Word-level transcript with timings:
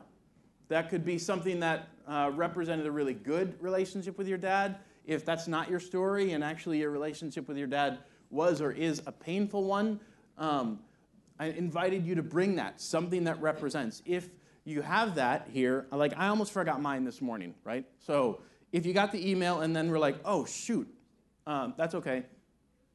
That 0.68 0.88
could 0.88 1.04
be 1.04 1.18
something 1.18 1.60
that 1.60 1.88
uh, 2.08 2.30
represented 2.34 2.86
a 2.86 2.90
really 2.90 3.12
good 3.12 3.62
relationship 3.62 4.16
with 4.16 4.28
your 4.28 4.38
dad 4.38 4.78
if 5.06 5.24
that's 5.24 5.46
not 5.46 5.68
your 5.70 5.80
story 5.80 6.32
and 6.32 6.42
actually 6.42 6.78
your 6.78 6.90
relationship 6.90 7.48
with 7.48 7.56
your 7.56 7.66
dad 7.66 7.98
was 8.30 8.60
or 8.60 8.72
is 8.72 9.02
a 9.06 9.12
painful 9.12 9.64
one, 9.64 10.00
um, 10.38 10.80
I 11.38 11.46
invited 11.46 12.06
you 12.06 12.14
to 12.14 12.22
bring 12.22 12.56
that, 12.56 12.80
something 12.80 13.24
that 13.24 13.40
represents. 13.40 14.02
If 14.06 14.28
you 14.64 14.82
have 14.82 15.16
that 15.16 15.48
here, 15.52 15.86
like 15.92 16.14
I 16.16 16.28
almost 16.28 16.52
forgot 16.52 16.80
mine 16.80 17.04
this 17.04 17.20
morning, 17.20 17.54
right? 17.64 17.84
So 17.98 18.40
if 18.72 18.86
you 18.86 18.92
got 18.92 19.12
the 19.12 19.30
email 19.30 19.60
and 19.60 19.74
then 19.74 19.90
we're 19.90 19.98
like, 19.98 20.16
oh, 20.24 20.44
shoot, 20.44 20.88
um, 21.46 21.74
that's 21.76 21.94
okay. 21.94 22.24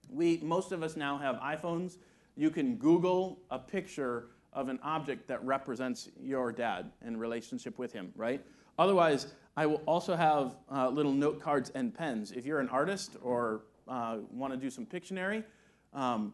We, 0.10 0.40
most 0.42 0.72
of 0.72 0.82
us 0.82 0.96
now 0.96 1.18
have 1.18 1.36
iPhones. 1.36 1.98
You 2.36 2.50
can 2.50 2.78
Google 2.78 3.40
a 3.52 3.60
picture 3.60 4.30
of 4.54 4.70
an 4.70 4.80
object 4.82 5.28
that 5.28 5.44
represents 5.46 6.10
your 6.20 6.52
dad 6.52 6.92
and 7.02 7.20
relationship 7.20 7.78
with 7.78 7.94
him, 7.94 8.12
right? 8.16 8.44
Otherwise, 8.80 9.28
I 9.60 9.66
will 9.66 9.82
also 9.86 10.16
have 10.16 10.56
uh, 10.72 10.88
little 10.88 11.12
note 11.12 11.42
cards 11.42 11.70
and 11.76 11.94
pens. 11.94 12.32
If 12.32 12.46
you're 12.46 12.62
an 12.62 12.70
artist 12.70 13.18
or 13.22 13.64
uh, 13.90 14.20
want 14.32 14.54
to 14.54 14.58
do 14.58 14.70
some 14.70 14.86
Pictionary, 14.86 15.44
um, 15.94 16.34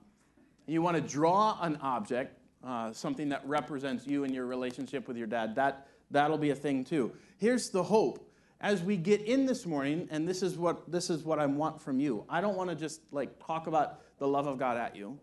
you 0.67 0.83
want 0.83 0.95
to 0.95 1.01
draw 1.01 1.57
an 1.63 1.79
object, 1.81 2.37
uh, 2.63 2.93
something 2.93 3.29
that 3.29 3.41
represents 3.47 4.05
you 4.05 4.25
and 4.25 4.31
your 4.35 4.45
relationship 4.45 5.07
with 5.07 5.17
your 5.17 5.25
dad, 5.25 5.55
that, 5.55 5.87
that'll 6.11 6.37
be 6.37 6.51
a 6.51 6.55
thing 6.55 6.83
too. 6.83 7.13
Here's 7.39 7.71
the 7.71 7.81
hope. 7.81 8.31
As 8.61 8.83
we 8.83 8.95
get 8.95 9.21
in 9.21 9.47
this 9.47 9.65
morning, 9.65 10.07
and 10.11 10.27
this 10.27 10.43
is 10.43 10.55
what 10.55 10.91
this 10.91 11.09
is 11.09 11.23
what 11.23 11.39
I 11.39 11.47
want 11.47 11.81
from 11.81 11.99
you. 11.99 12.25
I 12.29 12.41
don't 12.41 12.55
want 12.55 12.69
to 12.69 12.75
just 12.75 13.01
like 13.11 13.43
talk 13.43 13.65
about 13.65 14.01
the 14.19 14.27
love 14.27 14.45
of 14.45 14.59
God 14.59 14.77
at 14.77 14.95
you. 14.95 15.17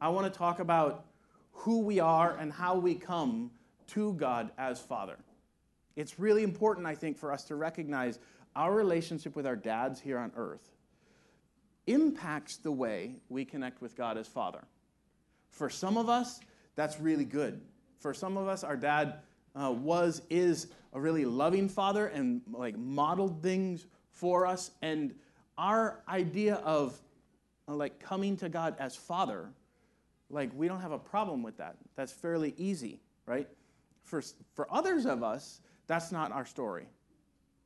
I 0.00 0.08
want 0.08 0.26
to 0.26 0.36
talk 0.36 0.58
about 0.58 1.04
who 1.52 1.82
we 1.82 2.00
are 2.00 2.36
and 2.36 2.52
how 2.52 2.74
we 2.74 2.96
come 2.96 3.52
to 3.90 4.12
God 4.14 4.50
as 4.58 4.80
Father. 4.80 5.18
It's 5.96 6.18
really 6.18 6.42
important, 6.42 6.86
I 6.86 6.94
think, 6.94 7.18
for 7.18 7.32
us 7.32 7.44
to 7.44 7.54
recognize 7.54 8.18
our 8.56 8.72
relationship 8.72 9.36
with 9.36 9.46
our 9.46 9.56
dads 9.56 10.00
here 10.00 10.18
on 10.18 10.32
earth 10.36 10.70
impacts 11.86 12.56
the 12.56 12.72
way 12.72 13.16
we 13.28 13.44
connect 13.44 13.80
with 13.80 13.96
God 13.96 14.16
as 14.16 14.26
Father. 14.26 14.64
For 15.50 15.68
some 15.68 15.96
of 15.96 16.08
us, 16.08 16.40
that's 16.76 16.98
really 16.98 17.24
good. 17.24 17.60
For 17.98 18.14
some 18.14 18.36
of 18.36 18.48
us, 18.48 18.64
our 18.64 18.76
dad 18.76 19.20
uh, 19.54 19.70
was, 19.70 20.22
is 20.30 20.68
a 20.92 21.00
really 21.00 21.24
loving 21.24 21.68
father 21.68 22.06
and 22.06 22.40
like 22.52 22.76
modeled 22.76 23.42
things 23.42 23.86
for 24.10 24.46
us. 24.46 24.70
And 24.82 25.14
our 25.56 26.02
idea 26.08 26.56
of 26.56 26.98
uh, 27.68 27.74
like 27.74 28.00
coming 28.00 28.36
to 28.38 28.48
God 28.48 28.76
as 28.78 28.96
Father, 28.96 29.50
like 30.30 30.50
we 30.54 30.68
don't 30.68 30.80
have 30.80 30.92
a 30.92 30.98
problem 30.98 31.42
with 31.42 31.58
that. 31.58 31.76
That's 31.96 32.12
fairly 32.12 32.54
easy, 32.56 33.00
right? 33.26 33.48
For, 34.02 34.22
for 34.54 34.72
others 34.72 35.06
of 35.06 35.22
us, 35.22 35.60
that's 35.86 36.12
not 36.12 36.32
our 36.32 36.46
story, 36.46 36.86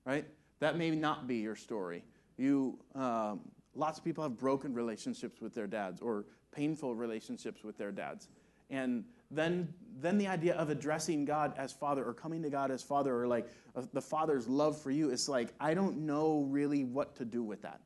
right? 0.05 0.27
That 0.61 0.77
may 0.77 0.91
not 0.91 1.27
be 1.27 1.37
your 1.37 1.57
story. 1.57 2.05
You, 2.37 2.79
um, 2.95 3.41
lots 3.75 3.99
of 3.99 4.05
people 4.05 4.23
have 4.25 4.39
broken 4.39 4.75
relationships 4.75 5.41
with 5.41 5.55
their 5.55 5.67
dads 5.67 6.01
or 6.01 6.25
painful 6.53 6.95
relationships 6.95 7.63
with 7.63 7.79
their 7.79 7.93
dads. 7.93 8.29
And 8.71 9.05
then, 9.31 9.73
then 10.01 10.19
the 10.19 10.27
idea 10.27 10.55
of 10.55 10.71
addressing 10.71 11.25
God 11.25 11.55
as 11.57 11.73
Father 11.73 12.05
or 12.05 12.13
coming 12.13 12.43
to 12.43 12.51
God 12.51 12.71
as 12.71 12.83
Father 12.83 13.23
or 13.23 13.27
like 13.27 13.49
uh, 13.77 13.83
the 13.93 14.03
Father's 14.03 14.49
love 14.49 14.81
for 14.81 14.91
you, 14.91 15.11
it's 15.11 15.29
like, 15.29 15.55
I 15.61 15.75
don't 15.75 15.99
know 15.99 16.47
really 16.49 16.85
what 16.85 17.17
to 17.17 17.25
do 17.25 17.43
with 17.43 17.63
that, 17.63 17.81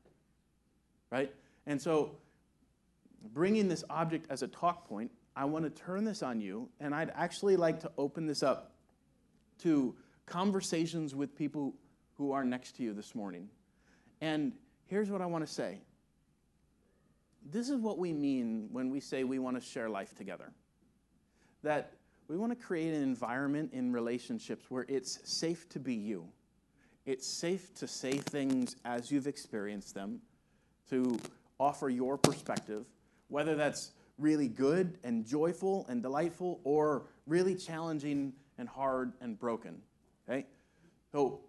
right? 1.11 1.33
And 1.67 1.81
so, 1.81 2.17
bringing 3.33 3.69
this 3.69 3.85
object 3.89 4.27
as 4.31 4.43
a 4.43 4.49
talk 4.49 4.89
point, 4.89 5.11
I 5.37 5.45
want 5.45 5.65
to 5.65 5.71
turn 5.71 6.05
this 6.05 6.23
on 6.23 6.41
you, 6.41 6.69
and 6.81 6.95
I'd 6.95 7.13
actually 7.15 7.57
like 7.57 7.81
to 7.81 7.93
open 7.97 8.27
this 8.27 8.43
up 8.43 8.73
to 9.61 9.95
conversations 10.33 11.15
with 11.15 11.37
people 11.37 11.75
who 12.17 12.33
are 12.33 12.43
next 12.43 12.75
to 12.77 12.83
you 12.83 12.95
this 12.95 13.15
morning. 13.15 13.51
And 14.23 14.53
here's 14.87 15.11
what 15.11 15.21
I 15.21 15.27
want 15.27 15.47
to 15.47 15.53
say 15.53 15.81
this 17.51 17.69
is 17.69 17.81
what 17.81 17.99
we 17.99 18.15
mean 18.15 18.69
when 18.73 18.89
we 18.89 18.99
say 18.99 19.25
we 19.25 19.39
want 19.39 19.61
to 19.61 19.63
share 19.63 19.91
life 19.91 20.15
together. 20.15 20.51
That 21.63 21.93
we 22.29 22.39
want 22.39 22.51
to 22.51 22.57
create 22.57 22.95
an 22.95 23.03
environment 23.03 23.75
in 23.75 23.93
relationships 23.93 24.71
where 24.71 24.87
it's 24.89 25.19
safe 25.25 25.69
to 25.69 25.79
be 25.79 25.95
you. 25.95 26.27
It's 27.05 27.27
safe 27.27 27.75
to 27.75 27.87
say 27.87 28.13
things 28.13 28.77
as 28.87 29.11
you've 29.11 29.27
experienced 29.27 29.95
them, 29.95 30.21
to 30.89 31.21
offer 31.61 31.91
your 31.91 32.17
perspective, 32.17 32.87
whether 33.29 33.55
that's 33.55 33.91
really 34.19 34.49
good 34.49 34.97
and 35.05 35.27
joyful 35.27 35.85
and 35.91 36.01
delightful 36.01 36.61
or 36.65 37.03
really 37.27 37.55
challenging 37.55 38.33
and 38.57 38.67
hard 38.67 39.13
and 39.21 39.39
broken. 39.39 39.83
Okay? 40.29 40.47
So, 41.11 41.41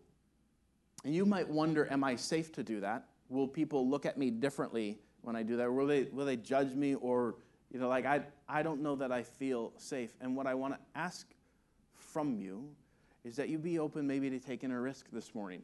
you 1.04 1.26
might 1.26 1.50
wonder, 1.50 1.92
am 1.92 2.04
I 2.04 2.16
safe 2.16 2.52
to 2.54 2.64
do 2.64 2.80
that? 2.82 3.06
Will 3.30 3.48
people 3.48 3.90
look 3.90 4.06
at 4.06 4.18
me 4.18 4.32
differently 4.32 5.00
when 5.22 5.36
I 5.36 5.44
do 5.44 5.58
that? 5.58 5.72
Will 5.72 5.88
they, 5.88 6.04
will 6.04 6.26
they 6.26 6.38
judge 6.38 6.74
me? 6.74 6.96
Or, 6.96 7.36
you 7.72 7.80
know, 7.80 7.90
like, 7.90 8.06
I, 8.06 8.22
I 8.48 8.64
don't 8.64 8.82
know 8.82 8.96
that 8.96 9.12
I 9.12 9.24
feel 9.24 9.74
safe. 9.78 10.14
And 10.22 10.36
what 10.36 10.48
I 10.48 10.54
want 10.54 10.76
to 10.76 10.80
ask 10.96 11.28
from 11.94 12.36
you 12.36 12.70
is 13.24 13.36
that 13.36 13.50
you 13.50 13.58
be 13.58 13.80
open 13.80 14.06
maybe 14.08 14.30
to 14.30 14.40
taking 14.40 14.72
a 14.72 14.80
risk 14.80 15.08
this 15.12 15.34
morning 15.34 15.62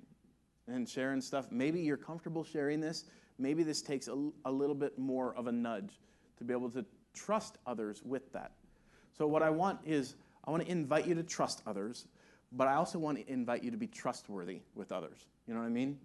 and 0.67 0.87
sharing 0.87 1.21
stuff. 1.21 1.51
Maybe 1.51 1.81
you're 1.81 1.97
comfortable 1.97 2.43
sharing 2.43 2.79
this. 2.79 3.05
Maybe 3.37 3.63
this 3.63 3.81
takes 3.81 4.07
a, 4.07 4.29
a 4.45 4.51
little 4.51 4.75
bit 4.75 4.97
more 4.97 5.35
of 5.35 5.47
a 5.47 5.51
nudge 5.51 5.99
to 6.37 6.43
be 6.43 6.53
able 6.53 6.69
to 6.71 6.85
trust 7.13 7.57
others 7.65 8.01
with 8.03 8.31
that. 8.33 8.51
So, 9.17 9.27
what 9.27 9.43
I 9.43 9.49
want 9.49 9.79
is, 9.85 10.15
I 10.45 10.51
want 10.51 10.63
to 10.63 10.71
invite 10.71 11.07
you 11.07 11.15
to 11.15 11.23
trust 11.23 11.61
others 11.65 12.07
but 12.51 12.67
I 12.67 12.75
also 12.75 12.99
want 12.99 13.17
to 13.17 13.31
invite 13.31 13.63
you 13.63 13.71
to 13.71 13.77
be 13.77 13.87
trustworthy 13.87 14.61
with 14.75 14.91
others. 14.91 15.27
You 15.47 15.53
know 15.53 15.59
what 15.59 15.67
I 15.67 15.69
mean? 15.69 15.99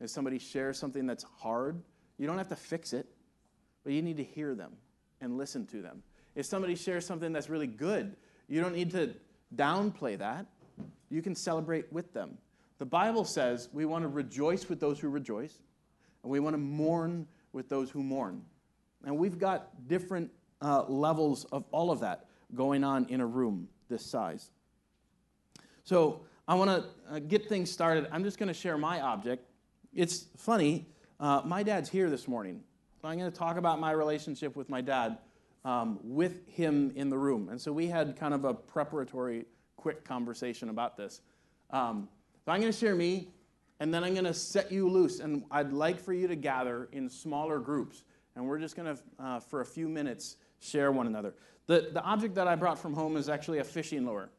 If 0.00 0.10
somebody 0.10 0.38
shares 0.38 0.78
something 0.78 1.06
that's 1.06 1.24
hard, 1.24 1.80
you 2.18 2.26
don't 2.26 2.38
have 2.38 2.48
to 2.48 2.56
fix 2.56 2.92
it, 2.92 3.06
but 3.82 3.92
you 3.92 4.02
need 4.02 4.16
to 4.16 4.24
hear 4.24 4.54
them 4.54 4.72
and 5.20 5.36
listen 5.36 5.66
to 5.66 5.82
them. 5.82 6.02
If 6.34 6.46
somebody 6.46 6.74
shares 6.74 7.06
something 7.06 7.32
that's 7.32 7.48
really 7.48 7.66
good, 7.66 8.16
you 8.48 8.60
don't 8.60 8.74
need 8.74 8.90
to 8.92 9.14
downplay 9.54 10.18
that. 10.18 10.46
You 11.10 11.22
can 11.22 11.34
celebrate 11.34 11.92
with 11.92 12.12
them. 12.12 12.38
The 12.78 12.86
Bible 12.86 13.24
says 13.24 13.68
we 13.72 13.84
want 13.84 14.02
to 14.02 14.08
rejoice 14.08 14.68
with 14.68 14.80
those 14.80 14.98
who 14.98 15.08
rejoice, 15.08 15.60
and 16.22 16.30
we 16.30 16.40
want 16.40 16.54
to 16.54 16.58
mourn 16.58 17.26
with 17.52 17.68
those 17.68 17.90
who 17.90 18.02
mourn. 18.02 18.42
And 19.04 19.16
we've 19.16 19.38
got 19.38 19.86
different 19.86 20.30
uh, 20.60 20.84
levels 20.88 21.44
of 21.52 21.64
all 21.70 21.90
of 21.90 22.00
that 22.00 22.26
going 22.54 22.82
on 22.84 23.06
in 23.06 23.20
a 23.20 23.26
room 23.26 23.68
this 23.88 24.04
size. 24.04 24.50
So 25.84 26.22
I 26.48 26.54
want 26.54 26.70
to 26.70 27.14
uh, 27.14 27.18
get 27.18 27.46
things 27.46 27.70
started. 27.70 28.08
I'm 28.10 28.24
just 28.24 28.38
going 28.38 28.48
to 28.48 28.54
share 28.54 28.78
my 28.78 29.02
object. 29.02 29.46
It's 29.94 30.26
funny. 30.36 30.86
Uh, 31.20 31.42
my 31.44 31.62
dad's 31.62 31.90
here 31.90 32.08
this 32.08 32.26
morning. 32.26 32.62
So 33.00 33.08
I'm 33.08 33.18
going 33.18 33.30
to 33.30 33.36
talk 33.36 33.58
about 33.58 33.78
my 33.78 33.90
relationship 33.90 34.56
with 34.56 34.70
my 34.70 34.80
dad 34.80 35.18
um, 35.64 36.00
with 36.02 36.48
him 36.48 36.90
in 36.96 37.10
the 37.10 37.18
room. 37.18 37.50
And 37.50 37.60
so 37.60 37.70
we 37.70 37.86
had 37.86 38.16
kind 38.16 38.32
of 38.32 38.46
a 38.46 38.54
preparatory, 38.54 39.44
quick 39.76 40.04
conversation 40.04 40.70
about 40.70 40.96
this. 40.96 41.20
Um, 41.70 42.08
so 42.46 42.52
I'm 42.52 42.60
going 42.60 42.72
to 42.72 42.78
share 42.78 42.94
me, 42.94 43.28
and 43.78 43.92
then 43.92 44.04
I'm 44.04 44.14
going 44.14 44.24
to 44.24 44.34
set 44.34 44.72
you 44.72 44.88
loose. 44.88 45.20
And 45.20 45.44
I'd 45.50 45.72
like 45.72 46.00
for 46.00 46.14
you 46.14 46.26
to 46.28 46.36
gather 46.36 46.88
in 46.92 47.10
smaller 47.10 47.58
groups. 47.58 48.04
And 48.36 48.46
we're 48.46 48.58
just 48.58 48.74
going 48.74 48.96
to, 48.96 49.02
uh, 49.22 49.40
for 49.40 49.60
a 49.60 49.66
few 49.66 49.88
minutes, 49.88 50.36
share 50.60 50.92
one 50.92 51.06
another. 51.06 51.34
The, 51.66 51.90
the 51.92 52.02
object 52.02 52.34
that 52.36 52.48
I 52.48 52.54
brought 52.54 52.78
from 52.78 52.94
home 52.94 53.18
is 53.18 53.28
actually 53.28 53.58
a 53.58 53.64
fishing 53.64 54.06
lure. 54.06 54.30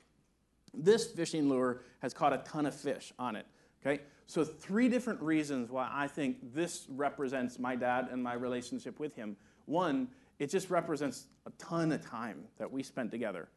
This 0.78 1.06
fishing 1.08 1.50
lure 1.50 1.82
has 2.00 2.14
caught 2.14 2.34
a 2.34 2.38
ton 2.40 2.66
of 2.66 2.74
fish 2.74 3.14
on 3.20 3.36
it. 3.36 3.46
Okay? 3.86 4.02
So, 4.28 4.44
three 4.44 4.90
different 4.90 5.22
reasons 5.22 5.70
why 5.70 5.90
I 5.92 6.08
think 6.08 6.54
this 6.54 6.88
represents 6.90 7.60
my 7.60 7.76
dad 7.76 8.10
and 8.12 8.24
my 8.24 8.34
relationship 8.34 9.00
with 9.00 9.16
him. 9.16 9.38
One, 9.66 10.08
it 10.40 10.50
just 10.50 10.70
represents 10.70 11.28
a 11.46 11.52
ton 11.58 11.92
of 11.92 12.06
time 12.06 12.44
that 12.58 12.72
we 12.72 12.84
spent 12.84 13.12
together. 13.12 13.48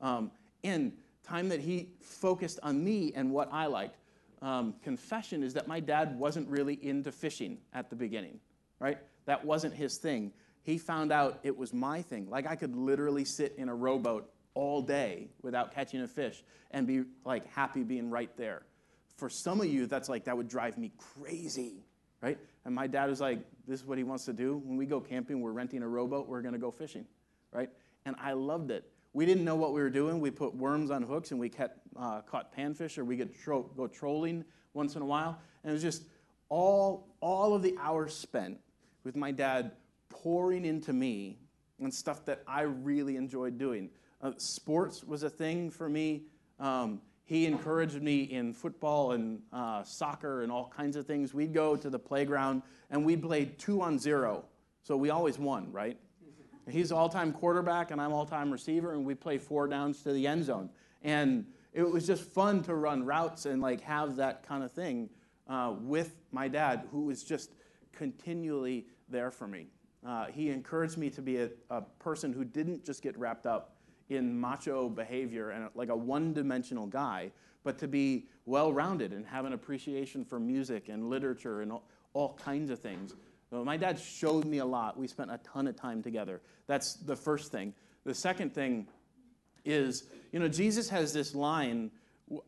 Um, 0.00 0.30
and 0.64 0.92
time 1.22 1.48
that 1.48 1.60
he 1.60 1.88
focused 2.00 2.60
on 2.62 2.82
me 2.82 3.12
and 3.14 3.30
what 3.32 3.48
I 3.52 3.66
liked. 3.66 3.98
Um, 4.42 4.74
confession 4.82 5.42
is 5.42 5.54
that 5.54 5.66
my 5.66 5.80
dad 5.80 6.18
wasn't 6.18 6.48
really 6.48 6.74
into 6.86 7.10
fishing 7.10 7.58
at 7.72 7.90
the 7.90 7.96
beginning, 7.96 8.38
right? 8.78 8.98
That 9.24 9.44
wasn't 9.44 9.74
his 9.74 9.96
thing. 9.96 10.32
He 10.62 10.78
found 10.78 11.12
out 11.12 11.40
it 11.42 11.56
was 11.56 11.72
my 11.72 12.02
thing. 12.02 12.28
Like 12.28 12.46
I 12.46 12.54
could 12.54 12.76
literally 12.76 13.24
sit 13.24 13.54
in 13.56 13.68
a 13.68 13.74
rowboat 13.74 14.30
all 14.56 14.80
day 14.80 15.28
without 15.42 15.72
catching 15.72 16.00
a 16.00 16.08
fish 16.08 16.42
and 16.70 16.86
be 16.86 17.04
like 17.24 17.46
happy 17.52 17.82
being 17.84 18.10
right 18.10 18.34
there. 18.36 18.62
For 19.16 19.28
some 19.28 19.60
of 19.60 19.66
you, 19.66 19.86
that's 19.86 20.08
like, 20.08 20.24
that 20.24 20.36
would 20.36 20.48
drive 20.48 20.76
me 20.78 20.90
crazy. 20.98 21.84
right? 22.22 22.38
And 22.64 22.74
my 22.74 22.86
dad 22.86 23.08
was 23.08 23.20
like, 23.20 23.38
this 23.68 23.80
is 23.80 23.86
what 23.86 23.98
he 23.98 24.04
wants 24.04 24.24
to 24.24 24.32
do. 24.32 24.60
When 24.64 24.76
we 24.76 24.86
go 24.86 24.98
camping, 25.00 25.40
we're 25.40 25.52
renting 25.52 25.82
a 25.82 25.88
rowboat, 25.88 26.26
we're 26.26 26.42
to 26.42 26.58
go 26.58 26.70
fishing, 26.70 27.04
right? 27.52 27.70
And 28.06 28.16
I 28.18 28.32
loved 28.32 28.70
it. 28.70 28.90
We 29.12 29.26
didn't 29.26 29.44
know 29.44 29.56
what 29.56 29.72
we 29.72 29.80
were 29.80 29.90
doing. 29.90 30.20
We 30.20 30.30
put 30.30 30.54
worms 30.54 30.90
on 30.90 31.02
hooks 31.02 31.30
and 31.30 31.40
we 31.40 31.48
kept, 31.48 31.78
uh, 31.96 32.22
caught 32.22 32.54
panfish 32.56 32.98
or 32.98 33.04
we 33.04 33.16
could 33.16 33.34
tro- 33.34 33.70
go 33.76 33.86
trolling 33.86 34.44
once 34.74 34.96
in 34.96 35.02
a 35.02 35.06
while. 35.06 35.38
And 35.62 35.70
it 35.70 35.72
was 35.74 35.82
just 35.82 36.04
all, 36.48 37.14
all 37.20 37.54
of 37.54 37.62
the 37.62 37.76
hours 37.78 38.14
spent 38.14 38.58
with 39.04 39.16
my 39.16 39.30
dad 39.30 39.72
pouring 40.08 40.64
into 40.64 40.92
me 40.92 41.38
and 41.80 41.92
stuff 41.92 42.24
that 42.24 42.42
I 42.46 42.62
really 42.62 43.16
enjoyed 43.16 43.58
doing. 43.58 43.90
Uh, 44.20 44.32
sports 44.36 45.04
was 45.04 45.22
a 45.22 45.30
thing 45.30 45.70
for 45.70 45.88
me. 45.88 46.22
Um, 46.58 47.00
he 47.24 47.46
encouraged 47.46 48.00
me 48.00 48.22
in 48.22 48.52
football 48.52 49.12
and 49.12 49.42
uh, 49.52 49.82
soccer 49.82 50.42
and 50.42 50.52
all 50.52 50.72
kinds 50.74 50.96
of 50.96 51.06
things. 51.06 51.34
We'd 51.34 51.52
go 51.52 51.76
to 51.76 51.90
the 51.90 51.98
playground 51.98 52.62
and 52.90 53.04
we 53.04 53.16
played 53.16 53.58
two 53.58 53.82
on 53.82 53.98
zero. 53.98 54.44
So 54.82 54.96
we 54.96 55.10
always 55.10 55.38
won, 55.38 55.72
right? 55.72 55.98
He's 56.68 56.92
all 56.92 57.08
time 57.08 57.32
quarterback 57.32 57.90
and 57.90 58.00
I'm 58.00 58.12
all 58.12 58.26
time 58.26 58.50
receiver, 58.50 58.92
and 58.92 59.04
we 59.04 59.14
play 59.14 59.38
four 59.38 59.68
downs 59.68 60.02
to 60.02 60.12
the 60.12 60.26
end 60.26 60.44
zone. 60.44 60.70
And 61.02 61.46
it 61.72 61.82
was 61.82 62.06
just 62.06 62.22
fun 62.22 62.62
to 62.64 62.74
run 62.74 63.04
routes 63.04 63.46
and 63.46 63.60
like 63.60 63.80
have 63.82 64.16
that 64.16 64.46
kind 64.46 64.64
of 64.64 64.72
thing 64.72 65.10
uh, 65.48 65.74
with 65.80 66.16
my 66.32 66.48
dad, 66.48 66.84
who 66.90 67.04
was 67.04 67.22
just 67.22 67.50
continually 67.92 68.86
there 69.08 69.30
for 69.30 69.46
me. 69.46 69.68
Uh, 70.06 70.26
he 70.26 70.50
encouraged 70.50 70.96
me 70.96 71.10
to 71.10 71.22
be 71.22 71.38
a, 71.38 71.50
a, 71.70 71.82
person 71.98 72.32
who 72.32 72.44
didn't 72.44 72.84
just 72.84 73.02
get 73.02 73.18
wrapped 73.18 73.46
up 73.46 73.75
in 74.08 74.38
macho 74.38 74.88
behavior 74.88 75.50
and 75.50 75.68
like 75.74 75.88
a 75.88 75.96
one 75.96 76.32
dimensional 76.32 76.86
guy, 76.86 77.30
but 77.64 77.78
to 77.78 77.88
be 77.88 78.26
well 78.44 78.72
rounded 78.72 79.12
and 79.12 79.26
have 79.26 79.44
an 79.44 79.52
appreciation 79.52 80.24
for 80.24 80.38
music 80.38 80.88
and 80.88 81.10
literature 81.10 81.62
and 81.62 81.72
all, 81.72 81.82
all 82.12 82.38
kinds 82.42 82.70
of 82.70 82.78
things. 82.78 83.14
My 83.50 83.76
dad 83.76 83.98
showed 83.98 84.44
me 84.44 84.58
a 84.58 84.64
lot. 84.64 84.98
We 84.98 85.06
spent 85.06 85.30
a 85.30 85.38
ton 85.38 85.66
of 85.66 85.76
time 85.76 86.02
together. 86.02 86.40
That's 86.66 86.94
the 86.94 87.16
first 87.16 87.52
thing. 87.52 87.72
The 88.04 88.14
second 88.14 88.54
thing 88.54 88.88
is, 89.64 90.04
you 90.32 90.40
know, 90.40 90.48
Jesus 90.48 90.88
has 90.88 91.12
this 91.12 91.34
line 91.34 91.90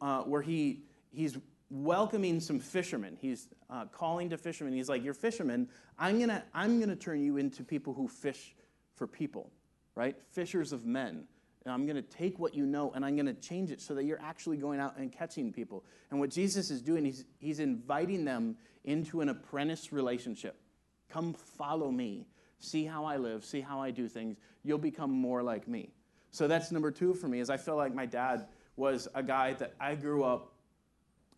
uh, 0.01 0.23
where 0.23 0.43
he, 0.43 0.83
he's 1.11 1.39
welcoming 1.71 2.41
some 2.41 2.59
fishermen. 2.59 3.17
He's 3.21 3.49
uh, 3.71 3.87
calling 3.87 4.31
to 4.31 4.39
fishermen. 4.39 4.73
He's 4.75 4.89
like, 4.89 5.05
You're 5.05 5.15
fishermen. 5.15 5.69
I'm 5.99 6.19
to 6.21 6.43
I'm 6.55 6.81
to 6.81 6.97
turn 6.97 7.23
you 7.23 7.37
into 7.37 7.63
people 7.63 7.93
who 7.93 8.09
fish 8.09 8.55
for 8.95 9.07
people, 9.07 9.51
right? 9.95 10.17
Fishers 10.31 10.73
of 10.73 10.85
men. 10.85 11.25
And 11.65 11.75
I'm 11.75 11.85
going 11.87 11.97
to 11.97 12.03
take 12.03 12.39
what 12.39 12.55
you 12.55 12.67
know 12.67 12.93
and 12.95 13.05
I'm 13.05 13.15
going 13.15 13.27
to 13.27 13.35
change 13.35 13.71
it 13.71 13.81
so 13.81 13.95
that 13.95 14.05
you're 14.05 14.21
actually 14.23 14.57
going 14.57 14.81
out 14.81 14.97
and 14.97 15.13
catching 15.13 15.53
people. 15.53 15.85
And 16.11 16.21
what 16.21 16.31
Jesus 16.31 16.71
is 16.71 16.81
doing, 16.81 17.05
he's, 17.05 17.25
he's 17.39 17.61
inviting 17.61 18.25
them 18.25 18.57
into 18.85 19.21
an 19.21 19.29
apprentice 19.29 19.93
relationship. 19.93 20.57
Come 21.11 21.35
follow 21.35 21.91
me. 21.91 22.27
See 22.61 22.85
how 22.85 23.05
I 23.05 23.17
live. 23.17 23.45
See 23.45 23.61
how 23.61 23.81
I 23.81 23.91
do 23.91 24.09
things. 24.09 24.37
You'll 24.63 24.79
become 24.79 25.11
more 25.11 25.43
like 25.43 25.69
me. 25.69 25.91
So 26.31 26.47
that's 26.47 26.71
number 26.71 26.91
two 26.91 27.15
for 27.15 27.29
me, 27.29 27.41
is 27.41 27.51
I 27.51 27.57
feel 27.57 27.77
like 27.77 27.95
my 27.95 28.07
dad 28.07 28.47
was 28.77 29.09
a 29.15 29.23
guy 29.23 29.55
that 29.55 29.75
I 29.81 29.95
grew 29.95 30.25
up 30.25 30.53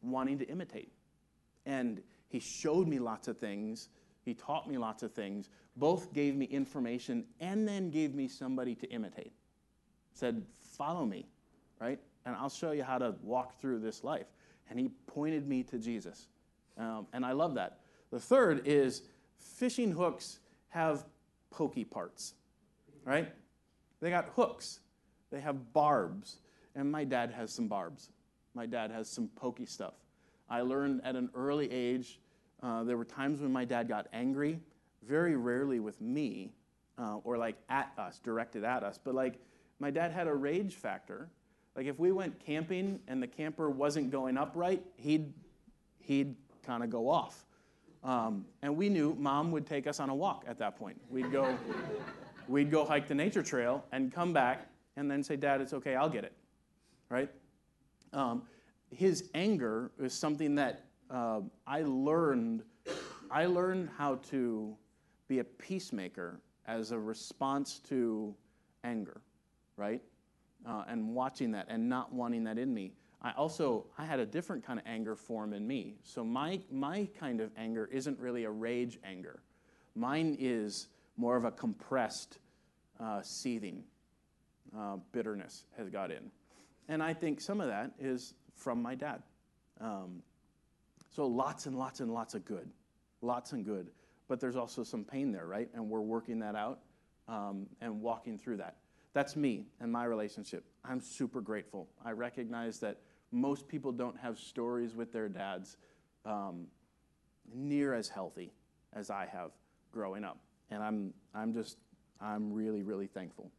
wanting 0.03 0.39
to 0.39 0.49
imitate. 0.49 0.93
And 1.67 2.03
he 2.29 2.41
showed 2.41 2.87
me 2.87 2.99
lots 2.99 3.29
of 3.29 3.39
things. 3.39 3.89
He 4.23 4.35
taught 4.35 4.69
me 4.69 4.79
lots 4.79 5.03
of 5.03 5.13
things. 5.13 5.49
Both 5.77 6.13
gave 6.13 6.37
me 6.37 6.47
information 6.47 7.25
and 7.41 7.67
then 7.67 7.91
gave 7.91 8.15
me 8.15 8.29
somebody 8.29 8.75
to 8.77 8.87
imitate 8.91 9.33
said, 10.12 10.43
Follow 10.77 11.05
me, 11.05 11.27
right? 11.81 11.99
And 12.25 12.35
I'll 12.37 12.51
show 12.51 12.73
you 12.73 12.83
how 12.83 12.99
to 12.99 13.15
walk 13.23 13.61
through 13.61 13.81
this 13.81 14.05
life. 14.05 14.27
And 14.71 14.79
he 14.79 14.91
pointed 15.07 15.47
me 15.47 15.62
to 15.65 15.79
Jesus. 15.79 16.29
Um, 16.79 17.07
and 17.12 17.25
I 17.25 17.33
love 17.33 17.55
that. 17.55 17.81
The 18.11 18.21
third 18.21 18.67
is 18.67 19.03
fishing 19.39 19.93
hooks 19.93 20.39
have 20.69 21.05
pokey 21.51 21.85
parts, 21.85 22.35
right? 23.05 23.31
They 24.01 24.11
got 24.11 24.31
hooks, 24.37 24.81
they 25.31 25.41
have 25.41 25.73
barbs. 25.73 26.39
And 26.75 26.91
my 26.91 27.05
dad 27.05 27.33
has 27.33 27.53
some 27.53 27.67
barbs. 27.67 28.11
My 28.55 28.65
dad 28.65 28.91
has 28.91 29.09
some 29.09 29.29
pokey 29.35 29.67
stuff. 29.67 29.95
I 30.49 30.62
learned 30.62 31.01
at 31.05 31.17
an 31.17 31.31
early 31.35 31.71
age, 31.71 32.21
uh, 32.62 32.85
there 32.85 32.97
were 32.97 33.05
times 33.05 33.41
when 33.41 33.53
my 33.53 33.65
dad 33.65 33.89
got 33.89 34.07
angry, 34.12 34.61
very 35.07 35.37
rarely 35.37 35.81
with 35.81 36.01
me, 36.01 36.53
uh, 36.99 37.17
or 37.25 37.39
like 37.39 37.57
at 37.69 37.93
us, 37.97 38.19
directed 38.19 38.65
at 38.65 38.83
us, 38.83 38.99
but 39.03 39.15
like 39.15 39.41
my 39.81 39.91
dad 39.91 40.12
had 40.12 40.29
a 40.29 40.35
rage 40.35 40.75
factor. 40.75 41.29
Like 41.75 41.87
if 41.87 41.99
we 41.99 42.12
went 42.12 42.38
camping 42.38 43.00
and 43.09 43.23
the 43.23 43.27
camper 43.27 43.71
wasn't 43.71 44.11
going 44.11 44.37
up 44.37 44.53
right, 44.55 44.85
he'd, 44.97 45.32
he'd 45.99 46.37
kind 46.65 46.85
of 46.85 46.91
go 46.91 47.09
off. 47.09 47.44
Um, 48.05 48.44
and 48.62 48.77
we 48.77 48.88
knew 48.88 49.15
mom 49.19 49.50
would 49.50 49.67
take 49.67 49.87
us 49.87 49.99
on 49.99 50.11
a 50.11 50.15
walk 50.15 50.44
at 50.47 50.59
that 50.59 50.77
point. 50.77 51.00
We'd 51.11 51.32
go, 51.32 51.56
we'd 52.49 52.71
go 52.71 52.85
hike 52.85 53.09
the 53.09 53.15
nature 53.15 53.43
trail 53.43 53.85
and 53.93 54.12
come 54.12 54.32
back 54.32 54.69
and 54.97 55.11
then 55.11 55.23
say, 55.23 55.37
Dad, 55.37 55.61
it's 55.61 55.73
okay, 55.73 55.97
I'll 55.97 56.09
get 56.09 56.25
it. 56.25 56.33
Right? 57.09 57.31
Um, 58.12 58.43
his 58.91 59.31
anger 59.35 59.91
is 59.99 60.12
something 60.12 60.55
that 60.56 60.85
uh, 61.11 61.41
I 61.67 61.83
learned. 61.83 62.62
I 63.31 63.47
learned 63.47 63.88
how 63.97 64.17
to 64.31 64.76
be 65.29 65.38
a 65.38 65.44
peacemaker 65.44 66.41
as 66.67 66.91
a 66.91 66.99
response 66.99 67.79
to 67.88 68.35
anger 68.85 69.21
right? 69.77 70.03
Uh, 70.67 70.85
and 70.89 71.15
watching 71.15 71.53
that 71.53 71.67
and 71.69 71.89
not 71.89 72.13
wanting 72.13 72.45
that 72.45 72.59
in 72.59 72.73
me. 72.73 72.93
I 73.23 73.33
also 73.33 73.87
I 73.99 74.05
had 74.05 74.19
a 74.19 74.27
different 74.27 74.65
kind 74.65 74.79
of 74.79 74.87
anger 74.87 75.15
form 75.15 75.53
in 75.53 75.67
me. 75.67 75.97
So 76.03 76.25
my 76.25 76.61
my 76.71 77.09
kind 77.19 77.41
of 77.41 77.51
anger 77.57 77.89
isn't 77.93 78.19
really 78.19 78.45
a 78.45 78.51
rage 78.51 78.99
anger. 79.05 79.43
Mine 79.95 80.37
is 80.39 80.89
more 81.17 81.37
of 81.37 81.45
a 81.45 81.51
compressed, 81.51 82.39
uh, 82.99 83.21
seething 83.23 83.83
uh, 84.77 84.97
bitterness 85.13 85.65
has 85.77 85.91
got 85.91 86.11
in, 86.11 86.31
and 86.89 87.03
I 87.03 87.13
think 87.13 87.41
some 87.41 87.61
of 87.61 87.69
that 87.69 87.93
is 87.99 88.35
from 88.55 88.81
my 88.81 88.95
dad. 88.95 89.23
Um, 89.81 90.23
so 91.11 91.27
lots 91.27 91.67
and 91.67 91.77
lots 91.77 92.01
and 92.01 92.13
lots 92.13 92.35
of 92.35 92.45
good, 92.45 92.71
lots 93.21 93.53
and 93.53 93.65
good, 93.65 93.91
but 94.29 94.41
there's 94.41 94.57
also 94.57 94.85
some 94.85 95.05
pain 95.05 95.33
there, 95.33 95.47
right? 95.47 95.69
And 95.75 95.91
we're 95.91 96.01
working 96.01 96.39
that 96.39 96.55
out 96.55 96.81
um, 97.29 97.67
and 97.81 98.01
walking 98.01 98.39
through 98.39 98.59
that. 98.59 98.77
That's 99.12 99.37
me 99.37 99.67
and 99.81 99.91
my 99.91 100.05
relationship. 100.05 100.65
I'm 100.85 101.01
super 101.01 101.41
grateful. 101.41 101.89
I 102.05 102.12
recognize 102.12 102.79
that 102.81 102.99
most 103.33 103.69
people 103.69 103.93
don't 103.93 104.19
have 104.19 104.39
stories 104.39 104.95
with 104.95 105.12
their 105.12 105.29
dads 105.29 105.77
um, 106.25 106.67
near 107.53 107.95
as 107.95 108.09
healthy 108.09 108.53
as 108.93 109.11
I 109.11 109.27
have 109.27 109.51
growing 109.93 110.25
up. 110.25 110.38
And 110.71 110.83
I'm, 110.83 111.12
I'm 111.35 111.52
just, 111.52 111.76
I'm 112.21 112.52
really, 112.52 112.83
really 112.83 113.07
thankful. 113.07 113.50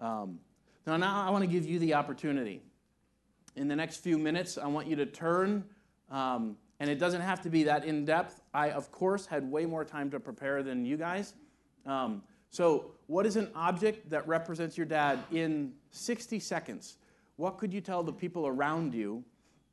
Um, 0.00 0.38
now, 0.86 0.96
now 0.96 1.26
I 1.26 1.30
want 1.30 1.42
to 1.42 1.50
give 1.50 1.66
you 1.66 1.78
the 1.78 1.94
opportunity. 1.94 2.62
In 3.56 3.68
the 3.68 3.76
next 3.76 3.98
few 3.98 4.18
minutes, 4.18 4.58
I 4.58 4.66
want 4.66 4.86
you 4.86 4.96
to 4.96 5.06
turn, 5.06 5.64
um, 6.10 6.56
and 6.80 6.90
it 6.90 6.98
doesn't 6.98 7.20
have 7.20 7.40
to 7.42 7.50
be 7.50 7.64
that 7.64 7.84
in 7.84 8.04
depth. 8.04 8.42
I, 8.52 8.70
of 8.70 8.90
course, 8.90 9.26
had 9.26 9.48
way 9.50 9.64
more 9.64 9.84
time 9.84 10.10
to 10.10 10.20
prepare 10.20 10.62
than 10.62 10.84
you 10.84 10.96
guys. 10.96 11.34
Um, 11.86 12.22
so, 12.54 12.92
what 13.08 13.26
is 13.26 13.34
an 13.34 13.50
object 13.56 14.08
that 14.10 14.28
represents 14.28 14.76
your 14.76 14.86
dad 14.86 15.18
in 15.32 15.72
60 15.90 16.38
seconds? 16.38 16.98
What 17.34 17.58
could 17.58 17.74
you 17.74 17.80
tell 17.80 18.04
the 18.04 18.12
people 18.12 18.46
around 18.46 18.94
you 18.94 19.24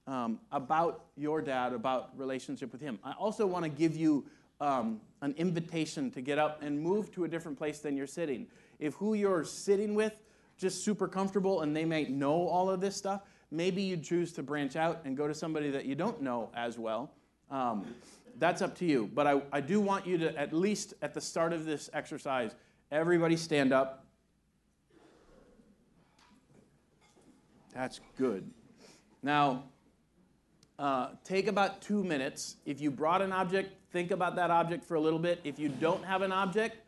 um, 0.07 0.39
about 0.51 1.05
your 1.15 1.43
dad, 1.43 1.73
about 1.73 2.09
relationship 2.17 2.71
with 2.71 2.81
him? 2.81 2.97
I 3.03 3.11
also 3.11 3.45
want 3.45 3.65
to 3.65 3.69
give 3.69 3.95
you 3.95 4.25
um, 4.59 4.99
an 5.21 5.35
invitation 5.37 6.09
to 6.09 6.21
get 6.21 6.39
up 6.39 6.63
and 6.63 6.81
move 6.81 7.11
to 7.11 7.23
a 7.25 7.27
different 7.27 7.55
place 7.55 7.77
than 7.77 7.95
you're 7.95 8.07
sitting. 8.07 8.47
If 8.79 8.95
who 8.95 9.13
you're 9.13 9.43
sitting 9.43 9.93
with 9.93 10.23
just 10.57 10.83
super 10.83 11.07
comfortable 11.07 11.61
and 11.61 11.75
they 11.75 11.85
may 11.85 12.05
know 12.05 12.47
all 12.47 12.67
of 12.67 12.81
this 12.81 12.95
stuff, 12.95 13.21
maybe 13.51 13.83
you 13.83 13.95
choose 13.95 14.33
to 14.33 14.41
branch 14.41 14.75
out 14.75 15.01
and 15.05 15.15
go 15.15 15.27
to 15.27 15.35
somebody 15.35 15.69
that 15.69 15.85
you 15.85 15.93
don't 15.93 16.19
know 16.19 16.49
as 16.55 16.79
well. 16.79 17.11
Um, 17.51 17.85
that's 18.39 18.63
up 18.63 18.75
to 18.77 18.85
you. 18.85 19.09
But 19.13 19.27
I, 19.27 19.41
I 19.51 19.61
do 19.61 19.79
want 19.79 20.07
you 20.07 20.17
to, 20.17 20.35
at 20.35 20.51
least 20.51 20.95
at 21.03 21.13
the 21.13 21.21
start 21.21 21.53
of 21.53 21.63
this 21.65 21.91
exercise, 21.93 22.55
Everybody 22.91 23.37
stand 23.37 23.71
up. 23.71 24.05
That's 27.73 28.01
good. 28.17 28.51
Now, 29.23 29.63
uh, 30.77 31.11
take 31.23 31.47
about 31.47 31.81
two 31.81 32.03
minutes. 32.03 32.57
If 32.65 32.81
you 32.81 32.91
brought 32.91 33.21
an 33.21 33.31
object, 33.31 33.77
think 33.93 34.11
about 34.11 34.35
that 34.35 34.51
object 34.51 34.83
for 34.83 34.95
a 34.95 34.99
little 34.99 35.19
bit. 35.19 35.39
If 35.45 35.57
you 35.57 35.69
don't 35.69 36.03
have 36.03 36.21
an 36.21 36.33
object, 36.33 36.79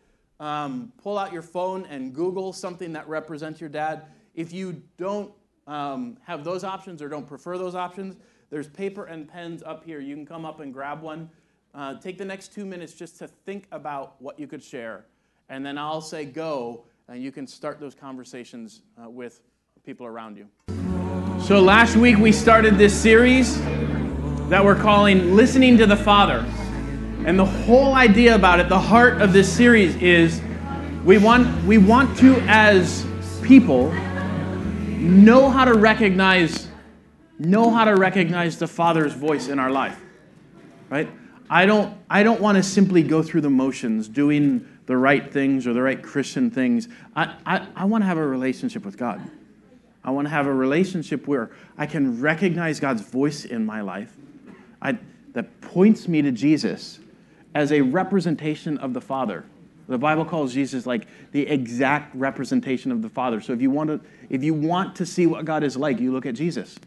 um, 0.42 0.92
pull 1.02 1.18
out 1.18 1.32
your 1.32 1.42
phone 1.42 1.86
and 1.86 2.14
Google 2.14 2.52
something 2.52 2.92
that 2.92 3.08
represents 3.08 3.62
your 3.62 3.70
dad. 3.70 4.08
If 4.36 4.52
you 4.52 4.84
don't 4.98 5.32
um, 5.68 6.18
have 6.26 6.44
those 6.44 6.66
options 6.66 7.02
or 7.02 7.08
don't 7.08 7.28
prefer 7.28 7.58
those 7.58 7.76
options, 7.76 8.18
there's 8.50 8.68
paper 8.68 9.06
and 9.06 9.26
pens 9.26 9.64
up 9.64 9.86
here. 9.86 10.02
You 10.02 10.16
can 10.16 10.26
come 10.26 10.44
up 10.44 10.60
and 10.60 10.74
grab 10.74 11.02
one. 11.02 11.30
Uh, 11.74 11.96
take 11.96 12.18
the 12.18 12.26
next 12.26 12.54
two 12.54 12.66
minutes 12.66 12.92
just 12.94 13.18
to 13.20 13.28
think 13.28 13.68
about 13.72 14.22
what 14.22 14.38
you 14.38 14.48
could 14.48 14.62
share 14.62 15.06
and 15.54 15.64
then 15.64 15.78
I'll 15.78 16.02
say 16.02 16.26
go, 16.26 16.84
and 17.08 17.22
you 17.22 17.32
can 17.32 17.46
start 17.46 17.80
those 17.80 17.94
conversations 17.94 18.82
uh, 18.98 19.08
with 19.08 19.40
people 19.86 20.08
around 20.08 20.36
you. 20.36 20.48
So 21.44 21.62
last 21.62 21.96
week 21.96 22.18
we 22.18 22.32
started 22.32 22.80
this 22.80 23.00
series 23.00 23.62
that 24.50 24.66
we're 24.66 24.82
calling 24.82 25.36
Listening 25.36 25.78
to 25.78 25.86
the 25.86 25.96
Father. 25.96 26.44
And 27.28 27.38
the 27.38 27.46
whole 27.46 27.94
idea 27.94 28.34
about 28.34 28.62
it, 28.62 28.68
the 28.68 28.80
heart 28.80 29.22
of 29.22 29.32
this 29.32 29.48
series 29.48 29.96
is 29.98 30.42
we 31.06 31.20
want, 31.20 31.64
we 31.66 31.78
want 31.78 32.18
to, 32.18 32.36
as 32.48 33.06
people, 33.44 33.92
know 33.92 35.52
how 35.52 35.66
to 35.66 35.76
recognize 35.76 36.68
know 37.38 37.70
how 37.70 37.84
to 37.84 37.96
recognize 37.96 38.58
the 38.58 38.68
father's 38.68 39.14
voice 39.14 39.48
in 39.48 39.58
our 39.58 39.72
life 39.72 40.00
right 40.90 41.10
i 41.50 41.66
don't 41.66 41.98
i 42.08 42.22
don't 42.22 42.40
want 42.40 42.56
to 42.56 42.64
simply 42.64 43.02
go 43.02 43.24
through 43.24 43.42
the 43.42 43.50
motions 43.50 44.08
doing 44.08 44.66
the 44.86 44.98
right 44.98 45.32
things 45.32 45.66
or 45.68 45.74
the 45.74 45.82
right 45.82 46.02
christian 46.02 46.50
things 46.50 46.88
i 47.16 47.36
i, 47.46 47.68
I 47.76 47.86
want 47.86 48.04
to 48.04 48.06
have 48.06 48.18
a 48.18 48.26
relationship 48.26 48.86
with 48.86 48.98
god 48.98 49.22
i 50.04 50.12
want 50.12 50.26
to 50.26 50.30
have 50.30 50.48
a 50.48 50.54
relationship 50.54 51.28
where 51.28 51.52
i 51.78 51.86
can 51.86 52.22
recognize 52.22 52.80
god's 52.80 53.02
voice 53.02 53.46
in 53.46 53.66
my 53.66 53.82
life 53.82 54.14
I, 54.82 54.98
that 55.34 55.62
points 55.62 56.08
me 56.08 56.22
to 56.22 56.32
jesus 56.32 57.00
as 57.56 57.72
a 57.72 57.82
representation 57.82 58.78
of 58.78 58.94
the 58.94 59.02
father 59.02 59.46
the 59.88 59.98
Bible 59.98 60.26
calls 60.26 60.54
Jesus 60.54 60.86
like 60.86 61.08
the 61.32 61.46
exact 61.48 62.16
representation 62.16 62.92
of 62.92 63.02
the 63.02 63.10
Father. 63.10 63.42
So 63.42 63.54
if 63.54 63.62
you 63.62 63.70
want 63.70 63.90
to, 63.90 64.00
if 64.30 64.44
you 64.44 64.54
want 64.54 64.96
to 64.98 65.06
see 65.06 65.26
what 65.26 65.46
God 65.46 65.64
is 65.64 65.76
like, 65.76 66.00
you 66.00 66.12
look 66.12 66.26
at 66.26 66.36
Jesus, 66.36 66.78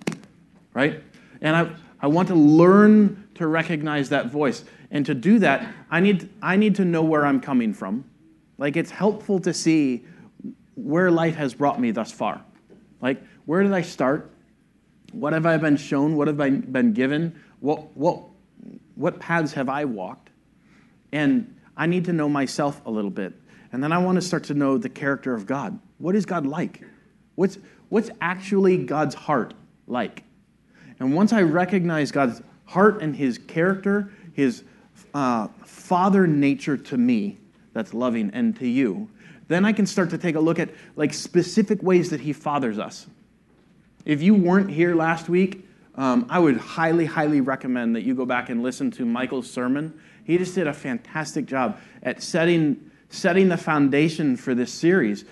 right? 0.73 1.03
And 1.41 1.57
I, 1.57 1.71
I 2.01 2.09
want 2.09 2.29
to 2.29 2.35
learn 2.35 3.29
to 3.37 3.47
recognize 3.47 4.09
that 4.11 4.31
voice. 4.31 4.65
And 4.91 5.05
to 5.07 5.15
do 5.15 5.39
that, 5.41 5.67
I 5.91 6.01
need, 6.01 6.29
I 6.43 6.57
need 6.57 6.75
to 6.77 6.85
know 6.85 7.03
where 7.03 7.25
I'm 7.25 7.41
coming 7.41 7.73
from. 7.73 8.05
Like 8.59 8.77
it's 8.77 8.91
helpful 8.91 9.39
to 9.41 9.53
see 9.53 10.05
where 10.75 11.11
life 11.11 11.35
has 11.37 11.55
brought 11.55 11.81
me 11.81 11.91
thus 11.91 12.13
far. 12.13 12.43
Like, 13.01 13.23
where 13.45 13.63
did 13.63 13.73
I 13.73 13.83
start? 13.83 14.31
What 15.13 15.33
have 15.33 15.47
I 15.47 15.57
been 15.57 15.77
shown? 15.77 16.17
What 16.17 16.29
have 16.29 16.41
I 16.41 16.51
been 16.51 16.93
given? 16.93 17.41
What, 17.61 17.97
what, 17.97 18.23
what 18.95 19.19
paths 19.19 19.53
have 19.53 19.69
I 19.69 19.85
walked? 19.85 20.31
And 21.13 21.57
I 21.77 21.87
need 21.87 22.05
to 22.07 22.13
know 22.13 22.29
myself 22.29 22.81
a 22.87 22.91
little 22.91 23.11
bit. 23.11 23.35
And 23.73 23.83
then 23.83 23.93
I 23.93 23.99
want 23.99 24.17
to 24.17 24.23
start 24.23 24.45
to 24.45 24.55
know 24.55 24.79
the 24.79 24.89
character 24.89 25.35
of 25.35 25.47
God. 25.47 25.79
What 25.99 26.15
is 26.15 26.27
God 26.27 26.47
like? 26.47 26.83
What's, 27.35 27.59
what's 27.89 28.11
actually 28.21 28.79
God's 28.79 29.15
heart 29.15 29.55
like? 29.87 30.25
And 30.99 31.15
once 31.15 31.33
I 31.33 31.43
recognize 31.43 32.11
God's 32.11 32.43
heart 32.65 33.03
and 33.03 33.15
his 33.15 33.39
character, 33.39 34.11
his 34.33 34.65
uh, 35.15 35.49
father 35.65 36.27
nature 36.27 36.77
to 36.77 36.97
me 36.97 37.39
that's 37.73 37.93
loving 37.93 38.31
and 38.33 38.57
to 38.59 38.67
you, 38.67 39.09
then 39.49 39.65
I 39.65 39.73
can 39.73 39.87
start 39.87 40.11
to 40.11 40.19
take 40.19 40.35
a 40.35 40.41
look 40.41 40.59
at 40.59 40.71
like 40.97 41.15
specific 41.15 41.83
ways 41.83 42.11
that 42.11 42.21
he 42.21 42.33
fathers 42.33 42.79
us. 42.79 43.07
If 44.05 44.23
you 44.23 44.35
weren't 44.35 44.71
here 44.71 44.95
last 44.95 45.29
week, 45.29 45.69
um, 45.95 46.27
I 46.29 46.39
would 46.39 46.57
highly, 46.57 47.07
highly 47.07 47.41
recommend 47.41 47.97
that 47.97 48.03
you 48.03 48.15
go 48.15 48.27
back 48.27 48.51
and 48.51 48.63
listen 48.63 48.91
to 48.93 49.05
Michael's 49.05 49.51
sermon 49.51 49.99
he 50.27 50.39
just 50.39 50.57
did 50.57 50.67
a 50.67 50.73
fantastic 50.73 51.47
job 51.47 51.79
at 52.03 52.21
setting, 52.21 52.91
setting 53.11 53.49
the 53.49 53.57
foundation 53.57 54.37
for 54.37 54.57
this 54.57 54.73
series 54.73 55.25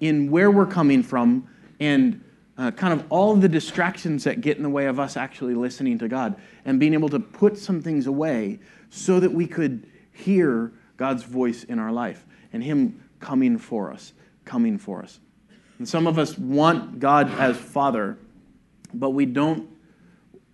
in 0.00 0.30
where 0.30 0.50
we're 0.50 0.66
coming 0.66 1.02
from 1.02 1.48
and 1.80 2.22
uh, 2.58 2.70
kind 2.70 2.92
of 2.92 3.04
all 3.10 3.36
the 3.36 3.48
distractions 3.48 4.24
that 4.24 4.40
get 4.40 4.56
in 4.56 4.62
the 4.62 4.70
way 4.70 4.86
of 4.86 4.98
us 4.98 5.16
actually 5.16 5.54
listening 5.54 5.98
to 5.98 6.08
God 6.08 6.36
and 6.64 6.80
being 6.80 6.94
able 6.94 7.08
to 7.10 7.20
put 7.20 7.58
some 7.58 7.82
things 7.82 8.06
away 8.06 8.58
so 8.90 9.20
that 9.20 9.32
we 9.32 9.46
could 9.46 9.86
hear 10.12 10.72
God's 10.96 11.22
voice 11.22 11.64
in 11.64 11.78
our 11.78 11.92
life 11.92 12.24
and 12.52 12.62
Him 12.62 13.02
coming 13.20 13.58
for 13.58 13.92
us, 13.92 14.12
coming 14.44 14.78
for 14.78 15.02
us. 15.02 15.20
And 15.78 15.86
some 15.86 16.06
of 16.06 16.18
us 16.18 16.38
want 16.38 16.98
God 16.98 17.30
as 17.38 17.56
Father, 17.56 18.16
but 18.94 19.10
we 19.10 19.26
don't 19.26 19.68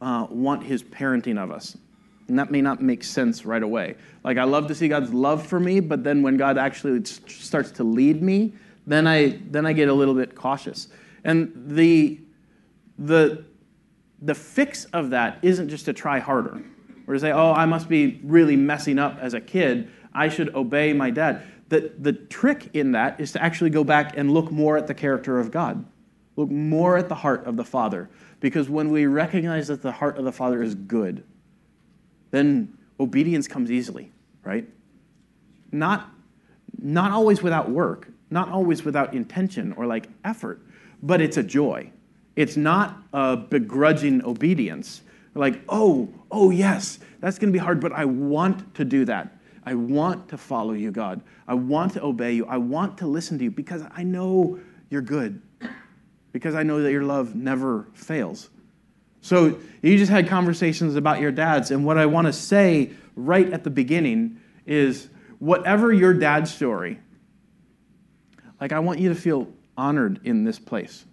uh, 0.01 0.27
want 0.29 0.65
His 0.65 0.83
parenting 0.83 1.39
of 1.39 1.53
us. 1.53 1.77
And 2.27 2.39
that 2.39 2.51
may 2.51 2.63
not 2.63 2.83
make 2.83 3.05
sense 3.05 3.45
right 3.45 3.63
away. 3.63 3.97
Like, 4.25 4.39
I 4.39 4.45
love 4.45 4.67
to 4.69 4.75
see 4.75 4.89
God's 4.89 5.13
love 5.13 5.47
for 5.47 5.61
me, 5.61 5.81
but 5.81 6.03
then 6.03 6.23
when 6.23 6.37
God 6.37 6.59
actually 6.59 7.05
starts 7.05 7.71
to 7.73 7.85
lead 7.85 8.23
me, 8.23 8.55
then 8.87 9.07
I, 9.07 9.39
then 9.51 9.67
I 9.67 9.73
get 9.73 9.89
a 9.89 9.93
little 9.93 10.15
bit 10.15 10.35
cautious. 10.35 10.89
And 11.25 11.53
the, 11.55 12.21
the, 12.99 13.45
the 14.21 14.35
fix 14.35 14.87
of 14.87 15.11
that 15.11 15.39
isn't 15.43 15.69
just 15.69 15.85
to 15.87 15.93
try 15.93 16.19
harder 16.19 16.63
or 17.07 17.15
to 17.15 17.21
say, 17.21 17.33
oh, 17.33 17.53
I 17.53 17.67
must 17.67 17.89
be 17.89 18.21
really 18.25 18.57
messing 18.57 18.99
up 18.99 19.19
as 19.21 19.35
a 19.35 19.41
kid. 19.41 19.89
I 20.13 20.29
should 20.29 20.55
obey 20.55 20.93
my 20.93 21.11
dad. 21.11 21.43
The, 21.69 21.93
the 21.99 22.13
trick 22.13 22.71
in 22.75 22.93
that 22.93 23.19
is 23.21 23.33
to 23.33 23.43
actually 23.43 23.71
go 23.71 23.83
back 23.83 24.17
and 24.17 24.31
look 24.31 24.51
more 24.51 24.77
at 24.77 24.87
the 24.87 24.95
character 24.95 25.39
of 25.41 25.51
God, 25.51 25.85
look 26.37 26.51
more 26.51 26.97
at 26.99 27.09
the 27.09 27.15
heart 27.15 27.47
of 27.47 27.57
the 27.57 27.65
Father. 27.65 28.11
Because 28.41 28.69
when 28.69 28.91
we 28.91 29.07
recognize 29.07 29.69
that 29.69 29.83
the 29.83 29.93
heart 29.93 30.19
of 30.19 30.25
the 30.25 30.33
Father 30.33 30.63
is 30.63 30.75
good, 30.75 31.25
then 32.31 32.77
obedience 32.99 33.47
comes 33.49 33.71
easily, 33.71 34.13
right? 34.45 34.69
Not, 35.71 36.11
not 36.81 37.13
always 37.13 37.43
without 37.43 37.71
work, 37.71 38.09
not 38.31 38.49
always 38.51 38.85
without 38.85 39.15
intention 39.15 39.73
or 39.73 39.87
like 39.87 40.09
effort, 40.25 40.61
but 41.03 41.21
it's 41.21 41.37
a 41.37 41.43
joy. 41.43 41.91
It's 42.37 42.57
not 42.57 43.03
a 43.13 43.37
begrudging 43.37 44.25
obedience. 44.25 45.03
Like, 45.35 45.63
oh, 45.69 46.09
oh, 46.31 46.51
yes, 46.51 46.99
that's 47.21 47.39
going 47.39 47.53
to 47.53 47.59
be 47.59 47.63
hard, 47.63 47.81
but 47.81 47.93
I 47.93 48.05
want 48.05 48.75
to 48.75 48.85
do 48.85 49.05
that. 49.07 49.39
I 49.65 49.75
want 49.75 50.29
to 50.31 50.39
follow 50.39 50.73
you, 50.73 50.91
God. 50.91 51.23
I 51.47 51.55
want 51.55 51.93
to 51.95 52.03
obey 52.03 52.33
you. 52.33 52.47
I 52.47 52.57
want 52.57 52.99
to 52.99 53.07
listen 53.07 53.39
to 53.39 53.45
you 53.45 53.51
because 53.51 53.83
I 53.95 54.03
know 54.03 54.59
you're 54.91 55.03
good, 55.03 55.41
because 56.33 56.55
I 56.55 56.63
know 56.63 56.83
that 56.83 56.91
your 56.91 57.05
love 57.05 57.35
never 57.35 57.89
fails. 57.95 58.51
So 59.21 59.59
you 59.83 59.97
just 59.97 60.11
had 60.11 60.29
conversations 60.29 60.97
about 60.97 61.21
your 61.21 61.31
dads, 61.31 61.71
and 61.71 61.85
what 61.85 61.97
I 61.97 62.07
want 62.07 62.27
to 62.27 62.33
say 62.33 62.91
right 63.15 63.51
at 63.53 63.63
the 63.63 63.71
beginning 63.71 64.41
is 64.67 65.09
whatever 65.39 65.93
your 65.93 66.13
dad's 66.13 66.53
story, 66.53 66.99
like 68.61 68.73
I 68.73 68.81
want 68.81 68.99
you 68.99 69.09
to 69.11 69.15
feel 69.15 69.49
honored 69.77 70.21
in 70.25 70.45
this 70.45 70.59
place. 70.59 71.05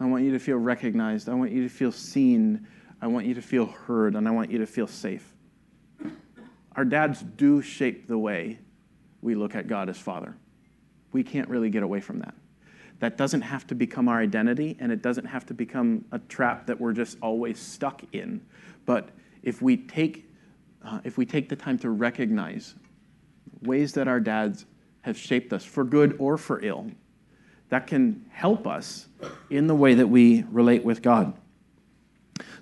I 0.00 0.06
want 0.06 0.24
you 0.24 0.32
to 0.32 0.38
feel 0.38 0.56
recognized. 0.56 1.28
I 1.28 1.34
want 1.34 1.50
you 1.50 1.62
to 1.62 1.68
feel 1.68 1.92
seen. 1.92 2.66
I 3.00 3.06
want 3.06 3.26
you 3.26 3.34
to 3.34 3.42
feel 3.42 3.66
heard, 3.66 4.14
and 4.14 4.28
I 4.28 4.30
want 4.30 4.50
you 4.50 4.58
to 4.58 4.66
feel 4.66 4.86
safe. 4.86 5.34
Our 6.76 6.84
dads 6.84 7.22
do 7.22 7.60
shape 7.60 8.06
the 8.06 8.18
way 8.18 8.58
we 9.20 9.34
look 9.34 9.56
at 9.56 9.66
God 9.66 9.88
as 9.88 9.98
Father. 9.98 10.36
We 11.12 11.24
can't 11.24 11.48
really 11.48 11.70
get 11.70 11.82
away 11.82 12.00
from 12.00 12.20
that. 12.20 12.34
That 13.00 13.16
doesn't 13.16 13.42
have 13.42 13.66
to 13.68 13.74
become 13.74 14.08
our 14.08 14.20
identity, 14.20 14.76
and 14.80 14.92
it 14.92 15.02
doesn't 15.02 15.26
have 15.26 15.46
to 15.46 15.54
become 15.54 16.04
a 16.12 16.18
trap 16.18 16.66
that 16.66 16.80
we're 16.80 16.92
just 16.92 17.18
always 17.20 17.58
stuck 17.58 18.02
in. 18.12 18.40
But 18.86 19.10
if 19.42 19.62
we 19.62 19.76
take, 19.76 20.30
uh, 20.84 21.00
if 21.04 21.16
we 21.16 21.26
take 21.26 21.48
the 21.48 21.56
time 21.56 21.78
to 21.78 21.90
recognize 21.90 22.74
ways 23.62 23.92
that 23.94 24.08
our 24.08 24.20
dads 24.20 24.66
have 25.08 25.18
shaped 25.18 25.52
us 25.52 25.64
for 25.64 25.84
good 25.84 26.16
or 26.18 26.38
for 26.38 26.64
ill, 26.64 26.90
that 27.68 27.86
can 27.86 28.24
help 28.30 28.66
us 28.66 29.08
in 29.50 29.66
the 29.66 29.74
way 29.74 29.94
that 29.94 30.06
we 30.06 30.44
relate 30.50 30.84
with 30.84 31.02
God. 31.02 31.36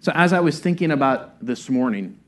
So, 0.00 0.12
as 0.14 0.32
I 0.32 0.40
was 0.40 0.58
thinking 0.58 0.90
about 0.90 1.44
this 1.44 1.68
morning, 1.68 2.18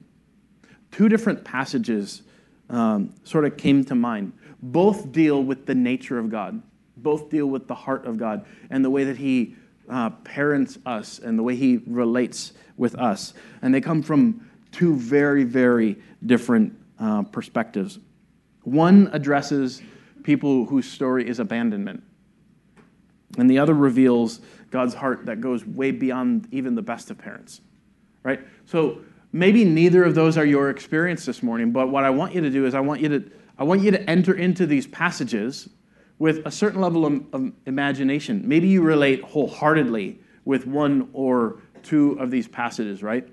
two 0.91 1.09
different 1.09 1.45
passages 1.45 2.23
um, 2.69 3.15
sort 3.25 3.47
of 3.47 3.57
came 3.57 3.85
to 3.87 3.95
mind. 3.95 4.35
Both 4.61 5.13
deal 5.13 5.43
with 5.43 5.65
the 5.65 5.75
nature 5.75 6.19
of 6.19 6.31
God 6.31 6.63
both 7.03 7.31
deal 7.31 7.47
with 7.47 7.67
the 7.67 7.75
heart 7.75 8.07
of 8.07 8.19
God 8.19 8.45
and 8.71 8.85
the 8.85 8.91
way 8.91 9.05
that 9.05 9.17
He 9.17 9.55
uh, 9.89 10.11
parents 10.11 10.79
us 10.85 11.19
and 11.19 11.39
the 11.39 11.43
way 11.43 11.57
He 11.57 11.81
relates 11.87 12.53
with 12.77 12.95
us. 12.97 13.35
And 13.63 13.75
they 13.75 13.81
come 13.81 14.03
from 14.03 14.49
two 14.73 14.95
very, 14.95 15.45
very 15.45 15.97
different 16.25 16.77
uh, 16.99 17.23
perspectives. 17.23 17.99
One 18.65 19.09
addresses 19.13 19.83
people 20.29 20.67
whose 20.67 20.87
story 20.87 21.27
is 21.27 21.39
abandonment, 21.39 22.03
and 23.39 23.49
the 23.49 23.59
other 23.59 23.73
reveals 23.73 24.43
God's 24.71 24.93
heart 24.93 25.25
that 25.25 25.41
goes 25.41 25.65
way 25.65 25.91
beyond 25.91 26.47
even 26.51 26.75
the 26.75 26.83
best 26.83 27.11
of 27.11 27.17
parents. 27.17 27.63
Right? 28.23 28.39
So 28.67 28.99
maybe 29.33 29.65
neither 29.65 30.05
of 30.05 30.15
those 30.15 30.37
are 30.37 30.45
your 30.45 30.69
experience 30.69 31.25
this 31.25 31.43
morning, 31.43 31.73
but 31.73 31.89
what 31.89 32.05
I 32.05 32.11
want 32.11 32.35
you 32.35 32.43
to 32.43 32.51
do 32.51 32.67
is 32.67 32.75
I 32.75 32.81
want 32.81 33.01
you 33.01 33.09
to 33.09 33.31
I 33.57 33.65
want 33.65 33.81
you 33.81 33.91
to 33.91 34.03
enter 34.03 34.35
into 34.35 34.67
these 34.67 34.87
passages 34.87 35.71
with 36.19 36.45
a 36.45 36.51
certain 36.51 36.83
level 36.83 37.07
of, 37.07 37.25
of 37.33 37.53
imagination. 37.65 38.47
Maybe 38.47 38.69
you 38.69 38.83
relate 38.83 39.23
wholeheartedly 39.23 40.21
with 40.45 40.67
one 40.67 41.09
or 41.15 41.63
two 41.83 42.19
of 42.21 42.31
these 42.31 42.47
passages, 42.47 43.03
right? 43.03 43.27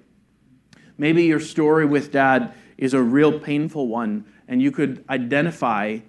Maybe 0.97 1.23
your 1.23 1.41
story 1.41 1.85
with 1.85 2.13
dad 2.13 2.53
is 2.77 2.93
a 2.93 3.01
real 3.01 3.37
painful 3.37 3.89
one, 3.89 4.23
and 4.47 4.61
you 4.61 4.71
could 4.71 5.03
identify 5.09 5.99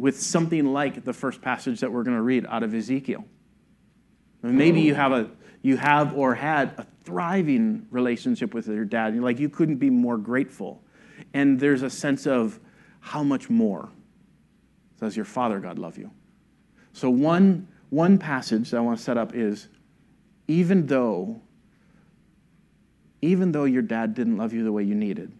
with 0.00 0.18
something 0.18 0.72
like 0.72 1.04
the 1.04 1.12
first 1.12 1.42
passage 1.42 1.80
that 1.80 1.92
we're 1.92 2.02
going 2.02 2.16
to 2.16 2.22
read 2.22 2.46
out 2.48 2.62
of 2.62 2.74
Ezekiel. 2.74 3.22
maybe 4.42 4.80
you 4.80 4.94
have 4.94 5.12
a 5.12 5.30
you 5.62 5.76
have 5.76 6.16
or 6.16 6.34
had 6.34 6.72
a 6.78 6.86
thriving 7.04 7.86
relationship 7.90 8.54
with 8.54 8.66
your 8.66 8.86
dad. 8.86 9.14
You're 9.14 9.22
like 9.22 9.38
you 9.38 9.50
couldn't 9.50 9.76
be 9.76 9.90
more 9.90 10.16
grateful, 10.16 10.82
and 11.34 11.60
there's 11.60 11.82
a 11.82 11.90
sense 11.90 12.26
of 12.26 12.58
how 13.00 13.22
much 13.22 13.50
more 13.50 13.90
does 14.98 15.16
your 15.16 15.26
Father 15.26 15.60
God 15.60 15.78
love 15.78 15.98
you? 15.98 16.10
So, 16.94 17.10
one, 17.10 17.68
one 17.90 18.16
passage 18.16 18.70
that 18.70 18.78
I 18.78 18.80
want 18.80 18.98
to 18.98 19.04
set 19.04 19.18
up 19.18 19.34
is 19.34 19.68
even 20.48 20.86
though, 20.86 21.42
even 23.20 23.52
though 23.52 23.64
your 23.64 23.82
dad 23.82 24.14
didn't 24.14 24.38
love 24.38 24.54
you 24.54 24.64
the 24.64 24.72
way 24.72 24.82
you 24.82 24.94
needed, 24.94 25.30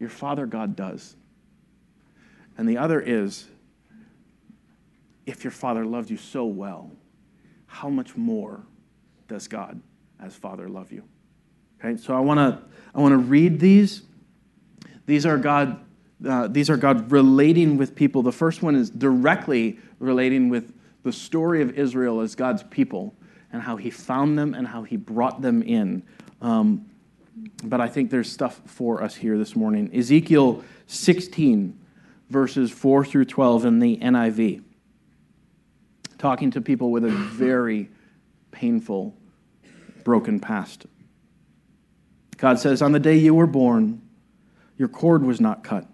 Your 0.00 0.10
Father 0.10 0.44
God 0.44 0.74
does. 0.74 1.14
And 2.58 2.68
the 2.68 2.76
other 2.76 3.00
is, 3.00 3.46
if 5.26 5.44
your 5.44 5.52
Father 5.52 5.86
loved 5.86 6.10
you 6.10 6.16
so 6.16 6.44
well, 6.44 6.90
how 7.66 7.88
much 7.88 8.16
more 8.16 8.66
does 9.28 9.46
God 9.46 9.80
as 10.20 10.34
Father 10.34 10.68
love 10.68 10.90
you? 10.90 11.04
Okay, 11.78 11.96
so 11.96 12.14
I 12.14 12.20
want 12.20 12.38
to 12.38 12.60
I 12.94 13.00
want 13.00 13.12
to 13.12 13.18
read 13.18 13.60
these. 13.60 14.02
These 15.06 15.24
are 15.24 15.38
God. 15.38 15.84
Uh, 16.26 16.48
these 16.48 16.68
are 16.68 16.76
God 16.76 17.12
relating 17.12 17.76
with 17.76 17.94
people. 17.94 18.22
The 18.22 18.32
first 18.32 18.60
one 18.60 18.74
is 18.74 18.90
directly 18.90 19.78
relating 20.00 20.48
with 20.48 20.74
the 21.04 21.12
story 21.12 21.62
of 21.62 21.78
Israel 21.78 22.20
as 22.20 22.34
God's 22.34 22.64
people 22.64 23.14
and 23.52 23.62
how 23.62 23.76
He 23.76 23.90
found 23.90 24.36
them 24.36 24.54
and 24.54 24.66
how 24.66 24.82
He 24.82 24.96
brought 24.96 25.40
them 25.40 25.62
in. 25.62 26.02
Um, 26.42 26.86
but 27.62 27.80
I 27.80 27.88
think 27.88 28.10
there's 28.10 28.30
stuff 28.30 28.60
for 28.66 29.00
us 29.00 29.14
here 29.14 29.38
this 29.38 29.54
morning. 29.54 29.90
Ezekiel 29.94 30.64
16, 30.86 31.78
verses 32.28 32.70
4 32.70 33.04
through 33.04 33.24
12 33.24 33.64
in 33.64 33.78
the 33.78 33.96
NIV, 33.98 34.62
talking 36.18 36.50
to 36.52 36.60
people 36.60 36.90
with 36.90 37.04
a 37.04 37.10
very 37.10 37.90
painful, 38.50 39.14
broken 40.04 40.40
past. 40.40 40.86
God 42.36 42.58
says, 42.58 42.82
On 42.82 42.92
the 42.92 43.00
day 43.00 43.16
you 43.16 43.34
were 43.34 43.46
born, 43.46 44.02
your 44.76 44.88
cord 44.88 45.24
was 45.24 45.40
not 45.40 45.64
cut, 45.64 45.86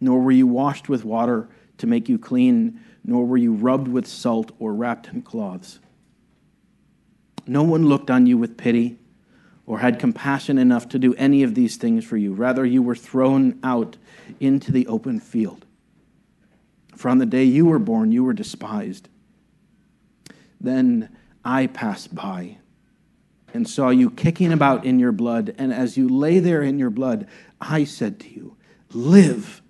nor 0.00 0.20
were 0.20 0.32
you 0.32 0.46
washed 0.46 0.88
with 0.88 1.04
water 1.04 1.48
to 1.78 1.86
make 1.86 2.08
you 2.08 2.18
clean, 2.18 2.80
nor 3.04 3.26
were 3.26 3.36
you 3.36 3.52
rubbed 3.52 3.88
with 3.88 4.06
salt 4.06 4.52
or 4.58 4.72
wrapped 4.72 5.08
in 5.08 5.22
cloths. 5.22 5.78
No 7.46 7.62
one 7.62 7.86
looked 7.86 8.10
on 8.10 8.26
you 8.26 8.38
with 8.38 8.56
pity 8.56 8.98
or 9.66 9.78
had 9.78 9.98
compassion 9.98 10.58
enough 10.58 10.88
to 10.90 10.98
do 10.98 11.14
any 11.14 11.42
of 11.42 11.54
these 11.54 11.76
things 11.76 12.04
for 12.04 12.16
you. 12.16 12.32
Rather, 12.32 12.64
you 12.64 12.82
were 12.82 12.94
thrown 12.94 13.58
out 13.62 13.96
into 14.40 14.72
the 14.72 14.86
open 14.86 15.20
field. 15.20 15.63
For 16.94 17.08
on 17.08 17.18
the 17.18 17.26
day 17.26 17.44
you 17.44 17.66
were 17.66 17.78
born, 17.78 18.12
you 18.12 18.24
were 18.24 18.32
despised. 18.32 19.08
Then 20.60 21.14
I 21.44 21.66
passed 21.66 22.14
by 22.14 22.58
and 23.52 23.68
saw 23.68 23.90
you 23.90 24.10
kicking 24.10 24.52
about 24.52 24.84
in 24.84 24.98
your 24.98 25.12
blood. 25.12 25.54
And 25.58 25.72
as 25.72 25.96
you 25.96 26.08
lay 26.08 26.38
there 26.38 26.62
in 26.62 26.78
your 26.78 26.90
blood, 26.90 27.26
I 27.60 27.84
said 27.84 28.18
to 28.20 28.30
you, 28.30 28.56
Live. 28.92 29.62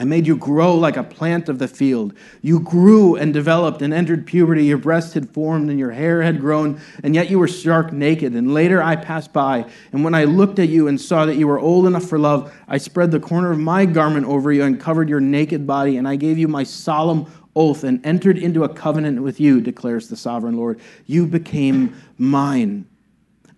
I 0.00 0.04
made 0.04 0.26
you 0.26 0.34
grow 0.34 0.76
like 0.76 0.96
a 0.96 1.02
plant 1.02 1.50
of 1.50 1.58
the 1.58 1.68
field. 1.68 2.14
You 2.40 2.60
grew 2.60 3.16
and 3.16 3.34
developed 3.34 3.82
and 3.82 3.92
entered 3.92 4.24
puberty. 4.24 4.64
Your 4.64 4.78
breasts 4.78 5.12
had 5.12 5.28
formed 5.28 5.68
and 5.68 5.78
your 5.78 5.90
hair 5.90 6.22
had 6.22 6.40
grown, 6.40 6.80
and 7.04 7.14
yet 7.14 7.28
you 7.28 7.38
were 7.38 7.46
stark 7.46 7.92
naked. 7.92 8.32
And 8.32 8.54
later 8.54 8.82
I 8.82 8.96
passed 8.96 9.34
by, 9.34 9.66
and 9.92 10.02
when 10.02 10.14
I 10.14 10.24
looked 10.24 10.58
at 10.58 10.70
you 10.70 10.88
and 10.88 10.98
saw 10.98 11.26
that 11.26 11.36
you 11.36 11.46
were 11.46 11.58
old 11.58 11.86
enough 11.86 12.06
for 12.06 12.18
love, 12.18 12.50
I 12.66 12.78
spread 12.78 13.10
the 13.10 13.20
corner 13.20 13.52
of 13.52 13.58
my 13.58 13.84
garment 13.84 14.26
over 14.26 14.50
you 14.50 14.62
and 14.62 14.80
covered 14.80 15.10
your 15.10 15.20
naked 15.20 15.66
body, 15.66 15.98
and 15.98 16.08
I 16.08 16.16
gave 16.16 16.38
you 16.38 16.48
my 16.48 16.62
solemn 16.62 17.26
oath 17.54 17.84
and 17.84 18.00
entered 18.06 18.38
into 18.38 18.64
a 18.64 18.70
covenant 18.70 19.20
with 19.22 19.38
you, 19.38 19.60
declares 19.60 20.08
the 20.08 20.16
sovereign 20.16 20.56
Lord. 20.56 20.80
You 21.04 21.26
became 21.26 21.94
mine. 22.16 22.86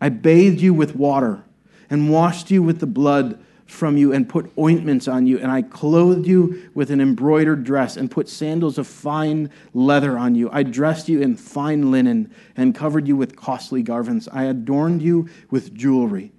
I 0.01 0.09
bathed 0.09 0.61
you 0.61 0.75
with 0.75 0.97
water 0.97 1.45
and 1.89 2.11
washed 2.11 2.51
you 2.51 2.65
with 2.65 2.81
the 2.81 2.87
blood 2.89 3.39
from 3.73 3.97
you 3.97 4.13
and 4.13 4.29
put 4.29 4.53
ointments 4.59 5.09
on 5.09 5.27
you, 5.27 5.39
and 5.39 5.51
I 5.51 5.63
clothed 5.63 6.27
you 6.27 6.71
with 6.75 6.91
an 6.91 7.01
embroidered 7.01 7.65
dress 7.65 7.97
and 7.97 8.11
put 8.11 8.29
sandals 8.29 8.77
of 8.77 8.87
fine 8.87 9.51
leather 9.73 10.19
on 10.19 10.35
you. 10.35 10.51
I 10.53 10.63
dressed 10.63 11.09
you 11.09 11.23
in 11.23 11.37
fine 11.37 11.91
linen 11.91 12.33
and 12.55 12.75
covered 12.75 13.09
you 13.09 13.17
with 13.17 13.35
costly 13.35 13.83
garments. 13.83 14.29
I 14.31 14.45
adorned 14.45 15.01
you 15.01 15.29
with 15.51 15.75
jewelry. 15.75 16.33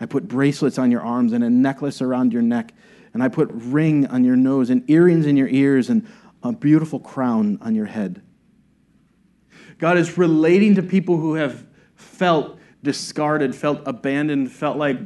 I 0.00 0.06
put 0.06 0.28
bracelets 0.28 0.78
on 0.78 0.90
your 0.90 1.02
arms 1.02 1.32
and 1.32 1.44
a 1.44 1.50
necklace 1.50 2.00
around 2.00 2.32
your 2.32 2.42
neck, 2.42 2.72
and 3.12 3.22
I 3.22 3.28
put 3.28 3.50
ring 3.52 4.06
on 4.06 4.24
your 4.24 4.36
nose 4.36 4.70
and 4.70 4.88
earrings 4.88 5.26
in 5.26 5.36
your 5.36 5.48
ears 5.48 5.90
and 5.90 6.08
a 6.42 6.52
beautiful 6.52 7.00
crown 7.00 7.58
on 7.60 7.74
your 7.74 7.86
head. 7.86 8.22
God 9.76 9.98
is 9.98 10.16
relating 10.16 10.74
to 10.76 10.82
people 10.82 11.18
who 11.18 11.34
have 11.34 11.66
felt 11.96 12.58
discarded, 12.82 13.54
felt 13.54 13.82
abandoned, 13.86 14.50
felt 14.50 14.78
like 14.78 14.98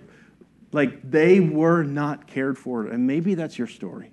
like 0.72 1.10
they 1.10 1.38
were 1.38 1.82
not 1.82 2.26
cared 2.26 2.58
for. 2.58 2.86
And 2.86 3.06
maybe 3.06 3.34
that's 3.34 3.58
your 3.58 3.68
story. 3.68 4.10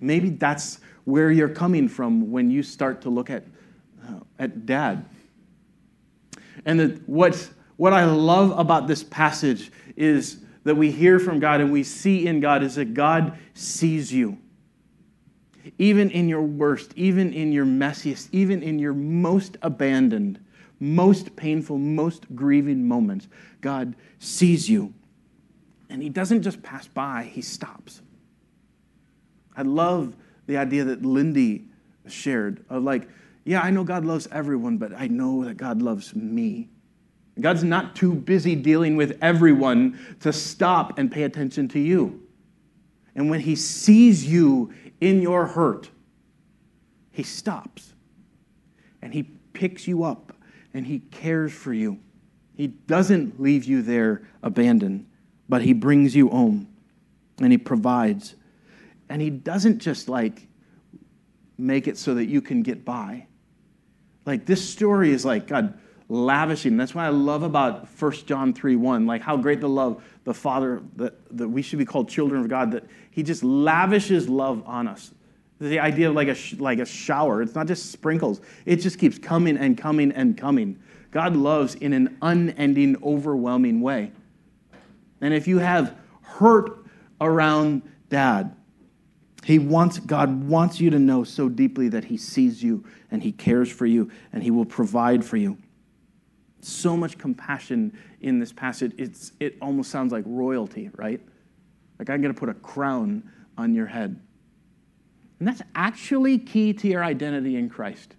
Maybe 0.00 0.30
that's 0.30 0.80
where 1.04 1.30
you're 1.30 1.48
coming 1.48 1.88
from 1.88 2.30
when 2.30 2.50
you 2.50 2.62
start 2.62 3.02
to 3.02 3.10
look 3.10 3.30
at, 3.30 3.44
uh, 4.06 4.20
at 4.38 4.66
dad. 4.66 5.04
And 6.64 6.78
the, 6.78 7.00
what, 7.06 7.50
what 7.76 7.92
I 7.92 8.04
love 8.04 8.56
about 8.58 8.86
this 8.86 9.02
passage 9.02 9.72
is 9.96 10.42
that 10.64 10.76
we 10.76 10.90
hear 10.90 11.18
from 11.18 11.40
God 11.40 11.60
and 11.60 11.72
we 11.72 11.82
see 11.82 12.26
in 12.26 12.40
God 12.40 12.62
is 12.62 12.76
that 12.76 12.94
God 12.94 13.38
sees 13.54 14.12
you. 14.12 14.38
Even 15.78 16.10
in 16.10 16.28
your 16.28 16.42
worst, 16.42 16.92
even 16.96 17.32
in 17.32 17.52
your 17.52 17.64
messiest, 17.64 18.28
even 18.32 18.62
in 18.62 18.78
your 18.78 18.92
most 18.92 19.56
abandoned, 19.62 20.40
most 20.78 21.36
painful, 21.36 21.78
most 21.78 22.26
grieving 22.34 22.86
moments, 22.86 23.28
God 23.60 23.94
sees 24.18 24.68
you. 24.68 24.92
And 25.92 26.02
he 26.02 26.08
doesn't 26.08 26.40
just 26.40 26.62
pass 26.62 26.88
by, 26.88 27.30
he 27.30 27.42
stops. 27.42 28.00
I 29.54 29.60
love 29.60 30.16
the 30.46 30.56
idea 30.56 30.84
that 30.84 31.04
Lindy 31.04 31.66
shared 32.08 32.64
of 32.70 32.82
like, 32.82 33.06
yeah, 33.44 33.60
I 33.60 33.70
know 33.70 33.84
God 33.84 34.06
loves 34.06 34.26
everyone, 34.32 34.78
but 34.78 34.94
I 34.94 35.08
know 35.08 35.44
that 35.44 35.58
God 35.58 35.82
loves 35.82 36.16
me. 36.16 36.70
God's 37.38 37.62
not 37.62 37.94
too 37.94 38.14
busy 38.14 38.56
dealing 38.56 38.96
with 38.96 39.18
everyone 39.20 40.16
to 40.20 40.32
stop 40.32 40.98
and 40.98 41.12
pay 41.12 41.24
attention 41.24 41.68
to 41.68 41.78
you. 41.78 42.26
And 43.14 43.28
when 43.28 43.40
he 43.40 43.54
sees 43.54 44.24
you 44.24 44.72
in 45.02 45.20
your 45.20 45.44
hurt, 45.44 45.90
he 47.10 47.22
stops 47.22 47.92
and 49.02 49.12
he 49.12 49.24
picks 49.24 49.86
you 49.86 50.04
up 50.04 50.32
and 50.72 50.86
he 50.86 51.00
cares 51.00 51.52
for 51.52 51.74
you. 51.74 51.98
He 52.54 52.68
doesn't 52.68 53.38
leave 53.38 53.66
you 53.66 53.82
there 53.82 54.22
abandoned 54.42 55.06
but 55.48 55.62
he 55.62 55.72
brings 55.72 56.14
you 56.14 56.28
home 56.28 56.68
and 57.38 57.52
he 57.52 57.58
provides. 57.58 58.34
And 59.08 59.20
he 59.20 59.30
doesn't 59.30 59.78
just 59.78 60.08
like 60.08 60.46
make 61.58 61.86
it 61.86 61.98
so 61.98 62.14
that 62.14 62.26
you 62.26 62.40
can 62.40 62.62
get 62.62 62.84
by. 62.84 63.26
Like 64.24 64.46
this 64.46 64.66
story 64.68 65.12
is 65.12 65.24
like 65.24 65.46
God 65.46 65.78
lavishing. 66.08 66.76
That's 66.76 66.94
what 66.94 67.04
I 67.04 67.08
love 67.08 67.42
about 67.42 67.88
1 67.88 68.12
John 68.26 68.52
3 68.52 68.76
1, 68.76 69.06
like 69.06 69.22
how 69.22 69.36
great 69.36 69.60
the 69.60 69.68
love, 69.68 70.04
the 70.24 70.34
Father, 70.34 70.82
that, 70.96 71.14
that 71.36 71.48
we 71.48 71.62
should 71.62 71.78
be 71.78 71.84
called 71.84 72.08
children 72.08 72.42
of 72.42 72.48
God, 72.48 72.72
that 72.72 72.84
he 73.10 73.22
just 73.22 73.42
lavishes 73.42 74.28
love 74.28 74.62
on 74.66 74.86
us. 74.86 75.12
The 75.58 75.78
idea 75.78 76.10
of 76.10 76.16
like 76.16 76.28
a, 76.28 76.36
like 76.58 76.80
a 76.80 76.84
shower, 76.84 77.40
it's 77.40 77.54
not 77.54 77.66
just 77.66 77.92
sprinkles, 77.92 78.40
it 78.66 78.76
just 78.76 78.98
keeps 78.98 79.18
coming 79.18 79.56
and 79.56 79.78
coming 79.78 80.12
and 80.12 80.36
coming. 80.36 80.80
God 81.10 81.36
loves 81.36 81.74
in 81.76 81.92
an 81.92 82.16
unending, 82.22 82.96
overwhelming 83.02 83.80
way. 83.80 84.12
And 85.22 85.32
if 85.32 85.46
you 85.48 85.58
have 85.58 85.96
hurt 86.20 86.84
around 87.20 87.82
dad, 88.10 88.54
he 89.44 89.58
wants, 89.58 89.98
God 89.98 90.44
wants 90.44 90.80
you 90.80 90.90
to 90.90 90.98
know 90.98 91.24
so 91.24 91.48
deeply 91.48 91.88
that 91.88 92.04
he 92.04 92.16
sees 92.16 92.62
you 92.62 92.84
and 93.10 93.22
he 93.22 93.32
cares 93.32 93.70
for 93.70 93.86
you 93.86 94.10
and 94.32 94.42
he 94.42 94.50
will 94.50 94.64
provide 94.64 95.24
for 95.24 95.36
you. 95.36 95.56
So 96.60 96.96
much 96.96 97.18
compassion 97.18 97.96
in 98.20 98.38
this 98.38 98.52
passage. 98.52 98.92
It's, 98.98 99.32
it 99.40 99.56
almost 99.60 99.90
sounds 99.90 100.12
like 100.12 100.24
royalty, 100.26 100.90
right? 100.96 101.20
Like 101.98 102.10
I'm 102.10 102.20
going 102.20 102.34
to 102.34 102.38
put 102.38 102.48
a 102.48 102.54
crown 102.54 103.28
on 103.56 103.74
your 103.74 103.86
head. 103.86 104.20
And 105.38 105.48
that's 105.48 105.62
actually 105.74 106.38
key 106.38 106.72
to 106.74 106.88
your 106.88 107.02
identity 107.02 107.56
in 107.56 107.68
Christ. 107.68 108.14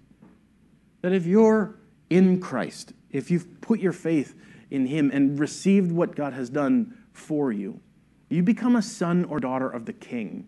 That 1.01 1.13
if 1.13 1.25
you're 1.25 1.75
in 2.09 2.41
Christ, 2.41 2.93
if 3.11 3.31
you've 3.31 3.61
put 3.61 3.79
your 3.79 3.93
faith 3.93 4.35
in 4.73 4.87
Him 4.87 5.11
and 5.13 5.39
received 5.39 5.91
what 5.91 6.15
God 6.15 6.33
has 6.33 6.49
done 6.49 6.97
for 7.13 7.51
you. 7.51 7.79
You 8.27 8.41
become 8.41 8.75
a 8.75 8.81
son 8.81 9.23
or 9.25 9.39
daughter 9.39 9.69
of 9.69 9.85
the 9.85 9.93
king. 9.93 10.47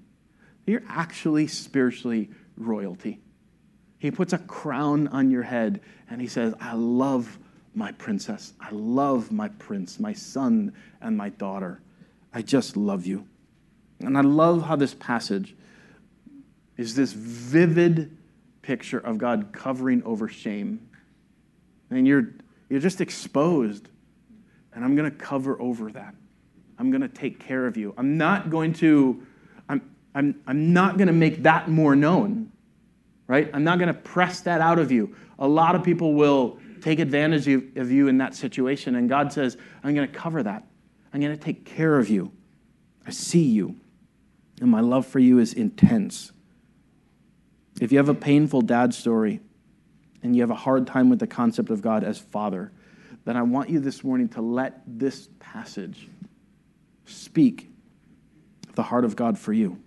You're 0.65 0.81
actually 0.89 1.45
spiritually 1.45 2.31
royalty. 2.57 3.21
He 3.99 4.09
puts 4.09 4.33
a 4.33 4.39
crown 4.39 5.07
on 5.09 5.29
your 5.29 5.43
head 5.43 5.79
and 6.09 6.19
he 6.19 6.27
says, 6.27 6.55
I 6.59 6.73
love 6.73 7.37
my 7.75 7.91
princess. 7.91 8.53
I 8.59 8.69
love 8.71 9.31
my 9.31 9.49
prince, 9.49 9.99
my 9.99 10.13
son, 10.13 10.73
and 11.01 11.15
my 11.15 11.29
daughter. 11.29 11.81
I 12.33 12.41
just 12.41 12.75
love 12.75 13.05
you. 13.05 13.27
And 13.99 14.17
I 14.17 14.21
love 14.21 14.63
how 14.63 14.75
this 14.75 14.95
passage 14.95 15.55
is 16.77 16.95
this 16.95 17.13
vivid 17.13 18.17
picture 18.63 18.99
of 18.99 19.19
God 19.19 19.49
covering 19.53 20.01
over 20.03 20.27
shame. 20.27 20.89
And 21.91 22.07
you're, 22.07 22.33
you're 22.69 22.79
just 22.79 23.01
exposed 23.01 23.87
and 24.75 24.83
I'm 24.83 24.95
going 24.95 25.09
to 25.09 25.17
cover 25.17 25.59
over 25.61 25.91
that. 25.93 26.13
I'm 26.77 26.91
going 26.91 27.01
to 27.01 27.07
take 27.07 27.39
care 27.39 27.65
of 27.65 27.77
you. 27.77 27.93
I'm 27.97 28.17
not 28.17 28.49
going 28.49 28.73
to, 28.73 29.25
I'm, 29.69 29.81
I'm, 30.13 30.41
I'm 30.45 30.73
not 30.73 30.97
going 30.97 31.07
to 31.07 31.13
make 31.13 31.43
that 31.43 31.69
more 31.69 31.95
known, 31.95 32.51
right? 33.27 33.49
I'm 33.53 33.63
not 33.63 33.79
going 33.79 33.87
to 33.87 33.99
press 33.99 34.41
that 34.41 34.61
out 34.61 34.77
of 34.77 34.91
you. 34.91 35.15
A 35.39 35.47
lot 35.47 35.75
of 35.75 35.83
people 35.83 36.13
will 36.13 36.59
take 36.81 36.99
advantage 36.99 37.47
of 37.47 37.91
you 37.91 38.07
in 38.07 38.17
that 38.19 38.35
situation, 38.35 38.95
and 38.95 39.09
God 39.09 39.33
says, 39.33 39.57
I'm 39.83 39.95
going 39.95 40.07
to 40.07 40.13
cover 40.13 40.43
that. 40.43 40.67
I'm 41.13 41.21
going 41.21 41.35
to 41.35 41.41
take 41.43 41.65
care 41.65 41.97
of 41.97 42.09
you. 42.09 42.31
I 43.07 43.11
see 43.11 43.43
you, 43.43 43.77
and 44.59 44.69
my 44.69 44.81
love 44.81 45.05
for 45.05 45.19
you 45.19 45.39
is 45.39 45.53
intense. 45.53 46.31
If 47.79 47.91
you 47.91 47.97
have 47.97 48.09
a 48.09 48.13
painful 48.13 48.61
dad 48.61 48.93
story 48.93 49.41
and 50.23 50.35
you 50.35 50.41
have 50.41 50.51
a 50.51 50.55
hard 50.55 50.87
time 50.87 51.09
with 51.09 51.19
the 51.19 51.27
concept 51.27 51.69
of 51.69 51.81
God 51.81 52.03
as 52.03 52.17
Father, 52.17 52.71
then 53.25 53.35
I 53.35 53.41
want 53.41 53.69
you 53.69 53.79
this 53.79 54.03
morning 54.03 54.29
to 54.29 54.41
let 54.41 54.81
this 54.87 55.29
passage 55.39 56.07
speak 57.05 57.71
the 58.75 58.83
heart 58.83 59.03
of 59.03 59.15
God 59.15 59.37
for 59.37 59.51
you. 59.51 59.81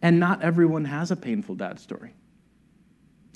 And 0.00 0.20
not 0.20 0.42
everyone 0.42 0.84
has 0.84 1.10
a 1.10 1.16
painful 1.16 1.56
dad 1.56 1.80
story. 1.80 2.14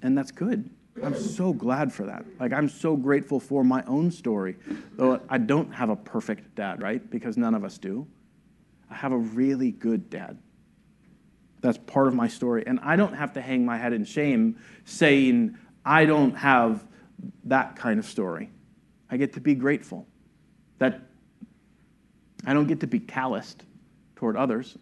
And 0.02 0.16
that's 0.16 0.30
good. 0.30 0.70
I'm 1.02 1.16
so 1.16 1.52
glad 1.52 1.92
for 1.92 2.06
that. 2.06 2.24
Like, 2.38 2.52
I'm 2.52 2.68
so 2.68 2.96
grateful 2.96 3.40
for 3.40 3.64
my 3.64 3.82
own 3.86 4.10
story. 4.10 4.56
Though 4.92 5.20
I 5.28 5.38
don't 5.38 5.72
have 5.72 5.88
a 5.90 5.96
perfect 5.96 6.54
dad, 6.54 6.82
right? 6.82 7.08
Because 7.10 7.36
none 7.36 7.54
of 7.54 7.64
us 7.64 7.78
do. 7.78 8.06
I 8.90 8.94
have 8.94 9.12
a 9.12 9.18
really 9.18 9.70
good 9.70 10.10
dad. 10.10 10.38
That's 11.60 11.78
part 11.78 12.08
of 12.08 12.14
my 12.14 12.28
story. 12.28 12.64
And 12.66 12.78
I 12.82 12.96
don't 12.96 13.14
have 13.14 13.32
to 13.34 13.40
hang 13.40 13.64
my 13.64 13.78
head 13.78 13.92
in 13.92 14.04
shame 14.04 14.58
saying, 14.84 15.56
I 15.84 16.04
don't 16.04 16.34
have 16.34 16.86
that 17.44 17.76
kind 17.76 17.98
of 17.98 18.06
story. 18.06 18.50
I 19.10 19.16
get 19.16 19.34
to 19.34 19.40
be 19.40 19.54
grateful 19.54 20.06
that 20.78 21.00
I 22.46 22.54
don't 22.54 22.66
get 22.66 22.80
to 22.80 22.86
be 22.86 22.98
calloused 22.98 23.62
toward 24.16 24.36
others. 24.36 24.76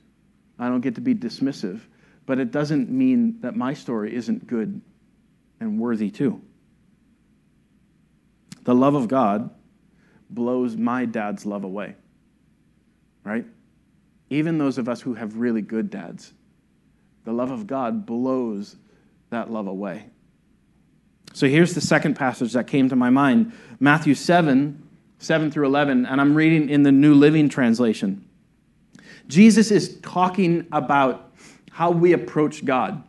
I 0.59 0.68
don't 0.68 0.81
get 0.81 0.94
to 0.96 1.00
be 1.00 1.14
dismissive. 1.14 1.81
But 2.26 2.38
it 2.38 2.53
doesn't 2.53 2.90
mean 2.90 3.40
that 3.40 3.57
my 3.57 3.74
story 3.74 4.14
isn't 4.14 4.46
good 4.46 4.81
and 5.59 5.79
worthy 5.79 6.11
too. 6.11 6.40
The 8.64 8.74
love 8.74 8.94
of 8.94 9.09
God 9.09 9.50
blows 10.29 10.76
my 10.76 11.07
dad's 11.07 11.44
love 11.44 11.64
away, 11.64 11.96
right? 13.24 13.44
Even 14.29 14.59
those 14.59 14.79
of 14.79 14.88
us 14.88 15.00
who 15.00 15.14
have 15.14 15.37
really 15.37 15.62
good 15.62 15.90
dads, 15.90 16.33
the 17.24 17.33
love 17.33 17.50
of 17.50 17.66
God 17.66 18.07
blows 18.07 18.76
that 19.31 19.50
love 19.50 19.66
away. 19.66 20.05
So 21.33 21.47
here's 21.49 21.75
the 21.75 21.81
second 21.81 22.14
passage 22.14 22.53
that 22.53 22.66
came 22.66 22.88
to 22.88 22.97
my 22.97 23.11
mind 23.11 23.53
Matthew 23.79 24.14
7, 24.14 24.88
7 25.19 25.51
through 25.51 25.66
11, 25.66 26.07
and 26.07 26.21
I'm 26.21 26.35
reading 26.35 26.69
in 26.69 26.83
the 26.83 26.93
New 26.93 27.14
Living 27.14 27.49
Translation. 27.49 28.25
Jesus 29.29 29.71
is 29.71 29.99
talking 30.01 30.66
about 30.73 31.33
how 31.71 31.90
we 31.90 32.12
approach 32.12 32.64
God, 32.64 33.03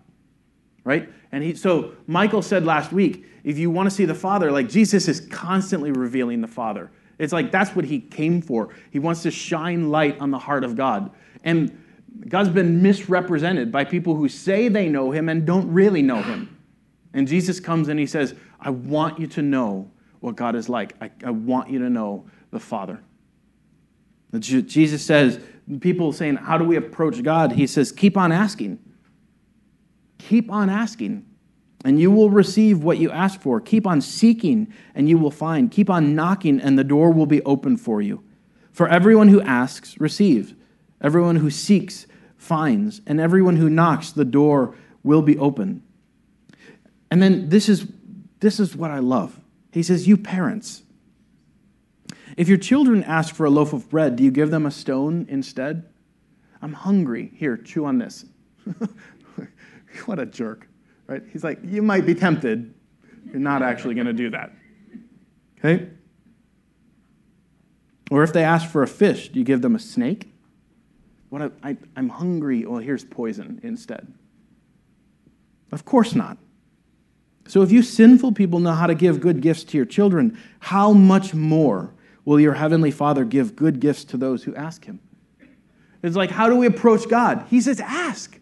right? 0.84 1.10
And 1.32 1.44
he, 1.44 1.56
so 1.56 1.94
Michael 2.06 2.42
said 2.42 2.64
last 2.64 2.92
week, 2.92 3.26
if 3.44 3.58
you 3.58 3.72
want 3.72 3.90
to 3.90 3.96
see 3.96 4.06
the 4.06 4.16
Father, 4.16 4.52
like 4.52 4.70
Jesus 4.70 5.08
is 5.08 5.22
constantly 5.22 5.92
revealing 5.92 6.42
the 6.42 6.48
Father. 6.48 6.92
It's 7.18 7.34
like 7.34 7.52
that's 7.52 7.76
what 7.76 7.86
he 7.86 8.00
came 8.00 8.42
for. 8.42 8.70
He 8.92 9.00
wants 9.00 9.24
to 9.24 9.32
shine 9.32 9.90
light 9.90 10.20
on 10.20 10.32
the 10.32 10.40
heart 10.40 10.64
of 10.64 10.76
God. 10.76 11.12
And 11.44 11.84
God's 12.28 12.50
been 12.50 12.82
misrepresented 12.82 13.72
by 13.72 13.84
people 13.84 14.16
who 14.16 14.30
say 14.30 14.68
they 14.68 14.90
know 14.90 15.12
him 15.12 15.30
and 15.30 15.46
don't 15.46 15.72
really 15.72 16.02
know 16.02 16.22
him. 16.22 16.58
And 17.14 17.28
Jesus 17.28 17.60
comes 17.60 17.88
and 17.88 18.00
he 18.00 18.06
says, 18.06 18.36
I 18.60 18.70
want 18.70 19.20
you 19.20 19.28
to 19.28 19.42
know 19.42 19.92
what 20.20 20.36
God 20.36 20.56
is 20.56 20.70
like. 20.70 20.96
I, 21.02 21.12
I 21.26 21.32
want 21.32 21.70
you 21.70 21.80
to 21.80 21.90
know 21.90 22.26
the 22.52 22.60
Father. 22.60 23.02
Jesus 24.40 25.06
says, 25.06 25.42
people 25.82 26.14
saying, 26.14 26.38
How 26.38 26.58
do 26.58 26.64
we 26.64 26.78
approach 26.78 27.22
God? 27.22 27.52
He 27.52 27.68
says, 27.68 27.92
Keep 27.92 28.16
on 28.18 28.32
asking. 28.32 28.80
Keep 30.20 30.52
on 30.52 30.70
asking, 30.70 31.26
and 31.84 32.00
you 32.00 32.12
will 32.12 32.30
receive 32.30 32.84
what 32.84 33.00
you 33.00 33.10
ask 33.10 33.42
for. 33.42 33.60
Keep 33.60 33.88
on 33.88 34.02
seeking, 34.02 34.72
and 34.94 35.10
you 35.10 35.18
will 35.18 35.32
find. 35.32 35.72
Keep 35.72 35.90
on 35.90 36.14
knocking, 36.14 36.62
and 36.62 36.78
the 36.78 36.84
door 36.84 37.12
will 37.12 37.26
be 37.26 37.42
open 37.42 37.76
for 37.76 38.02
you. 38.02 38.24
For 38.72 38.88
everyone 38.88 39.30
who 39.30 39.42
asks 39.42 40.00
receives, 40.00 40.54
everyone 41.02 41.38
who 41.38 41.50
seeks 41.50 42.06
finds, 42.38 43.02
and 43.08 43.20
everyone 43.20 43.56
who 43.56 43.70
knocks, 43.70 44.12
the 44.12 44.24
door 44.24 44.76
will 45.04 45.24
be 45.24 45.38
open. 45.40 45.82
And 47.12 47.22
then 47.22 47.50
this 47.50 47.68
is, 47.68 47.86
this 48.40 48.60
is 48.60 48.76
what 48.76 48.90
I 48.90 49.00
love. 49.00 49.38
He 49.74 49.84
says, 49.84 50.08
You 50.08 50.16
parents, 50.18 50.82
if 52.38 52.48
your 52.48 52.58
children 52.58 53.04
ask 53.04 53.36
for 53.36 53.46
a 53.46 53.50
loaf 53.50 53.74
of 53.74 53.90
bread, 53.90 54.16
do 54.16 54.24
you 54.24 54.32
give 54.32 54.50
them 54.50 54.66
a 54.66 54.72
stone 54.72 55.28
instead? 55.30 55.90
I'm 56.62 56.74
hungry. 56.74 57.32
Here, 57.36 57.58
chew 57.58 57.86
on 57.86 57.98
this. 57.98 58.26
what 60.06 60.20
a 60.20 60.26
jerk, 60.26 60.68
right? 61.08 61.22
He's 61.32 61.44
like, 61.44 61.60
You 61.64 61.82
might 61.82 62.06
be 62.06 62.16
tempted. 62.16 62.74
You're 63.26 63.40
not 63.40 63.62
actually 63.62 63.96
going 63.96 64.08
to 64.08 64.14
do 64.14 64.30
that. 64.32 64.54
Okay? 65.60 65.90
Or 68.10 68.24
if 68.24 68.34
they 68.34 68.44
ask 68.44 68.70
for 68.70 68.84
a 68.84 68.88
fish, 68.88 69.30
do 69.30 69.40
you 69.40 69.46
give 69.46 69.62
them 69.62 69.76
a 69.76 69.80
snake? 69.80 70.34
What 71.30 71.42
a, 71.42 71.52
I, 71.64 71.78
I'm 71.96 72.10
hungry. 72.10 72.66
Well, 72.66 72.80
here's 72.80 73.06
poison 73.06 73.62
instead. 73.64 74.14
Of 75.72 75.86
course 75.86 76.14
not. 76.14 76.38
So 77.48 77.62
if 77.62 77.72
you 77.72 77.82
sinful 77.82 78.34
people 78.34 78.60
know 78.60 78.74
how 78.74 78.88
to 78.88 78.96
give 78.96 79.20
good 79.20 79.42
gifts 79.42 79.64
to 79.66 79.78
your 79.78 79.86
children, 79.86 80.38
how 80.60 80.94
much 80.94 81.34
more 81.34 81.94
will 82.24 82.40
your 82.40 82.54
heavenly 82.54 82.92
Father 82.92 83.26
give 83.26 83.56
good 83.56 83.80
gifts 83.80 84.04
to 84.06 84.18
those 84.18 84.44
who 84.44 84.56
ask 84.56 84.86
him? 84.86 85.00
It's 86.04 86.16
like, 86.16 86.32
how 86.32 86.50
do 86.50 86.56
we 86.56 86.66
approach 86.66 87.08
God? 87.10 87.46
He 87.50 87.62
says, 87.62 87.80
ask. 87.80 88.40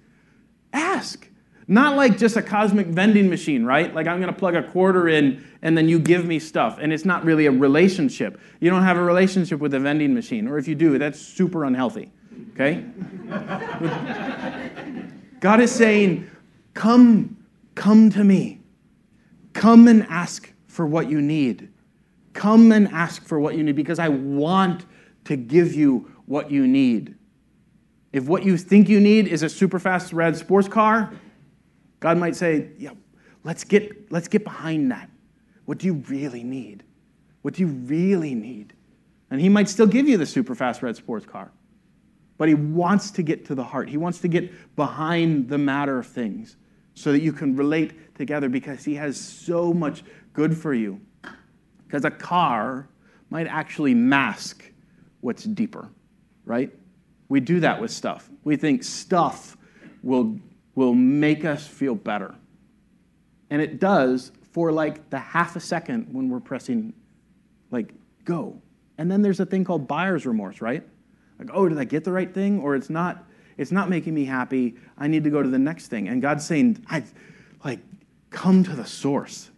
Ask. 0.71 1.27
Not 1.67 1.95
like 1.95 2.17
just 2.17 2.35
a 2.35 2.41
cosmic 2.41 2.87
vending 2.87 3.29
machine, 3.29 3.63
right? 3.63 3.93
Like 3.93 4.07
I'm 4.07 4.19
going 4.19 4.33
to 4.33 4.39
plug 4.39 4.55
a 4.55 4.63
quarter 4.63 5.07
in 5.07 5.45
and 5.61 5.77
then 5.77 5.87
you 5.87 5.99
give 5.99 6.25
me 6.25 6.39
stuff. 6.39 6.79
And 6.81 6.91
it's 6.91 7.05
not 7.05 7.23
really 7.23 7.45
a 7.45 7.51
relationship. 7.51 8.39
You 8.59 8.71
don't 8.71 8.83
have 8.83 8.97
a 8.97 9.03
relationship 9.03 9.59
with 9.59 9.73
a 9.75 9.79
vending 9.79 10.13
machine. 10.13 10.47
Or 10.47 10.57
if 10.57 10.67
you 10.67 10.75
do, 10.75 10.97
that's 10.97 11.19
super 11.19 11.65
unhealthy. 11.65 12.11
Okay? 12.53 12.85
God 15.39 15.61
is 15.61 15.71
saying, 15.71 16.29
come, 16.73 17.37
come 17.75 18.09
to 18.11 18.23
me. 18.23 18.58
Come 19.59 19.89
and 19.89 20.07
ask 20.07 20.53
for 20.67 20.85
what 20.85 21.09
you 21.09 21.21
need. 21.21 21.67
Come 22.31 22.71
and 22.71 22.87
ask 22.87 23.25
for 23.25 23.41
what 23.41 23.57
you 23.57 23.63
need 23.63 23.75
because 23.75 23.99
I 23.99 24.07
want 24.07 24.85
to 25.25 25.35
give 25.35 25.75
you 25.75 26.09
what 26.27 26.49
you 26.49 26.65
need. 26.65 27.15
If 28.13 28.23
what 28.23 28.45
you 28.45 28.55
think 28.55 28.87
you 28.87 29.01
need 29.01 29.27
is 29.27 29.43
a 29.43 29.49
super 29.49 29.77
fast 29.77 30.13
red 30.13 30.37
sports 30.37 30.69
car, 30.69 31.11
God 31.99 32.17
might 32.17 32.37
say, 32.37 32.69
yeah, 32.77 32.91
let's 33.43 33.65
get, 33.65 34.09
let's 34.13 34.29
get 34.29 34.45
behind 34.45 34.91
that. 34.91 35.09
What 35.65 35.79
do 35.79 35.87
you 35.87 35.95
really 36.07 36.45
need? 36.45 36.85
What 37.41 37.55
do 37.55 37.63
you 37.63 37.67
really 37.67 38.35
need? 38.35 38.71
And 39.29 39.41
He 39.41 39.49
might 39.49 39.67
still 39.67 39.87
give 39.87 40.07
you 40.07 40.15
the 40.15 40.25
super 40.25 40.55
fast 40.55 40.81
red 40.81 40.95
sports 40.95 41.25
car, 41.25 41.51
but 42.37 42.47
He 42.47 42.55
wants 42.55 43.11
to 43.11 43.23
get 43.23 43.43
to 43.47 43.55
the 43.55 43.65
heart. 43.65 43.89
He 43.89 43.97
wants 43.97 44.19
to 44.19 44.29
get 44.29 44.75
behind 44.77 45.49
the 45.49 45.57
matter 45.57 45.99
of 45.99 46.07
things 46.07 46.55
so 46.99 47.13
that 47.13 47.21
you 47.21 47.31
can 47.31 47.55
relate 47.55 48.13
together 48.13 48.49
because 48.49 48.83
He 48.83 48.95
has 48.95 49.17
so 49.17 49.73
much 49.73 50.03
good 50.33 50.55
for 50.55 50.73
you. 50.73 50.99
Because 51.87 52.03
a 52.03 52.11
car 52.11 52.89
might 53.29 53.47
actually 53.47 53.93
mask 53.93 54.69
what's 55.21 55.45
deeper, 55.45 55.87
right? 56.43 56.73
We 57.29 57.39
do 57.39 57.61
that 57.61 57.79
with 57.79 57.89
stuff. 57.89 58.29
We 58.43 58.57
think 58.57 58.83
stuff 58.83 59.55
will, 60.03 60.39
will 60.75 60.93
make 60.93 61.45
us 61.45 61.65
feel 61.65 61.95
better. 61.95 62.35
And 63.49 63.61
it 63.61 63.79
does 63.79 64.33
for 64.51 64.73
like 64.73 65.09
the 65.09 65.19
half 65.19 65.55
a 65.55 65.61
second 65.61 66.13
when 66.13 66.27
we're 66.27 66.41
pressing, 66.41 66.91
like, 67.71 67.93
go. 68.25 68.61
And 68.97 69.09
then 69.09 69.21
there's 69.21 69.39
a 69.39 69.45
thing 69.45 69.63
called 69.63 69.87
buyer's 69.87 70.25
remorse, 70.25 70.59
right? 70.59 70.83
Like, 71.39 71.49
oh, 71.53 71.69
did 71.69 71.79
I 71.79 71.85
get 71.85 72.03
the 72.03 72.11
right 72.11 72.33
thing? 72.33 72.59
Or 72.59 72.75
it's 72.75 72.89
not, 72.89 73.23
it's 73.59 73.71
not 73.71 73.89
making 73.89 74.13
me 74.13 74.25
happy. 74.25 74.75
I 74.97 75.07
need 75.07 75.23
to 75.25 75.29
go 75.29 75.43
to 75.43 75.49
the 75.49 75.59
next 75.59 75.87
thing. 75.87 76.07
And 76.07 76.21
God's 76.21 76.45
saying, 76.45 76.85
I, 76.89 77.03
like, 77.63 77.79
come 78.29 78.63
to 78.63 78.75
the 78.75 78.85
source. 78.85 79.49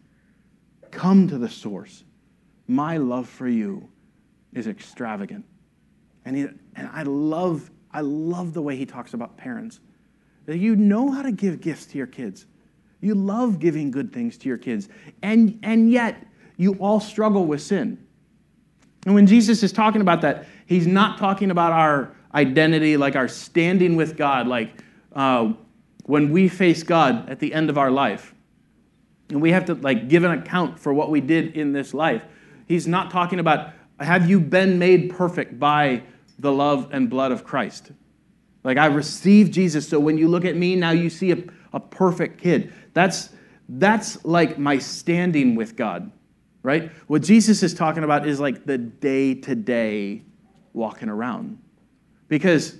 Come 0.89 1.27
to 1.29 1.37
the 1.37 1.49
source. 1.49 2.03
My 2.67 2.97
love 2.97 3.29
for 3.29 3.47
you 3.47 3.87
is 4.53 4.67
extravagant. 4.67 5.45
And, 6.25 6.35
he, 6.35 6.47
and 6.75 6.89
I 6.91 7.03
love 7.03 7.69
I 7.93 8.01
love 8.01 8.53
the 8.53 8.61
way 8.61 8.75
he 8.75 8.85
talks 8.85 9.13
about 9.13 9.37
parents. 9.37 9.79
That 10.45 10.57
you 10.57 10.75
know 10.75 11.11
how 11.11 11.21
to 11.21 11.31
give 11.31 11.61
gifts 11.61 11.85
to 11.87 11.97
your 11.97 12.07
kids. 12.07 12.45
You 13.01 13.15
love 13.15 13.59
giving 13.59 13.91
good 13.91 14.13
things 14.13 14.37
to 14.39 14.49
your 14.49 14.57
kids. 14.57 14.89
And, 15.21 15.59
and 15.63 15.91
yet, 15.91 16.25
you 16.57 16.75
all 16.75 16.99
struggle 16.99 17.45
with 17.45 17.61
sin. 17.61 18.05
And 19.05 19.15
when 19.15 19.27
Jesus 19.27 19.63
is 19.63 19.71
talking 19.71 20.01
about 20.01 20.21
that, 20.21 20.45
he's 20.65 20.87
not 20.87 21.17
talking 21.17 21.51
about 21.51 21.73
our 21.73 22.15
identity, 22.33 22.97
like 22.97 23.15
our 23.15 23.27
standing 23.27 23.95
with 23.95 24.17
God, 24.17 24.47
like 24.47 24.83
uh, 25.13 25.53
when 26.05 26.31
we 26.31 26.47
face 26.47 26.83
God 26.83 27.29
at 27.29 27.39
the 27.39 27.53
end 27.53 27.69
of 27.69 27.77
our 27.77 27.91
life. 27.91 28.33
And 29.29 29.41
we 29.41 29.51
have 29.51 29.65
to 29.65 29.75
like 29.75 30.09
give 30.09 30.23
an 30.23 30.31
account 30.31 30.79
for 30.79 30.93
what 30.93 31.09
we 31.09 31.21
did 31.21 31.55
in 31.55 31.71
this 31.73 31.93
life. 31.93 32.21
He's 32.67 32.87
not 32.87 33.11
talking 33.11 33.39
about, 33.39 33.73
have 33.99 34.29
you 34.29 34.39
been 34.39 34.79
made 34.79 35.09
perfect 35.09 35.59
by 35.59 36.03
the 36.39 36.51
love 36.51 36.89
and 36.91 37.09
blood 37.09 37.31
of 37.31 37.43
Christ? 37.43 37.91
Like, 38.63 38.77
I 38.77 38.85
received 38.87 39.53
Jesus, 39.53 39.87
so 39.87 39.99
when 39.99 40.17
you 40.17 40.27
look 40.27 40.45
at 40.45 40.55
me, 40.55 40.75
now 40.75 40.91
you 40.91 41.09
see 41.09 41.31
a, 41.31 41.37
a 41.73 41.79
perfect 41.79 42.41
kid. 42.41 42.73
That's, 42.93 43.29
that's 43.67 44.23
like 44.25 44.59
my 44.59 44.77
standing 44.77 45.55
with 45.55 45.75
God, 45.75 46.11
right? 46.61 46.91
What 47.07 47.23
Jesus 47.23 47.63
is 47.63 47.73
talking 47.73 48.03
about 48.03 48.27
is 48.27 48.39
like 48.39 48.65
the 48.65 48.77
day 48.77 49.33
to 49.33 49.55
day 49.55 50.23
walking 50.73 51.09
around. 51.09 51.60
Because 52.31 52.77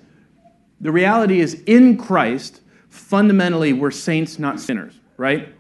the 0.80 0.94
reality 0.94 1.42
is, 1.42 1.62
in 1.66 1.98
Christ, 1.98 2.62
fundamentally, 2.88 3.74
we're 3.74 3.92
saints, 3.92 4.40
not 4.40 4.62
sinners, 4.62 4.98
right? 5.18 5.54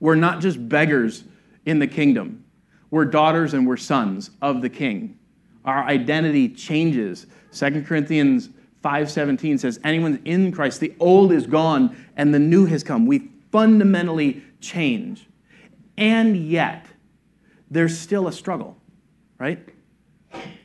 We're 0.00 0.16
not 0.16 0.42
just 0.42 0.68
beggars 0.68 1.24
in 1.64 1.78
the 1.78 1.86
kingdom. 1.86 2.44
We're 2.90 3.06
daughters 3.06 3.54
and 3.54 3.66
we're 3.66 3.78
sons 3.78 4.32
of 4.42 4.60
the 4.60 4.68
king. 4.68 5.18
Our 5.64 5.82
identity 5.84 6.50
changes. 6.50 7.26
2 7.52 7.84
Corinthians 7.86 8.50
5:17 8.84 9.58
says 9.58 9.80
anyone 9.82 10.20
in 10.26 10.52
Christ 10.52 10.80
the 10.80 10.94
old 11.00 11.32
is 11.32 11.46
gone 11.46 11.96
and 12.16 12.34
the 12.34 12.38
new 12.38 12.66
has 12.66 12.84
come. 12.84 13.06
We 13.06 13.30
fundamentally 13.50 14.42
change. 14.60 15.26
And 15.96 16.36
yet 16.36 16.84
there's 17.70 17.98
still 17.98 18.28
a 18.28 18.32
struggle, 18.32 18.76
right? 19.38 19.66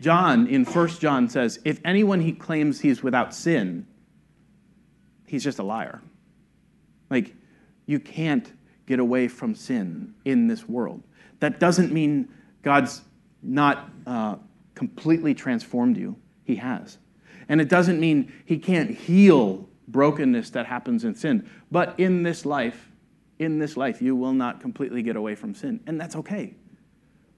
John 0.02 0.48
in 0.48 0.66
1 0.66 0.88
John 1.00 1.30
says 1.30 1.60
if 1.66 1.80
anyone 1.84 2.22
he 2.22 2.32
claims 2.32 2.82
he's 2.82 3.02
without 3.02 3.34
sin, 3.34 3.88
he's 5.26 5.44
just 5.44 5.60
a 5.60 5.64
liar. 5.64 6.02
Like 7.10 7.34
you 7.86 8.00
can't 8.00 8.52
get 8.86 9.00
away 9.00 9.28
from 9.28 9.56
sin 9.56 10.14
in 10.26 10.48
this 10.48 10.68
world. 10.68 11.02
That 11.40 11.60
doesn't 11.60 11.92
mean 11.92 12.30
God's 12.62 13.02
not 13.42 13.90
uh, 14.06 14.36
completely 14.74 15.34
transformed 15.34 15.98
you. 15.98 16.16
He 16.44 16.56
has. 16.58 16.98
And 17.50 17.62
it 17.62 17.70
doesn't 17.70 18.00
mean 18.00 18.32
He 18.46 18.58
can't 18.58 18.92
heal 18.92 19.68
brokenness 19.88 20.52
that 20.52 20.66
happens 20.66 21.04
in 21.04 21.16
sin. 21.16 21.50
But 21.72 22.00
in 22.00 22.24
this 22.24 22.46
life, 22.46 22.90
in 23.40 23.60
this 23.60 23.78
life, 23.78 24.02
you 24.02 24.16
will 24.16 24.34
not 24.34 24.62
completely 24.62 25.02
get 25.02 25.16
away 25.16 25.36
from 25.36 25.54
sin. 25.54 25.80
And 25.86 26.00
that's 26.00 26.16
okay. 26.16 26.56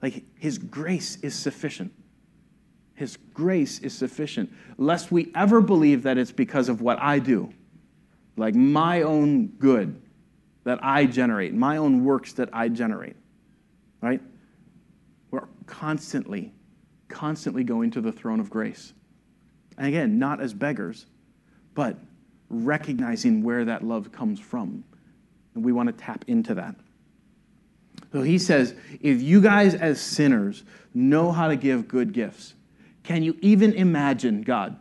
Like 0.02 0.24
His 0.38 0.58
grace 0.58 1.18
is 1.22 1.34
sufficient. 1.34 1.92
His 2.98 3.16
grace 3.32 3.78
is 3.78 3.96
sufficient, 3.96 4.52
lest 4.76 5.10
we 5.10 5.30
ever 5.34 5.60
believe 5.60 6.02
that 6.02 6.18
it's 6.18 6.32
because 6.32 6.68
of 6.68 6.80
what 6.80 7.00
I 7.00 7.18
do, 7.18 7.52
like 8.36 8.54
my 8.54 9.02
own 9.02 9.46
good 9.46 10.00
that 10.64 10.78
I 10.82 11.06
generate, 11.06 11.54
my 11.54 11.76
own 11.78 12.04
works 12.04 12.34
that 12.34 12.50
I 12.52 12.68
generate 12.68 13.16
right? 14.00 14.20
We're 15.30 15.46
constantly, 15.66 16.52
constantly 17.08 17.64
going 17.64 17.90
to 17.92 18.00
the 18.00 18.12
throne 18.12 18.40
of 18.40 18.50
grace. 18.50 18.92
And 19.76 19.86
again, 19.86 20.18
not 20.18 20.40
as 20.40 20.52
beggars, 20.54 21.06
but 21.74 21.96
recognizing 22.50 23.42
where 23.42 23.64
that 23.64 23.84
love 23.84 24.10
comes 24.12 24.40
from. 24.40 24.84
And 25.54 25.64
we 25.64 25.72
want 25.72 25.88
to 25.88 25.92
tap 25.92 26.24
into 26.28 26.54
that. 26.54 26.74
So 28.12 28.22
he 28.22 28.38
says, 28.38 28.74
if 29.00 29.20
you 29.20 29.40
guys 29.40 29.74
as 29.74 30.00
sinners 30.00 30.64
know 30.94 31.30
how 31.30 31.48
to 31.48 31.56
give 31.56 31.88
good 31.88 32.12
gifts, 32.12 32.54
can 33.02 33.22
you 33.22 33.38
even 33.40 33.72
imagine 33.72 34.42
God, 34.42 34.78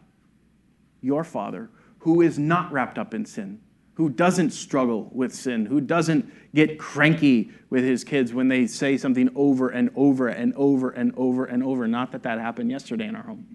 your 1.01 1.23
Father, 1.23 1.69
who 1.99 2.21
is 2.21 2.38
not 2.38 2.71
wrapped 2.71 2.97
up 2.97 3.13
in 3.13 3.25
sin, 3.25 3.60
who 3.95 4.10
doesn't 4.10 4.51
struggle 4.51 5.10
with 5.12 5.34
sin, 5.34 5.65
who 5.65 5.82
doesn't 5.82 6.32
get 6.53 6.77
cranky 6.77 7.51
with 7.69 7.84
his 7.84 8.03
kids 8.03 8.34
when 8.34 8.47
they 8.47 8.67
say 8.67 8.97
something 8.97 9.30
over 9.36 9.69
and 9.69 9.89
over 9.95 10.27
and 10.27 10.53
over 10.56 10.89
and 10.89 11.13
over 11.17 11.45
and 11.45 11.63
over. 11.63 11.88
Not 11.88 12.12
that 12.12 12.23
that 12.23 12.39
happened 12.39 12.69
yesterday 12.69 13.08
in 13.08 13.15
our 13.15 13.23
home. 13.23 13.45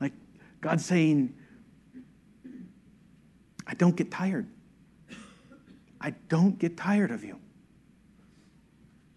Like 0.00 0.12
God's 0.60 0.84
saying, 0.84 1.34
I 3.66 3.74
don't 3.74 3.96
get 3.96 4.10
tired. 4.10 4.46
I 6.00 6.10
don't 6.28 6.58
get 6.58 6.76
tired 6.76 7.10
of 7.10 7.24
you. 7.24 7.38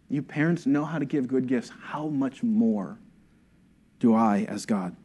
You 0.09 0.23
parents 0.23 0.65
know 0.65 0.85
how 0.85 0.97
to 0.97 1.05
give 1.05 1.27
good 1.27 1.47
gifts. 1.47 1.71
How 1.81 2.07
much 2.07 2.41
more 2.41 2.97
do 3.99 4.13
I 4.13 4.45
as 4.47 4.65
God? 4.65 4.95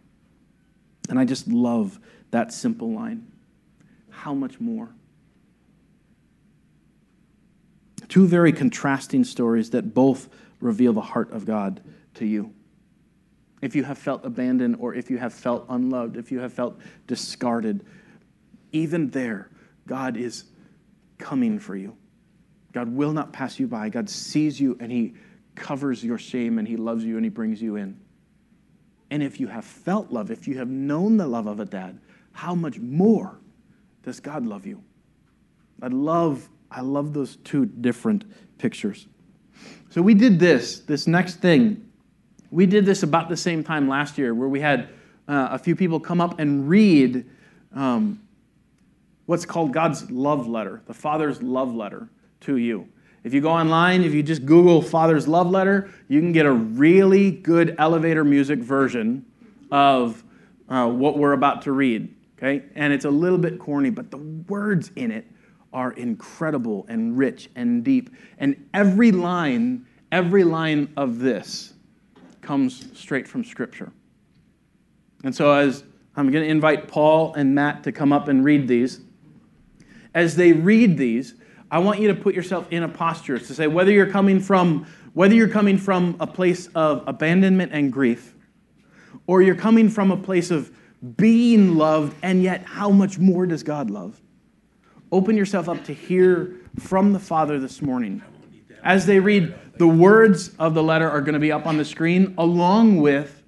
And 1.09 1.19
I 1.19 1.25
just 1.25 1.49
love 1.49 1.99
that 2.31 2.53
simple 2.53 2.93
line 2.93 3.31
how 4.15 4.33
much 4.33 4.61
more? 4.61 4.89
Two 8.09 8.27
very 8.27 8.53
contrasting 8.53 9.25
stories 9.25 9.71
that 9.71 9.93
both 9.93 10.29
reveal 10.61 10.93
the 10.93 11.01
heart 11.01 11.33
of 11.33 11.45
God 11.45 11.81
to 12.15 12.25
you. 12.25 12.53
If 13.61 13.75
you 13.75 13.83
have 13.83 13.99
felt 13.99 14.25
abandoned 14.25 14.77
or 14.79 14.95
if 14.95 15.11
you 15.11 15.19
have 15.19 15.35
felt 15.35 15.67
unloved, 15.69 16.17
if 16.17 16.31
you 16.31 16.39
have 16.41 16.53
felt 16.53 16.79
discarded, 17.07 17.85
even 18.73 19.11
there, 19.11 19.51
God 19.87 20.17
is 20.17 20.45
coming 21.19 21.59
for 21.59 21.75
you. 21.75 21.97
God 22.73 22.89
will 22.89 23.13
not 23.13 23.33
pass 23.33 23.59
you 23.59 23.67
by. 23.67 23.89
God 23.89 24.09
sees 24.09 24.61
you 24.61 24.77
and 24.81 24.93
He 24.93 25.15
covers 25.55 26.05
your 26.05 26.19
shame 26.19 26.59
and 26.59 26.69
He 26.69 26.77
loves 26.77 27.05
you 27.05 27.17
and 27.17 27.25
He 27.25 27.31
brings 27.31 27.61
you 27.61 27.77
in. 27.77 27.99
And 29.11 29.23
if 29.23 29.39
you 29.39 29.47
have 29.49 29.65
felt 29.65 30.11
love, 30.11 30.31
if 30.31 30.49
you 30.49 30.59
have 30.59 30.69
known 30.69 31.17
the 31.17 31.27
love 31.27 31.47
of 31.47 31.61
a 31.61 31.65
dad, 31.65 31.99
how 32.33 32.55
much 32.55 32.79
more 32.79 33.39
does 34.03 34.21
God 34.21 34.45
love 34.45 34.67
you? 34.67 34.83
I 35.83 35.89
love, 35.89 36.49
I 36.71 36.81
love 36.81 37.13
those 37.13 37.37
two 37.37 37.67
different 37.67 38.25
pictures. 38.59 39.07
So 39.91 40.03
we 40.03 40.15
did 40.15 40.39
this, 40.39 40.81
this 40.81 41.07
next 41.07 41.37
thing. 41.37 41.89
We 42.51 42.67
did 42.67 42.87
this 42.87 43.03
about 43.03 43.29
the 43.29 43.37
same 43.37 43.63
time 43.63 43.89
last 43.89 44.19
year 44.19 44.35
where 44.35 44.49
we 44.49 44.61
had 44.61 44.89
uh, 45.29 45.49
a 45.51 45.59
few 45.59 45.77
people 45.77 46.01
come 46.01 46.21
up 46.21 46.39
and 46.41 46.69
read 46.69 47.25
um, 47.75 48.21
what's 49.27 49.47
called 49.47 49.73
God's 49.73 50.11
love 50.11 50.47
letter, 50.47 50.83
the 50.87 50.95
Father's 50.95 51.43
love 51.43 51.75
letter 51.75 52.09
to 52.41 52.57
you. 52.57 52.89
If 53.25 53.35
you 53.35 53.41
go 53.41 53.51
online, 53.51 54.05
if 54.05 54.15
you 54.15 54.23
just 54.23 54.47
Google 54.47 54.81
Father's 54.81 55.27
love 55.27 55.51
letter, 55.51 55.91
you 56.09 56.21
can 56.21 56.33
get 56.33 56.47
a 56.47 56.53
really 56.53 57.31
good 57.31 57.75
elevator 57.79 58.23
music 58.23 58.61
version 58.61 59.25
of 59.73 60.23
uh, 60.69 60.89
what 60.89 61.19
we're 61.19 61.33
about 61.33 61.63
to 61.63 61.73
read 61.73 62.15
okay? 62.45 62.65
And 62.75 62.93
it's 62.93 63.05
a 63.05 63.11
little 63.11 63.39
bit 63.39 63.59
corny, 63.59 63.91
but 63.91 64.11
the 64.11 64.19
words 64.19 64.91
in 64.97 65.11
it 65.11 65.27
are 65.73 65.93
incredible 65.93 66.87
and 66.89 67.17
rich 67.17 67.51
and 67.57 67.83
deep. 67.83 68.11
And 68.39 68.69
every 68.73 69.13
line, 69.13 69.87
every 70.13 70.45
line 70.45 70.93
of 70.97 71.19
this 71.19 71.75
comes 72.41 72.87
straight 72.99 73.27
from 73.27 73.45
Scripture. 73.45 73.93
And 75.25 75.35
so, 75.35 75.53
as 75.53 75.85
I'm 76.17 76.31
going 76.31 76.45
to 76.45 76.51
invite 76.51 76.87
Paul 76.87 77.35
and 77.35 77.55
Matt 77.55 77.83
to 77.85 77.93
come 77.93 78.13
up 78.13 78.29
and 78.29 78.45
read 78.45 78.69
these, 78.69 79.01
as 80.15 80.37
they 80.37 80.53
read 80.53 80.97
these, 80.97 81.35
I 81.71 81.79
want 81.79 82.01
you 82.01 82.09
to 82.09 82.15
put 82.15 82.35
yourself 82.35 82.67
in 82.71 82.83
a 82.83 82.89
posture 82.89 83.39
to 83.39 83.55
say 83.55 83.67
whether 83.67 83.91
you're 83.91 84.11
coming 84.11 84.41
from 84.41 84.87
whether 85.15 85.35
you're 85.35 85.49
coming 85.49 85.79
from 85.79 86.17
a 86.19 86.27
place 86.27 86.67
of 86.75 87.05
abandonment 87.07 87.73
and 87.73 87.93
grief, 87.93 88.35
or 89.29 89.43
you're 89.43 89.55
coming 89.55 89.89
from 89.89 90.11
a 90.11 90.17
place 90.17 90.51
of 90.51 90.71
being 91.17 91.77
loved, 91.77 92.17
and 92.23 92.43
yet 92.43 92.65
how 92.65 92.91
much 92.91 93.19
more 93.19 93.47
does 93.47 93.63
God 93.63 93.91
love? 93.91 94.21
Open 95.13 95.37
yourself 95.37 95.69
up 95.69 95.85
to 95.85 95.95
hear 95.95 96.57
from 96.81 97.13
the 97.13 97.21
Father 97.21 97.61
this 97.61 97.81
morning. 97.81 98.23
As 98.83 99.07
they 99.07 99.21
read, 99.21 99.55
the 99.77 99.87
words 99.87 100.51
of 100.59 100.75
the 100.75 100.83
letter 100.83 101.09
are 101.09 101.21
going 101.21 101.35
to 101.35 101.41
be 101.41 101.53
up 101.53 101.65
on 101.65 101.77
the 101.77 101.85
screen, 101.85 102.35
along 102.37 103.01
with 103.01 103.43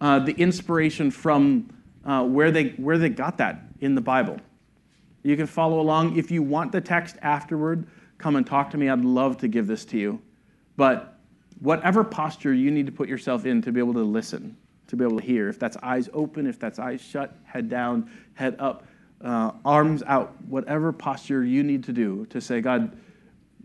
uh, 0.00 0.20
the 0.20 0.32
inspiration 0.32 1.10
from 1.10 1.68
uh, 2.04 2.22
where, 2.24 2.52
they, 2.52 2.68
where 2.70 2.96
they 2.96 3.08
got 3.08 3.38
that 3.38 3.62
in 3.80 3.96
the 3.96 4.00
Bible. 4.00 4.38
You 5.22 5.36
can 5.36 5.46
follow 5.46 5.80
along. 5.80 6.16
If 6.16 6.30
you 6.30 6.42
want 6.42 6.72
the 6.72 6.80
text 6.80 7.16
afterward, 7.22 7.86
come 8.18 8.36
and 8.36 8.46
talk 8.46 8.70
to 8.70 8.76
me. 8.76 8.88
I'd 8.88 9.04
love 9.04 9.38
to 9.38 9.48
give 9.48 9.66
this 9.66 9.84
to 9.86 9.98
you. 9.98 10.20
But 10.76 11.18
whatever 11.60 12.04
posture 12.04 12.54
you 12.54 12.70
need 12.70 12.86
to 12.86 12.92
put 12.92 13.08
yourself 13.08 13.44
in 13.46 13.62
to 13.62 13.72
be 13.72 13.80
able 13.80 13.94
to 13.94 14.02
listen, 14.02 14.56
to 14.86 14.96
be 14.96 15.04
able 15.04 15.18
to 15.18 15.24
hear. 15.24 15.48
If 15.48 15.58
that's 15.58 15.76
eyes 15.82 16.08
open, 16.12 16.46
if 16.46 16.58
that's 16.58 16.78
eyes 16.78 17.00
shut, 17.00 17.36
head 17.44 17.68
down, 17.68 18.10
head 18.34 18.56
up, 18.58 18.86
uh, 19.20 19.52
arms 19.64 20.02
out, 20.06 20.40
whatever 20.44 20.92
posture 20.92 21.44
you 21.44 21.62
need 21.62 21.84
to 21.84 21.92
do 21.92 22.26
to 22.26 22.40
say, 22.40 22.60
God, 22.60 22.96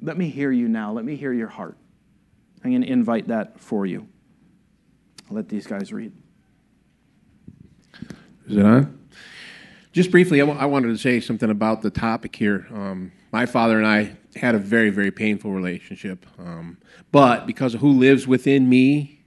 let 0.02 0.18
me 0.18 0.30
hear 0.30 0.52
you 0.52 0.68
now. 0.68 0.92
Let 0.92 1.06
me 1.06 1.16
hear 1.16 1.34
your 1.34 1.48
heart. 1.48 1.78
I'm 2.64 2.72
going 2.72 2.82
to 2.82 2.90
invite 2.90 3.28
that 3.28 3.60
for 3.60 3.86
you. 3.86 4.08
I'll 5.30 5.36
let 5.36 5.50
these 5.50 5.68
guys 5.68 5.94
read. 5.94 6.12
Is 8.48 8.58
it 8.58 8.66
on? 8.66 9.03
Just 9.94 10.10
briefly, 10.10 10.42
I, 10.42 10.46
w- 10.46 10.60
I 10.60 10.66
wanted 10.66 10.88
to 10.88 10.98
say 10.98 11.20
something 11.20 11.52
about 11.52 11.84
the 11.84 11.92
topic 11.92 12.36
here. 12.36 12.66
Um, 12.74 13.12
my 13.32 13.46
father 13.46 13.78
and 13.78 13.86
I 13.86 14.18
had 14.36 14.56
a 14.56 14.58
very, 14.58 14.90
very 14.90 15.12
painful 15.12 15.52
relationship. 15.52 16.26
Um, 16.40 16.78
but 17.12 17.46
because 17.46 17.76
of 17.76 17.82
who 17.82 17.92
lives 17.92 18.28
within 18.28 18.68
me 18.68 19.20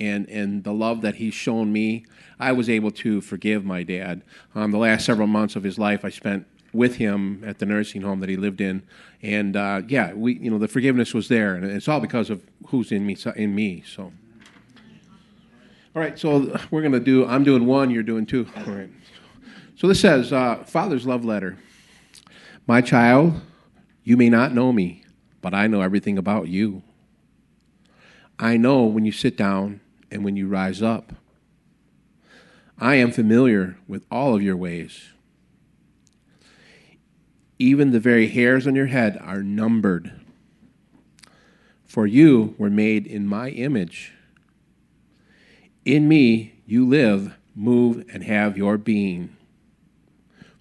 and 0.00 0.28
and 0.28 0.64
the 0.64 0.72
love 0.72 1.02
that 1.02 1.14
he's 1.16 1.34
shown 1.34 1.72
me, 1.72 2.04
I 2.40 2.50
was 2.50 2.68
able 2.68 2.90
to 2.92 3.20
forgive 3.20 3.64
my 3.64 3.84
dad. 3.84 4.22
Um, 4.56 4.72
the 4.72 4.78
last 4.78 5.06
several 5.06 5.28
months 5.28 5.54
of 5.54 5.62
his 5.62 5.78
life, 5.78 6.04
I 6.04 6.08
spent 6.08 6.46
with 6.72 6.96
him 6.96 7.44
at 7.46 7.60
the 7.60 7.66
nursing 7.66 8.02
home 8.02 8.18
that 8.18 8.28
he 8.28 8.36
lived 8.36 8.60
in, 8.60 8.82
and 9.22 9.56
uh, 9.56 9.82
yeah, 9.86 10.14
we 10.14 10.34
you 10.34 10.50
know 10.50 10.58
the 10.58 10.66
forgiveness 10.66 11.14
was 11.14 11.28
there, 11.28 11.54
and 11.54 11.64
it's 11.64 11.86
all 11.86 12.00
because 12.00 12.28
of 12.28 12.42
who's 12.66 12.90
in 12.90 13.06
me 13.06 13.16
in 13.36 13.54
me. 13.54 13.84
So, 13.86 14.12
all 15.94 16.02
right, 16.02 16.18
so 16.18 16.58
we're 16.72 16.82
gonna 16.82 16.98
do. 16.98 17.24
I'm 17.24 17.44
doing 17.44 17.66
one, 17.66 17.90
you're 17.90 18.02
doing 18.02 18.26
two. 18.26 18.48
All 18.56 18.64
right. 18.64 18.90
So 19.78 19.86
this 19.86 20.00
says, 20.00 20.32
uh, 20.32 20.64
Father's 20.64 21.06
love 21.06 21.24
letter. 21.24 21.56
My 22.66 22.80
child, 22.80 23.40
you 24.02 24.16
may 24.16 24.28
not 24.28 24.52
know 24.52 24.72
me, 24.72 25.04
but 25.40 25.54
I 25.54 25.68
know 25.68 25.82
everything 25.82 26.18
about 26.18 26.48
you. 26.48 26.82
I 28.40 28.56
know 28.56 28.82
when 28.86 29.04
you 29.04 29.12
sit 29.12 29.36
down 29.36 29.78
and 30.10 30.24
when 30.24 30.34
you 30.34 30.48
rise 30.48 30.82
up. 30.82 31.12
I 32.76 32.96
am 32.96 33.12
familiar 33.12 33.78
with 33.86 34.04
all 34.10 34.34
of 34.34 34.42
your 34.42 34.56
ways. 34.56 35.10
Even 37.60 37.92
the 37.92 38.00
very 38.00 38.26
hairs 38.26 38.66
on 38.66 38.74
your 38.74 38.86
head 38.86 39.16
are 39.22 39.44
numbered. 39.44 40.10
For 41.86 42.04
you 42.04 42.56
were 42.58 42.68
made 42.68 43.06
in 43.06 43.28
my 43.28 43.50
image. 43.50 44.12
In 45.84 46.08
me 46.08 46.54
you 46.66 46.84
live, 46.84 47.36
move, 47.54 48.04
and 48.12 48.24
have 48.24 48.58
your 48.58 48.76
being. 48.76 49.36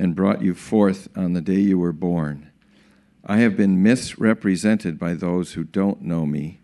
and 0.00 0.16
brought 0.16 0.40
you 0.40 0.54
forth 0.54 1.08
on 1.14 1.34
the 1.34 1.42
day 1.42 1.60
you 1.60 1.78
were 1.78 1.92
born. 1.92 2.50
I 3.22 3.36
have 3.40 3.54
been 3.54 3.82
misrepresented 3.82 4.98
by 4.98 5.12
those 5.12 5.52
who 5.52 5.62
don't 5.62 6.00
know 6.00 6.24
me. 6.24 6.58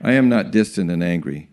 I 0.00 0.12
am 0.12 0.28
not 0.28 0.52
distant 0.52 0.88
and 0.88 1.02
angry, 1.02 1.48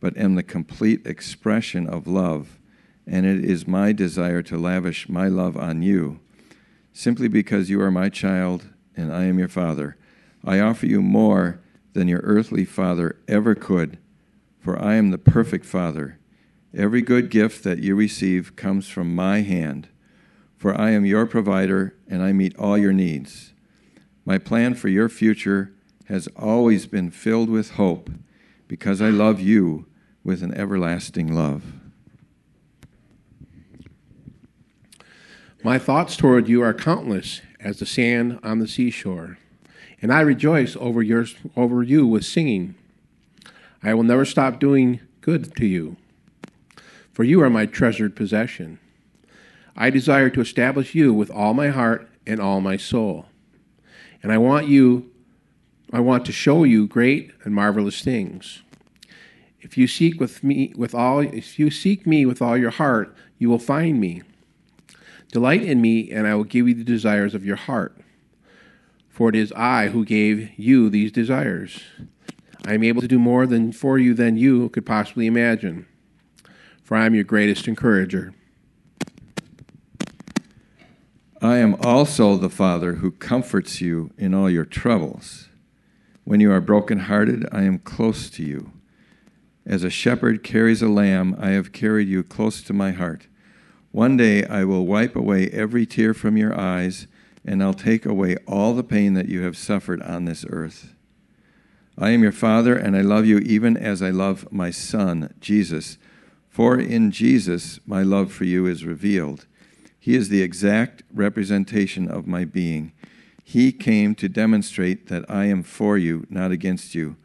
but 0.00 0.16
am 0.16 0.34
the 0.34 0.42
complete 0.42 1.06
expression 1.06 1.86
of 1.88 2.08
love, 2.08 2.58
and 3.06 3.24
it 3.24 3.44
is 3.44 3.68
my 3.68 3.92
desire 3.92 4.42
to 4.42 4.58
lavish 4.58 5.08
my 5.08 5.28
love 5.28 5.56
on 5.56 5.82
you. 5.82 6.18
Simply 6.92 7.28
because 7.28 7.70
you 7.70 7.80
are 7.80 7.92
my 7.92 8.08
child 8.08 8.68
and 8.96 9.12
I 9.12 9.26
am 9.26 9.38
your 9.38 9.46
father, 9.46 9.96
I 10.44 10.58
offer 10.58 10.86
you 10.86 11.00
more 11.00 11.60
than 11.92 12.08
your 12.08 12.22
earthly 12.24 12.64
father 12.64 13.20
ever 13.28 13.54
could, 13.54 13.98
for 14.58 14.82
I 14.82 14.96
am 14.96 15.12
the 15.12 15.18
perfect 15.18 15.64
father. 15.64 16.18
Every 16.74 17.02
good 17.02 17.30
gift 17.30 17.62
that 17.62 17.78
you 17.78 17.94
receive 17.94 18.56
comes 18.56 18.88
from 18.88 19.14
my 19.14 19.42
hand, 19.42 19.88
for 20.66 20.76
I 20.80 20.90
am 20.90 21.06
your 21.06 21.26
provider 21.26 21.94
and 22.08 22.20
I 22.20 22.32
meet 22.32 22.58
all 22.58 22.76
your 22.76 22.92
needs. 22.92 23.52
My 24.24 24.36
plan 24.36 24.74
for 24.74 24.88
your 24.88 25.08
future 25.08 25.70
has 26.06 26.28
always 26.36 26.86
been 26.86 27.12
filled 27.12 27.48
with 27.48 27.74
hope 27.74 28.10
because 28.66 29.00
I 29.00 29.10
love 29.10 29.38
you 29.38 29.86
with 30.24 30.42
an 30.42 30.52
everlasting 30.54 31.32
love. 31.32 31.62
My 35.62 35.78
thoughts 35.78 36.16
toward 36.16 36.48
you 36.48 36.62
are 36.62 36.74
countless 36.74 37.42
as 37.60 37.78
the 37.78 37.86
sand 37.86 38.40
on 38.42 38.58
the 38.58 38.66
seashore, 38.66 39.38
and 40.02 40.12
I 40.12 40.20
rejoice 40.22 40.74
over, 40.80 41.00
your, 41.00 41.26
over 41.56 41.84
you 41.84 42.08
with 42.08 42.24
singing. 42.24 42.74
I 43.84 43.94
will 43.94 44.02
never 44.02 44.24
stop 44.24 44.58
doing 44.58 44.98
good 45.20 45.54
to 45.58 45.64
you, 45.64 45.96
for 47.12 47.22
you 47.22 47.40
are 47.40 47.50
my 47.50 47.66
treasured 47.66 48.16
possession. 48.16 48.80
I 49.76 49.90
desire 49.90 50.30
to 50.30 50.40
establish 50.40 50.94
you 50.94 51.12
with 51.12 51.30
all 51.30 51.52
my 51.52 51.68
heart 51.68 52.08
and 52.26 52.40
all 52.40 52.60
my 52.60 52.76
soul. 52.76 53.26
And 54.22 54.32
I 54.32 54.38
want 54.38 54.68
you 54.68 55.10
I 55.92 56.00
want 56.00 56.26
to 56.26 56.32
show 56.32 56.64
you 56.64 56.88
great 56.88 57.30
and 57.44 57.54
marvelous 57.54 58.02
things. 58.02 58.62
If 59.60 59.78
you 59.78 59.86
seek 59.86 60.18
with 60.18 60.42
me 60.42 60.72
with 60.76 60.94
all 60.94 61.20
if 61.20 61.58
you 61.58 61.70
seek 61.70 62.06
me 62.06 62.26
with 62.26 62.42
all 62.42 62.56
your 62.56 62.70
heart, 62.70 63.14
you 63.38 63.48
will 63.48 63.58
find 63.58 64.00
me. 64.00 64.22
Delight 65.32 65.62
in 65.62 65.80
me, 65.80 66.10
and 66.10 66.26
I 66.26 66.34
will 66.34 66.44
give 66.44 66.66
you 66.68 66.74
the 66.74 66.84
desires 66.84 67.34
of 67.34 67.44
your 67.44 67.56
heart. 67.56 67.96
For 69.08 69.28
it 69.28 69.34
is 69.34 69.52
I 69.52 69.88
who 69.88 70.04
gave 70.04 70.50
you 70.58 70.88
these 70.88 71.12
desires. 71.12 71.82
I 72.64 72.74
am 72.74 72.82
able 72.82 73.02
to 73.02 73.08
do 73.08 73.18
more 73.18 73.46
than 73.46 73.72
for 73.72 73.98
you 73.98 74.14
than 74.14 74.36
you 74.36 74.68
could 74.70 74.86
possibly 74.86 75.26
imagine. 75.26 75.86
For 76.82 76.96
I 76.96 77.06
am 77.06 77.14
your 77.14 77.24
greatest 77.24 77.68
encourager. 77.68 78.34
I 81.42 81.58
am 81.58 81.76
also 81.82 82.36
the 82.36 82.48
Father 82.48 82.94
who 82.94 83.10
comforts 83.10 83.82
you 83.82 84.10
in 84.16 84.32
all 84.32 84.48
your 84.48 84.64
troubles. 84.64 85.48
When 86.24 86.40
you 86.40 86.50
are 86.50 86.62
brokenhearted, 86.62 87.46
I 87.52 87.64
am 87.64 87.78
close 87.78 88.30
to 88.30 88.42
you. 88.42 88.72
As 89.66 89.84
a 89.84 89.90
shepherd 89.90 90.42
carries 90.42 90.80
a 90.80 90.88
lamb, 90.88 91.36
I 91.38 91.50
have 91.50 91.72
carried 91.72 92.08
you 92.08 92.22
close 92.22 92.62
to 92.62 92.72
my 92.72 92.92
heart. 92.92 93.26
One 93.92 94.16
day 94.16 94.46
I 94.46 94.64
will 94.64 94.86
wipe 94.86 95.14
away 95.14 95.48
every 95.48 95.84
tear 95.84 96.14
from 96.14 96.38
your 96.38 96.58
eyes, 96.58 97.06
and 97.44 97.62
I'll 97.62 97.74
take 97.74 98.06
away 98.06 98.36
all 98.46 98.72
the 98.72 98.82
pain 98.82 99.12
that 99.14 99.28
you 99.28 99.42
have 99.42 99.58
suffered 99.58 100.00
on 100.02 100.24
this 100.24 100.46
earth. 100.48 100.94
I 101.98 102.10
am 102.10 102.22
your 102.22 102.32
Father, 102.32 102.76
and 102.76 102.96
I 102.96 103.02
love 103.02 103.26
you 103.26 103.38
even 103.38 103.76
as 103.76 104.00
I 104.00 104.10
love 104.10 104.50
my 104.50 104.70
Son, 104.70 105.34
Jesus. 105.40 105.98
For 106.48 106.78
in 106.78 107.10
Jesus 107.10 107.78
my 107.86 108.02
love 108.02 108.32
for 108.32 108.44
you 108.44 108.66
is 108.66 108.86
revealed. 108.86 109.46
He 110.06 110.14
is 110.14 110.28
the 110.28 110.40
exact 110.40 111.02
representation 111.12 112.06
of 112.06 112.28
my 112.28 112.44
being. 112.44 112.92
He 113.42 113.72
came 113.72 114.14
to 114.14 114.28
demonstrate 114.28 115.08
that 115.08 115.28
I 115.28 115.46
am 115.46 115.64
for 115.64 115.98
you, 115.98 116.24
not 116.30 116.52
against 116.52 116.94
you, 116.94 117.16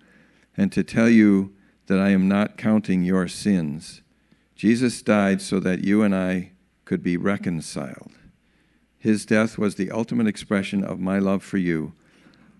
and 0.57 0.71
to 0.71 0.83
tell 0.83 1.07
you 1.07 1.53
that 1.85 1.99
I 1.99 2.09
am 2.09 2.27
not 2.27 2.57
counting 2.57 3.03
your 3.03 3.27
sins. 3.27 4.01
Jesus 4.55 5.03
died 5.03 5.43
so 5.43 5.59
that 5.59 5.83
you 5.83 6.01
and 6.01 6.15
I 6.15 6.53
could 6.83 7.03
be 7.03 7.17
reconciled. 7.17 8.13
His 8.97 9.27
death 9.27 9.59
was 9.59 9.75
the 9.75 9.91
ultimate 9.91 10.25
expression 10.25 10.83
of 10.83 10.99
my 10.99 11.19
love 11.19 11.43
for 11.43 11.59
you. 11.59 11.93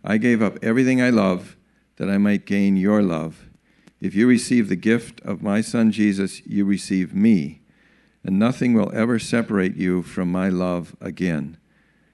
I 0.04 0.20
gave 0.20 0.40
up 0.40 0.60
everything 0.62 1.02
I 1.02 1.10
love 1.10 1.58
that 1.96 2.12
I 2.12 2.20
might 2.20 2.46
gain 2.46 2.78
your 2.78 3.02
love. 3.02 3.50
If 4.00 4.14
you 4.14 4.28
receive 4.28 4.70
the 4.70 4.76
gift 4.76 5.20
of 5.22 5.42
my 5.42 5.62
Son 5.62 5.92
Jesus, 5.92 6.46
you 6.46 6.64
receive 6.64 7.16
me, 7.16 7.61
and 8.24 8.38
nothing 8.38 8.74
will 8.74 8.92
ever 8.94 9.20
separate 9.20 9.76
you 9.76 10.02
from 10.04 10.32
my 10.32 10.50
love 10.50 10.96
again. 11.02 11.58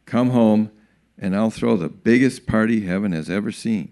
Come 0.05 0.29
home 0.29 0.71
and 1.17 1.35
I'll 1.35 1.49
throw 1.49 1.75
the 1.75 1.89
biggest 1.89 2.45
party 2.47 2.85
heaven 2.85 3.11
has 3.11 3.29
ever 3.29 3.51
seen. 3.51 3.91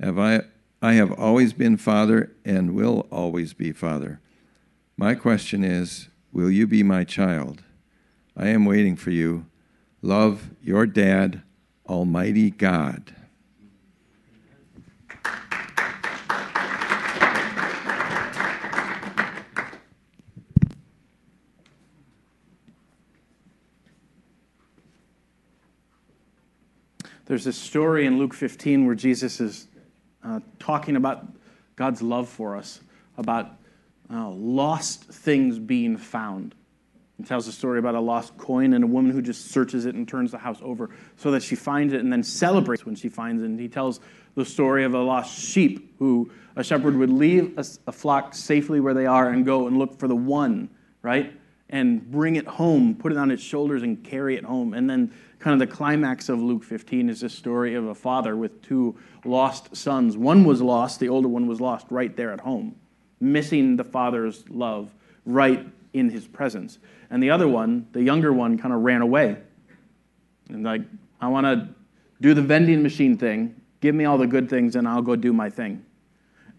Have 0.00 0.18
I, 0.18 0.42
I 0.80 0.94
have 0.94 1.12
always 1.12 1.52
been 1.52 1.76
Father 1.76 2.32
and 2.44 2.74
will 2.74 3.06
always 3.10 3.54
be 3.54 3.72
Father. 3.72 4.20
My 4.96 5.14
question 5.14 5.64
is 5.64 6.08
Will 6.32 6.50
you 6.50 6.66
be 6.66 6.82
my 6.82 7.04
child? 7.04 7.62
I 8.36 8.48
am 8.48 8.64
waiting 8.64 8.96
for 8.96 9.10
you. 9.10 9.46
Love 10.00 10.50
your 10.62 10.86
dad, 10.86 11.42
Almighty 11.86 12.50
God. 12.50 13.14
There's 27.32 27.44
this 27.44 27.56
story 27.56 28.04
in 28.04 28.18
Luke 28.18 28.34
15 28.34 28.84
where 28.84 28.94
Jesus 28.94 29.40
is 29.40 29.66
uh, 30.22 30.40
talking 30.58 30.96
about 30.96 31.24
God's 31.76 32.02
love 32.02 32.28
for 32.28 32.54
us, 32.54 32.82
about 33.16 33.52
uh, 34.12 34.28
lost 34.28 35.04
things 35.04 35.58
being 35.58 35.96
found. 35.96 36.54
He 37.16 37.24
tells 37.24 37.48
a 37.48 37.52
story 37.52 37.78
about 37.78 37.94
a 37.94 38.00
lost 38.00 38.36
coin 38.36 38.74
and 38.74 38.84
a 38.84 38.86
woman 38.86 39.12
who 39.12 39.22
just 39.22 39.50
searches 39.50 39.86
it 39.86 39.94
and 39.94 40.06
turns 40.06 40.30
the 40.30 40.36
house 40.36 40.58
over 40.60 40.90
so 41.16 41.30
that 41.30 41.42
she 41.42 41.54
finds 41.54 41.94
it 41.94 42.00
and 42.00 42.12
then 42.12 42.22
celebrates 42.22 42.84
when 42.84 42.96
she 42.96 43.08
finds 43.08 43.42
it. 43.42 43.46
And 43.46 43.58
he 43.58 43.66
tells 43.66 44.00
the 44.34 44.44
story 44.44 44.84
of 44.84 44.92
a 44.92 45.00
lost 45.00 45.34
sheep 45.34 45.94
who 45.98 46.30
a 46.56 46.62
shepherd 46.62 46.98
would 46.98 47.08
leave 47.08 47.56
a, 47.56 47.64
a 47.86 47.92
flock 47.92 48.34
safely 48.34 48.78
where 48.78 48.92
they 48.92 49.06
are 49.06 49.30
and 49.30 49.46
go 49.46 49.68
and 49.68 49.78
look 49.78 49.98
for 49.98 50.06
the 50.06 50.14
one, 50.14 50.68
right? 51.00 51.32
And 51.70 52.10
bring 52.10 52.36
it 52.36 52.46
home, 52.46 52.94
put 52.94 53.10
it 53.10 53.16
on 53.16 53.30
its 53.30 53.42
shoulders 53.42 53.82
and 53.82 54.04
carry 54.04 54.36
it 54.36 54.44
home. 54.44 54.74
And 54.74 54.90
then 54.90 55.14
kind 55.42 55.60
of 55.60 55.68
the 55.68 55.74
climax 55.74 56.28
of 56.28 56.40
Luke 56.40 56.62
15 56.62 57.10
is 57.10 57.20
this 57.20 57.34
story 57.34 57.74
of 57.74 57.86
a 57.86 57.94
father 57.94 58.36
with 58.36 58.62
two 58.62 58.96
lost 59.24 59.76
sons. 59.76 60.16
One 60.16 60.44
was 60.44 60.62
lost, 60.62 61.00
the 61.00 61.08
older 61.08 61.26
one 61.26 61.48
was 61.48 61.60
lost 61.60 61.88
right 61.90 62.16
there 62.16 62.32
at 62.32 62.40
home, 62.40 62.76
missing 63.18 63.74
the 63.74 63.82
father's 63.82 64.48
love 64.48 64.94
right 65.26 65.66
in 65.92 66.10
his 66.10 66.28
presence. 66.28 66.78
And 67.10 67.20
the 67.20 67.30
other 67.30 67.48
one, 67.48 67.88
the 67.90 68.02
younger 68.02 68.32
one, 68.32 68.56
kind 68.56 68.72
of 68.72 68.82
ran 68.82 69.02
away. 69.02 69.36
And 70.48 70.62
like, 70.62 70.82
I 71.20 71.26
want 71.26 71.46
to 71.46 71.68
do 72.20 72.34
the 72.34 72.42
vending 72.42 72.80
machine 72.80 73.18
thing, 73.18 73.60
give 73.80 73.96
me 73.96 74.04
all 74.04 74.18
the 74.18 74.28
good 74.28 74.48
things, 74.48 74.76
and 74.76 74.86
I'll 74.86 75.02
go 75.02 75.16
do 75.16 75.32
my 75.32 75.50
thing. 75.50 75.84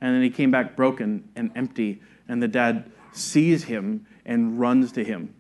And 0.02 0.14
then 0.14 0.22
he 0.22 0.30
came 0.30 0.52
back 0.52 0.76
broken 0.76 1.30
and 1.38 1.52
empty, 1.56 2.02
and 2.28 2.44
the 2.44 2.50
dad 2.50 2.92
sees 3.14 3.64
him 3.64 4.06
and 4.26 4.60
runs 4.60 4.92
to 4.92 5.06
him. 5.06 5.34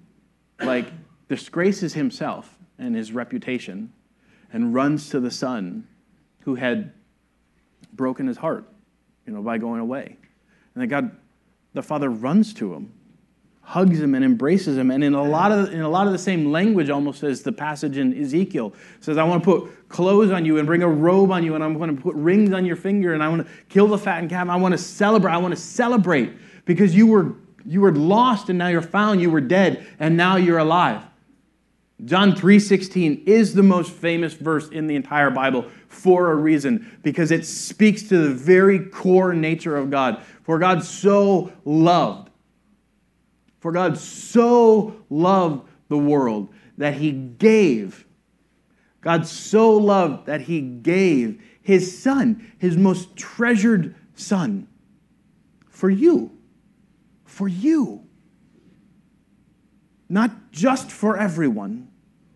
Like, 0.61 0.85
disgraces 1.27 1.93
himself 1.93 2.57
and 2.77 2.95
his 2.95 3.11
reputation 3.11 3.91
and 4.51 4.73
runs 4.73 5.09
to 5.09 5.19
the 5.19 5.31
son 5.31 5.87
who 6.41 6.55
had 6.55 6.93
broken 7.93 8.27
his 8.27 8.37
heart, 8.37 8.67
you 9.25 9.33
know, 9.33 9.41
by 9.41 9.57
going 9.57 9.79
away. 9.79 10.17
And 10.75 10.81
then 10.81 10.89
God, 10.89 11.11
the 11.73 11.83
father 11.83 12.09
runs 12.09 12.53
to 12.55 12.73
him 12.73 12.91
hugs 13.63 13.99
him 13.99 14.13
and 14.13 14.23
embraces 14.23 14.77
him. 14.77 14.91
And 14.91 15.03
in 15.03 15.13
a 15.13 15.23
lot 15.23 15.51
of 15.51 15.73
in 15.73 15.81
a 15.81 15.89
lot 15.89 16.05
of 16.05 16.13
the 16.13 16.19
same 16.19 16.51
language, 16.51 16.89
almost 16.89 17.23
as 17.23 17.41
the 17.41 17.51
passage 17.51 17.97
in 17.97 18.19
Ezekiel 18.21 18.73
says, 18.99 19.17
"I 19.17 19.23
want 19.23 19.43
to 19.43 19.45
put 19.45 19.89
clothes 19.89 20.31
on 20.31 20.45
you 20.45 20.57
and 20.57 20.67
bring 20.67 20.83
a 20.83 20.87
robe 20.87 21.31
on 21.31 21.43
you, 21.43 21.55
and 21.55 21.63
I'm 21.63 21.77
going 21.77 21.95
to 21.95 22.01
put 22.01 22.15
rings 22.15 22.53
on 22.53 22.65
your 22.65 22.75
finger, 22.75 23.13
and 23.13 23.23
I 23.23 23.29
want 23.29 23.47
to 23.47 23.53
kill 23.69 23.87
the 23.87 23.97
fattened 23.97 24.29
calf. 24.29 24.49
I 24.49 24.57
want 24.57 24.73
to 24.73 24.77
celebrate. 24.77 25.31
I 25.31 25.37
want 25.37 25.55
to 25.55 25.59
celebrate 25.59 26.33
because 26.65 26.93
you 26.93 27.07
were 27.07 27.33
you 27.65 27.79
were 27.79 27.95
lost 27.95 28.49
and 28.49 28.59
now 28.59 28.67
you're 28.67 28.81
found. 28.81 29.21
You 29.21 29.31
were 29.31 29.41
dead 29.41 29.85
and 29.99 30.17
now 30.17 30.35
you're 30.35 30.59
alive." 30.59 31.01
John 32.03 32.35
3:16 32.35 33.23
is 33.25 33.53
the 33.53 33.63
most 33.63 33.91
famous 33.91 34.33
verse 34.33 34.67
in 34.69 34.87
the 34.87 34.95
entire 34.95 35.29
Bible 35.29 35.65
for 35.87 36.31
a 36.31 36.35
reason 36.35 36.91
because 37.01 37.31
it 37.31 37.45
speaks 37.45 38.03
to 38.03 38.17
the 38.17 38.33
very 38.33 38.79
core 38.79 39.33
nature 39.33 39.77
of 39.77 39.89
God. 39.89 40.21
For 40.43 40.59
God 40.59 40.83
so 40.83 41.53
loved 41.63 42.29
for 43.63 43.71
God 43.71 43.97
so 43.97 44.93
loved 45.09 45.69
the 45.87 45.97
world 45.97 46.49
that 46.77 46.95
he 46.95 47.13
gave. 47.13 48.05
God 48.99 49.25
so 49.25 49.77
loved 49.77 50.25
that 50.25 50.41
he 50.41 50.59
gave 50.59 51.41
his 51.61 51.97
son, 51.97 52.51
his 52.57 52.75
most 52.75 53.15
treasured 53.15 53.95
son, 54.15 54.67
for 55.69 55.89
you. 55.89 56.37
For 57.23 57.47
you. 57.47 58.05
Not 60.13 60.51
just 60.51 60.91
for 60.91 61.17
everyone, 61.17 61.87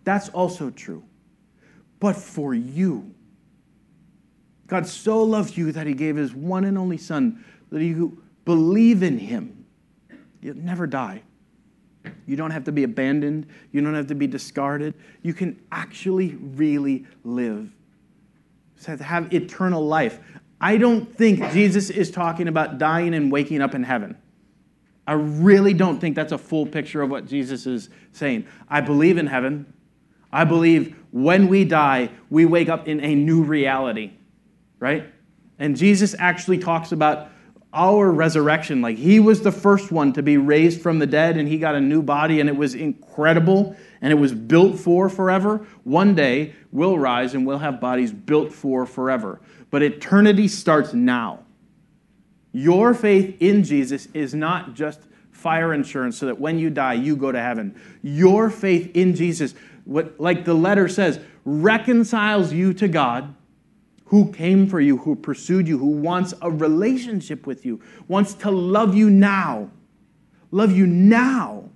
that's 0.04 0.30
also 0.30 0.72
true, 0.72 1.04
but 2.00 2.16
for 2.16 2.56
you. 2.56 3.14
God 4.66 4.88
so 4.88 5.22
loved 5.22 5.56
you 5.56 5.72
that 5.72 5.86
he 5.86 5.94
gave 5.94 6.16
his 6.16 6.34
one 6.34 6.66
and 6.66 6.78
only 6.78 6.98
son 6.98 7.46
that 7.70 7.84
you 7.84 8.24
believe 8.46 9.04
in 9.04 9.20
him 9.20 9.58
You'll 10.42 10.58
never 10.58 10.88
die. 10.88 11.22
You 12.26 12.36
don't 12.36 12.52
have 12.52 12.64
to 12.66 12.72
be 12.72 12.84
abandoned. 12.84 13.48
You 13.72 13.82
don't 13.82 13.96
have 13.96 14.08
to 14.08 14.16
be 14.16 14.28
discarded. 14.28 14.94
You 15.22 15.34
can 15.34 15.60
actually 15.72 16.36
really 16.36 17.06
live. 17.24 17.70
So 18.78 18.92
have, 18.92 19.02
have 19.02 19.34
eternal 19.34 19.86
life. 19.86 20.20
I 20.62 20.78
don't 20.78 21.14
think 21.16 21.52
Jesus 21.52 21.90
is 21.90 22.10
talking 22.10 22.48
about 22.48 22.78
dying 22.78 23.14
and 23.14 23.32
waking 23.32 23.62
up 23.62 23.76
in 23.76 23.84
heaven. 23.84 24.18
I 25.08 25.14
really 25.14 25.74
don't 25.74 26.00
think 26.00 26.16
that's 26.16 26.34
a 26.34 26.38
full 26.38 26.66
picture 26.66 27.02
of 27.02 27.10
what 27.10 27.26
Jesus 27.26 27.66
is 27.66 27.90
saying. 28.12 28.46
I 28.70 28.82
believe 28.82 29.18
in 29.18 29.26
heaven. 29.26 29.74
I 30.32 30.44
believe 30.44 30.96
when 31.12 31.48
we 31.48 31.64
die, 31.64 32.10
we 32.30 32.46
wake 32.46 32.68
up 32.68 32.90
in 32.90 33.00
a 33.00 33.16
new 33.16 33.42
reality, 33.42 34.12
right? 34.80 35.06
And 35.58 35.78
Jesus 35.78 36.14
actually 36.20 36.58
talks 36.58 36.92
about 36.92 37.30
our 37.74 38.12
resurrection. 38.12 38.82
Like 38.82 38.98
he 38.98 39.20
was 39.22 39.42
the 39.42 39.52
first 39.52 39.92
one 39.92 40.12
to 40.14 40.22
be 40.22 40.36
raised 40.36 40.82
from 40.82 41.00
the 41.00 41.08
dead 41.08 41.38
and 41.38 41.48
he 41.48 41.58
got 41.58 41.76
a 41.76 41.82
new 41.82 42.02
body 42.02 42.42
and 42.42 42.50
it 42.50 42.56
was 42.56 42.76
incredible 42.76 43.76
and 44.02 44.12
it 44.12 44.16
was 44.16 44.34
built 44.34 44.78
for 44.78 45.10
forever. 45.10 45.66
One 45.84 46.16
day 46.16 46.54
we'll 46.72 46.98
rise 46.98 47.34
and 47.34 47.48
we'll 47.48 47.60
have 47.60 47.80
bodies 47.80 48.12
built 48.12 48.52
for 48.52 48.86
forever. 48.86 49.42
But 49.70 49.84
eternity 49.84 50.48
starts 50.48 50.94
now. 50.94 51.44
Your 52.58 52.96
faith 52.96 53.38
in 53.40 53.64
Jesus 53.64 54.08
is 54.16 54.34
not 54.34 54.74
just 54.74 55.00
fire 55.30 55.76
insurance 55.76 56.18
so 56.18 56.26
that 56.26 56.40
when 56.40 56.58
you 56.58 56.72
die 56.72 56.96
you 56.96 57.16
go 57.16 57.32
to 57.32 57.40
heaven. 57.40 57.80
Your 58.02 58.50
faith 58.50 58.90
in 58.96 59.14
Jesus, 59.14 59.54
what 59.86 60.20
like 60.20 60.44
the 60.44 60.56
letter 60.56 60.88
says, 60.88 61.20
reconciles 61.46 62.52
you 62.52 62.74
to 62.74 62.88
God 62.88 63.36
who 64.06 64.32
came 64.32 64.68
for 64.68 64.80
you, 64.80 64.98
who 64.98 65.16
pursued 65.16 65.68
you, 65.68 65.78
who 65.78 65.86
wants 65.86 66.34
a 66.42 66.50
relationship 66.50 67.46
with 67.46 67.64
you, 67.64 67.80
wants 68.08 68.34
to 68.34 68.50
love 68.50 68.96
you 68.96 69.12
now, 69.12 69.70
love 70.50 70.72
you 70.72 70.88
now 70.88 71.70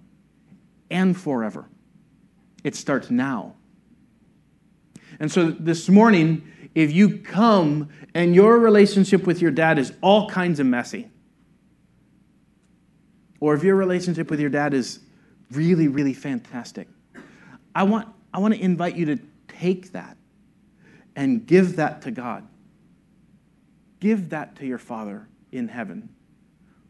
and 0.90 1.16
forever. 1.16 1.70
It 2.64 2.74
starts 2.74 3.12
now. 3.12 3.54
And 5.20 5.32
so 5.32 5.52
this 5.52 5.90
morning, 5.90 6.51
if 6.74 6.92
you 6.92 7.20
come 7.20 7.90
and 8.14 8.34
your 8.34 8.58
relationship 8.60 9.26
with 9.28 9.42
your 9.42 9.52
dad 9.52 9.78
is 9.78 9.94
all 10.02 10.30
kinds 10.30 10.60
of 10.60 10.66
messy, 10.66 11.10
or 13.40 13.54
if 13.56 13.64
your 13.64 13.76
relationship 13.76 14.30
with 14.30 14.40
your 14.40 14.50
dad 14.50 14.74
is 14.74 15.00
really, 15.52 15.88
really 15.88 16.14
fantastic, 16.14 16.88
I 17.76 17.84
want, 17.84 18.08
I 18.34 18.40
want 18.40 18.54
to 18.54 18.62
invite 18.62 18.96
you 18.96 19.06
to 19.06 19.20
take 19.48 19.92
that 19.92 20.18
and 21.16 21.46
give 21.46 21.76
that 21.78 22.02
to 22.04 22.12
God. 22.12 22.48
Give 24.00 24.30
that 24.30 24.56
to 24.58 24.66
your 24.66 24.78
Father 24.78 25.28
in 25.52 25.68
heaven 25.68 26.10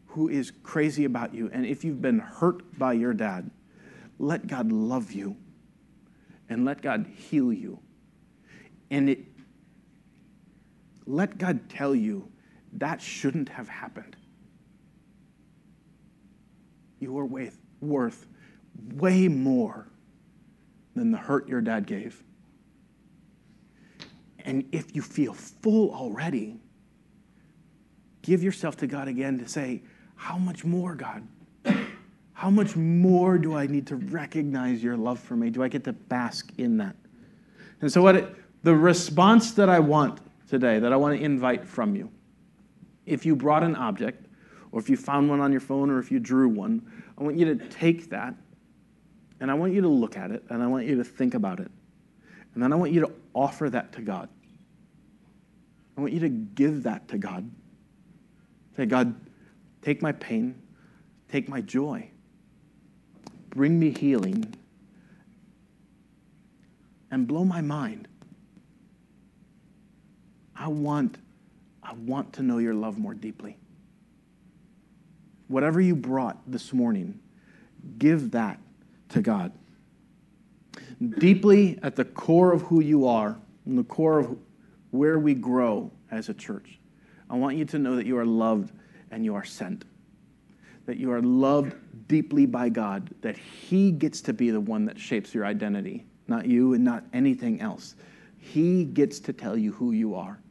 who 0.06 0.28
is 0.28 0.52
crazy 0.62 1.04
about 1.04 1.34
you. 1.34 1.50
And 1.52 1.64
if 1.64 1.84
you've 1.84 2.02
been 2.02 2.18
hurt 2.18 2.78
by 2.78 2.92
your 2.92 3.14
dad, 3.14 3.50
let 4.18 4.46
God 4.46 4.70
love 4.70 5.12
you 5.12 5.36
and 6.48 6.64
let 6.64 6.82
God 6.82 7.06
heal 7.16 7.52
you. 7.52 7.78
And 8.90 9.08
it, 9.08 9.20
let 11.06 11.38
God 11.38 11.68
tell 11.68 11.94
you 11.94 12.30
that 12.74 13.00
shouldn't 13.00 13.48
have 13.48 13.68
happened. 13.68 14.16
You 17.00 17.18
are 17.18 17.26
worth, 17.80 18.26
way 18.94 19.28
more 19.28 19.88
than 20.94 21.10
the 21.10 21.18
hurt 21.18 21.48
your 21.48 21.60
dad 21.60 21.86
gave. 21.86 22.22
And 24.44 24.64
if 24.72 24.94
you 24.94 25.02
feel 25.02 25.34
full 25.34 25.92
already, 25.94 26.60
give 28.22 28.42
yourself 28.42 28.76
to 28.78 28.86
God 28.86 29.08
again 29.08 29.38
to 29.38 29.48
say, 29.48 29.82
How 30.16 30.38
much 30.38 30.64
more, 30.64 30.94
God? 30.94 31.26
How 32.32 32.50
much 32.50 32.74
more 32.74 33.38
do 33.38 33.54
I 33.56 33.66
need 33.66 33.86
to 33.88 33.96
recognize 33.96 34.82
your 34.82 34.96
love 34.96 35.20
for 35.20 35.36
me? 35.36 35.50
Do 35.50 35.62
I 35.62 35.68
get 35.68 35.84
to 35.84 35.92
bask 35.92 36.50
in 36.58 36.76
that? 36.78 36.96
And 37.80 37.92
so, 37.92 38.02
what 38.02 38.16
it, 38.16 38.34
the 38.64 38.74
response 38.74 39.52
that 39.52 39.68
I 39.68 39.78
want 39.78 40.20
today, 40.52 40.78
that 40.78 40.92
I 40.92 40.96
want 40.96 41.18
to 41.18 41.24
invite 41.24 41.64
from 41.64 41.96
you, 41.96 42.10
if 43.06 43.24
you 43.24 43.34
brought 43.34 43.62
an 43.62 43.74
object, 43.74 44.26
or 44.70 44.78
if 44.78 44.90
you 44.90 44.98
found 44.98 45.30
one 45.30 45.40
on 45.40 45.50
your 45.50 45.62
phone, 45.62 45.88
or 45.88 45.98
if 45.98 46.12
you 46.12 46.20
drew 46.20 46.46
one, 46.46 46.82
I 47.16 47.22
want 47.22 47.38
you 47.38 47.46
to 47.46 47.68
take 47.68 48.10
that 48.10 48.34
and 49.40 49.50
I 49.50 49.54
want 49.54 49.72
you 49.72 49.80
to 49.80 49.88
look 49.88 50.14
at 50.14 50.30
it 50.30 50.44
and 50.50 50.62
I 50.62 50.66
want 50.66 50.86
you 50.86 50.96
to 50.96 51.04
think 51.04 51.32
about 51.32 51.58
it. 51.58 51.70
And 52.52 52.62
then 52.62 52.70
I 52.70 52.76
want 52.76 52.92
you 52.92 53.00
to 53.00 53.10
offer 53.32 53.70
that 53.70 53.92
to 53.94 54.02
God. 54.02 54.28
I 55.96 56.02
want 56.02 56.12
you 56.12 56.20
to 56.20 56.28
give 56.28 56.82
that 56.82 57.08
to 57.08 57.18
God. 57.18 57.50
Say, 58.76 58.84
God, 58.84 59.14
take 59.80 60.02
my 60.02 60.12
pain, 60.12 60.60
take 61.30 61.48
my 61.48 61.62
joy, 61.62 62.10
bring 63.48 63.78
me 63.78 63.90
healing, 63.90 64.54
and 67.10 67.26
blow 67.26 67.42
my 67.42 67.62
mind. 67.62 68.06
I 70.62 70.68
want, 70.68 71.18
I 71.82 71.92
want 71.94 72.34
to 72.34 72.42
know 72.42 72.58
your 72.58 72.74
love 72.74 72.96
more 72.96 73.14
deeply. 73.14 73.56
Whatever 75.48 75.80
you 75.80 75.96
brought 75.96 76.38
this 76.46 76.72
morning, 76.72 77.18
give 77.98 78.30
that 78.30 78.60
to 79.08 79.20
God 79.20 79.52
deeply 81.18 81.78
at 81.82 81.96
the 81.96 82.04
core 82.04 82.52
of 82.52 82.62
who 82.62 82.80
you 82.80 83.06
are, 83.06 83.36
in 83.66 83.76
the 83.76 83.84
core 83.84 84.20
of 84.20 84.38
where 84.90 85.18
we 85.18 85.34
grow 85.34 85.90
as 86.10 86.28
a 86.28 86.34
church, 86.34 86.78
I 87.28 87.36
want 87.36 87.56
you 87.56 87.64
to 87.66 87.78
know 87.78 87.96
that 87.96 88.06
you 88.06 88.18
are 88.18 88.26
loved 88.26 88.72
and 89.10 89.24
you 89.24 89.34
are 89.34 89.44
sent. 89.44 89.84
That 90.86 90.96
you 90.96 91.12
are 91.12 91.22
loved 91.22 91.74
deeply 92.08 92.46
by 92.46 92.68
God, 92.68 93.10
that 93.22 93.36
He 93.36 93.90
gets 93.90 94.20
to 94.22 94.32
be 94.32 94.50
the 94.50 94.60
one 94.60 94.84
that 94.86 94.98
shapes 94.98 95.34
your 95.34 95.44
identity, 95.44 96.04
not 96.28 96.46
you 96.46 96.74
and 96.74 96.84
not 96.84 97.04
anything 97.12 97.60
else. 97.60 97.94
He 98.38 98.84
gets 98.84 99.20
to 99.20 99.32
tell 99.32 99.56
you 99.56 99.72
who 99.72 99.92
you 99.92 100.14
are. 100.14 100.41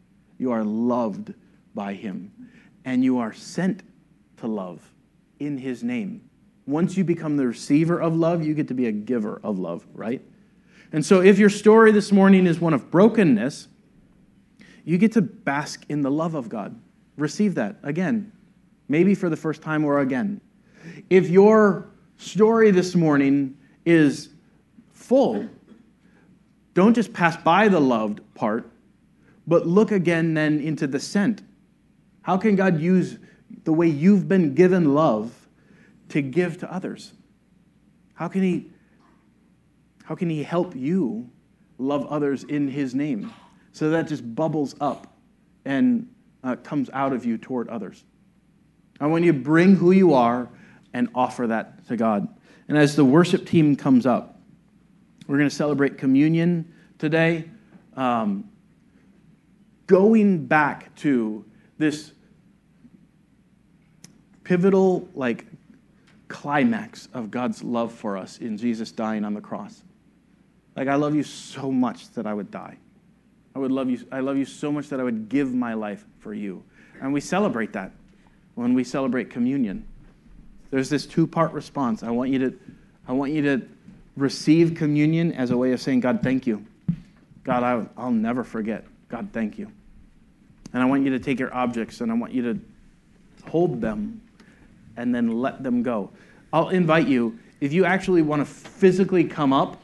You 0.41 0.53
are 0.53 0.63
loved 0.63 1.35
by 1.75 1.93
Him, 1.93 2.31
and 2.83 3.03
you 3.03 3.19
are 3.19 3.31
sent 3.31 3.83
to 4.37 4.47
love 4.47 4.81
in 5.37 5.59
His 5.59 5.83
name. 5.83 6.27
Once 6.65 6.97
you 6.97 7.03
become 7.03 7.37
the 7.37 7.45
receiver 7.45 8.01
of 8.01 8.15
love, 8.15 8.43
you 8.43 8.55
get 8.55 8.67
to 8.69 8.73
be 8.73 8.87
a 8.87 8.91
giver 8.91 9.39
of 9.43 9.59
love, 9.59 9.85
right? 9.93 10.19
And 10.91 11.05
so, 11.05 11.21
if 11.21 11.37
your 11.37 11.51
story 11.51 11.91
this 11.91 12.11
morning 12.11 12.47
is 12.47 12.59
one 12.59 12.73
of 12.73 12.89
brokenness, 12.89 13.67
you 14.83 14.97
get 14.97 15.11
to 15.11 15.21
bask 15.21 15.85
in 15.89 16.01
the 16.01 16.09
love 16.09 16.33
of 16.33 16.49
God. 16.49 16.75
Receive 17.17 17.53
that 17.53 17.75
again, 17.83 18.31
maybe 18.87 19.13
for 19.13 19.29
the 19.29 19.37
first 19.37 19.61
time 19.61 19.85
or 19.85 19.99
again. 19.99 20.41
If 21.11 21.29
your 21.29 21.91
story 22.17 22.71
this 22.71 22.95
morning 22.95 23.55
is 23.85 24.29
full, 24.91 25.47
don't 26.73 26.95
just 26.95 27.13
pass 27.13 27.37
by 27.37 27.67
the 27.67 27.79
loved 27.79 28.21
part, 28.33 28.70
but 29.51 29.67
look 29.67 29.91
again 29.91 30.33
then 30.33 30.61
into 30.61 30.87
the 30.87 30.97
sent. 30.97 31.41
How 32.21 32.37
can 32.37 32.55
God 32.55 32.79
use 32.79 33.17
the 33.65 33.73
way 33.73 33.85
you've 33.85 34.25
been 34.25 34.55
given 34.55 34.93
love 34.93 35.49
to 36.07 36.21
give 36.21 36.59
to 36.59 36.73
others? 36.73 37.11
How 38.13 38.29
can 38.29 38.43
He 38.43 38.69
how 40.05 40.15
can 40.15 40.29
He 40.29 40.41
help 40.41 40.73
you 40.73 41.29
love 41.77 42.05
others 42.05 42.45
in 42.45 42.69
His 42.69 42.95
name? 42.95 43.33
So 43.73 43.89
that 43.89 44.07
just 44.07 44.35
bubbles 44.35 44.73
up 44.79 45.17
and 45.65 46.07
uh, 46.45 46.55
comes 46.55 46.89
out 46.93 47.11
of 47.11 47.25
you 47.25 47.37
toward 47.37 47.67
others. 47.67 48.05
I 49.01 49.07
want 49.07 49.25
you 49.25 49.33
to 49.33 49.37
bring 49.37 49.75
who 49.75 49.91
you 49.91 50.13
are. 50.13 50.47
and 50.93 51.09
offer 51.13 51.47
that 51.47 51.85
to 51.87 51.97
God. 51.97 52.29
And 52.69 52.77
as 52.77 52.95
the 52.95 53.03
worship 53.03 53.45
team 53.45 53.75
comes 53.75 54.05
up, 54.05 54.39
we're 55.27 55.37
going 55.37 55.49
to 55.49 55.55
celebrate 55.55 55.97
communion 55.97 56.73
today. 56.99 57.49
Um, 57.97 58.50
going 59.91 60.45
back 60.45 60.95
to 60.95 61.43
this 61.77 62.13
pivotal, 64.45 65.09
like, 65.13 65.45
climax 66.29 67.09
of 67.13 67.29
God's 67.29 67.61
love 67.61 67.91
for 67.91 68.15
us 68.15 68.37
in 68.37 68.57
Jesus 68.57 68.93
dying 68.93 69.25
on 69.25 69.33
the 69.33 69.41
cross. 69.41 69.83
Like, 70.77 70.87
I 70.87 70.95
love 70.95 71.13
you 71.13 71.23
so 71.23 71.73
much 71.73 72.09
that 72.11 72.25
I 72.25 72.33
would 72.33 72.49
die. 72.49 72.77
I 73.53 73.59
would 73.59 73.71
love 73.71 73.89
you, 73.89 73.99
I 74.13 74.21
love 74.21 74.37
you 74.37 74.45
so 74.45 74.71
much 74.71 74.87
that 74.87 75.01
I 75.01 75.03
would 75.03 75.27
give 75.27 75.53
my 75.53 75.73
life 75.73 76.05
for 76.19 76.33
you. 76.33 76.63
And 77.01 77.11
we 77.11 77.19
celebrate 77.19 77.73
that 77.73 77.91
when 78.55 78.73
we 78.73 78.85
celebrate 78.85 79.29
communion. 79.29 79.85
There's 80.69 80.89
this 80.89 81.05
two-part 81.05 81.51
response. 81.51 82.01
I 82.01 82.11
want 82.11 82.29
you 82.29 82.39
to, 82.39 82.57
I 83.09 83.11
want 83.11 83.33
you 83.33 83.41
to 83.41 83.61
receive 84.15 84.73
communion 84.73 85.33
as 85.33 85.51
a 85.51 85.57
way 85.57 85.73
of 85.73 85.81
saying, 85.81 85.99
God, 85.99 86.23
thank 86.23 86.47
you. 86.47 86.65
God, 87.43 87.63
I, 87.63 87.85
I'll 88.01 88.09
never 88.09 88.45
forget. 88.45 88.85
God, 89.09 89.27
thank 89.33 89.59
you. 89.59 89.69
And 90.73 90.81
I 90.81 90.85
want 90.85 91.03
you 91.03 91.11
to 91.11 91.19
take 91.19 91.39
your 91.39 91.53
objects 91.53 92.01
and 92.01 92.11
I 92.11 92.15
want 92.15 92.33
you 92.33 92.53
to 92.53 92.59
hold 93.49 93.81
them 93.81 94.21
and 94.97 95.13
then 95.13 95.41
let 95.41 95.63
them 95.63 95.83
go. 95.83 96.11
I'll 96.53 96.69
invite 96.69 97.07
you, 97.07 97.39
if 97.59 97.73
you 97.73 97.85
actually 97.85 98.21
want 98.21 98.41
to 98.41 98.45
physically 98.45 99.23
come 99.23 99.53
up 99.53 99.81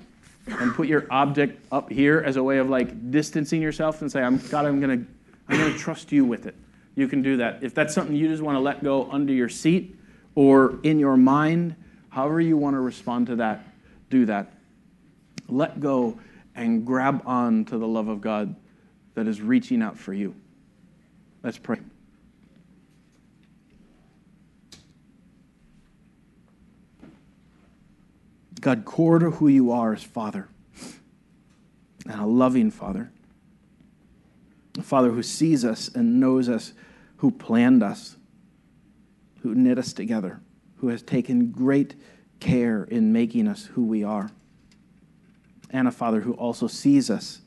and 0.47 0.73
put 0.73 0.87
your 0.87 1.05
object 1.11 1.59
up 1.71 1.91
here 1.91 2.23
as 2.25 2.37
a 2.37 2.43
way 2.43 2.57
of 2.57 2.69
like 2.69 3.11
distancing 3.11 3.61
yourself 3.61 4.01
and 4.01 4.11
say, 4.11 4.21
I'm, 4.21 4.37
God, 4.49 4.65
I'm 4.65 4.79
going 4.79 4.99
to 4.99 5.05
I'm 5.49 5.57
going 5.57 5.71
to 5.71 5.79
trust 5.79 6.11
you 6.11 6.25
with 6.25 6.45
it. 6.45 6.55
You 6.95 7.07
can 7.07 7.21
do 7.21 7.37
that. 7.37 7.63
If 7.63 7.73
that's 7.73 7.93
something 7.93 8.15
you 8.15 8.27
just 8.27 8.43
want 8.43 8.55
to 8.55 8.59
let 8.59 8.83
go 8.83 9.09
under 9.11 9.31
your 9.31 9.49
seat 9.49 9.97
or 10.35 10.79
in 10.83 10.99
your 10.99 11.15
mind, 11.15 11.75
however 12.09 12.41
you 12.41 12.57
want 12.57 12.75
to 12.75 12.79
respond 12.79 13.27
to 13.27 13.37
that, 13.37 13.63
do 14.09 14.25
that. 14.25 14.51
Let 15.47 15.79
go 15.79 16.19
and 16.55 16.85
grab 16.85 17.21
on 17.25 17.65
to 17.65 17.77
the 17.77 17.87
love 17.87 18.07
of 18.07 18.19
God 18.19 18.55
that 19.13 19.27
is 19.27 19.41
reaching 19.41 19.81
out 19.81 19.97
for 19.97 20.13
you. 20.13 20.35
Let's 21.47 21.57
pray. 21.57 21.77
God, 28.59 28.83
core 28.83 29.19
to 29.19 29.31
who 29.31 29.47
you 29.47 29.71
are 29.71 29.93
is 29.93 30.03
Father, 30.03 30.49
and 32.05 32.19
a 32.19 32.25
loving 32.25 32.69
Father. 32.69 33.13
A 34.77 34.81
Father 34.81 35.11
who 35.11 35.23
sees 35.23 35.63
us 35.63 35.87
and 35.87 36.19
knows 36.19 36.49
us, 36.49 36.73
who 37.15 37.31
planned 37.31 37.81
us, 37.81 38.17
who 39.41 39.55
knit 39.55 39.77
us 39.77 39.93
together, 39.93 40.41
who 40.79 40.89
has 40.89 41.01
taken 41.01 41.51
great 41.51 41.95
care 42.41 42.83
in 42.83 43.13
making 43.13 43.47
us 43.47 43.67
who 43.67 43.85
we 43.85 44.03
are. 44.03 44.31
And 45.69 45.87
a 45.87 45.91
Father 45.91 46.19
who 46.19 46.33
also 46.33 46.67
sees 46.67 47.09
us 47.09 47.39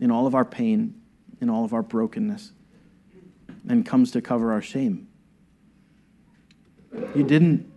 in 0.00 0.12
all 0.12 0.28
of 0.28 0.36
our 0.36 0.44
pain, 0.44 1.02
in 1.40 1.50
all 1.50 1.64
of 1.64 1.74
our 1.74 1.82
brokenness, 1.82 2.52
and 3.68 3.84
comes 3.84 4.10
to 4.12 4.20
cover 4.20 4.52
our 4.52 4.62
shame. 4.62 5.08
You 7.14 7.22
didn't 7.22 7.70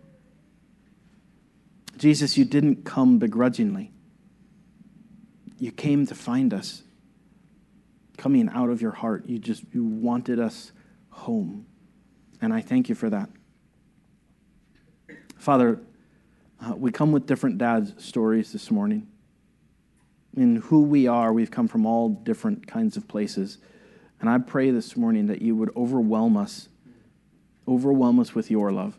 Jesus, 2.01 2.35
you 2.35 2.45
didn't 2.45 2.83
come 2.83 3.19
begrudgingly. 3.19 3.91
You 5.59 5.71
came 5.71 6.07
to 6.07 6.15
find 6.15 6.51
us. 6.51 6.81
Coming 8.17 8.49
out 8.49 8.71
of 8.71 8.81
your 8.81 8.91
heart, 8.91 9.27
you 9.27 9.37
just 9.37 9.63
you 9.71 9.83
wanted 9.83 10.39
us 10.39 10.71
home. 11.11 11.67
And 12.41 12.53
I 12.53 12.61
thank 12.61 12.89
you 12.89 12.95
for 12.95 13.11
that. 13.11 13.29
Father, 15.37 15.79
uh, 16.59 16.73
we 16.75 16.91
come 16.91 17.11
with 17.11 17.27
different 17.27 17.59
dad's 17.59 18.03
stories 18.03 18.51
this 18.51 18.71
morning. 18.71 19.07
In 20.35 20.55
who 20.55 20.81
we 20.81 21.05
are, 21.07 21.31
we've 21.31 21.51
come 21.51 21.67
from 21.67 21.85
all 21.85 22.09
different 22.09 22.65
kinds 22.65 22.97
of 22.97 23.07
places. 23.07 23.59
And 24.21 24.29
I 24.29 24.37
pray 24.37 24.71
this 24.71 24.95
morning 24.95 25.27
that 25.27 25.41
you 25.41 25.55
would 25.55 25.75
overwhelm 25.75 26.37
us, 26.37 26.69
overwhelm 27.67 28.19
us 28.19 28.33
with 28.33 28.49
your 28.49 28.71
love 28.71 28.97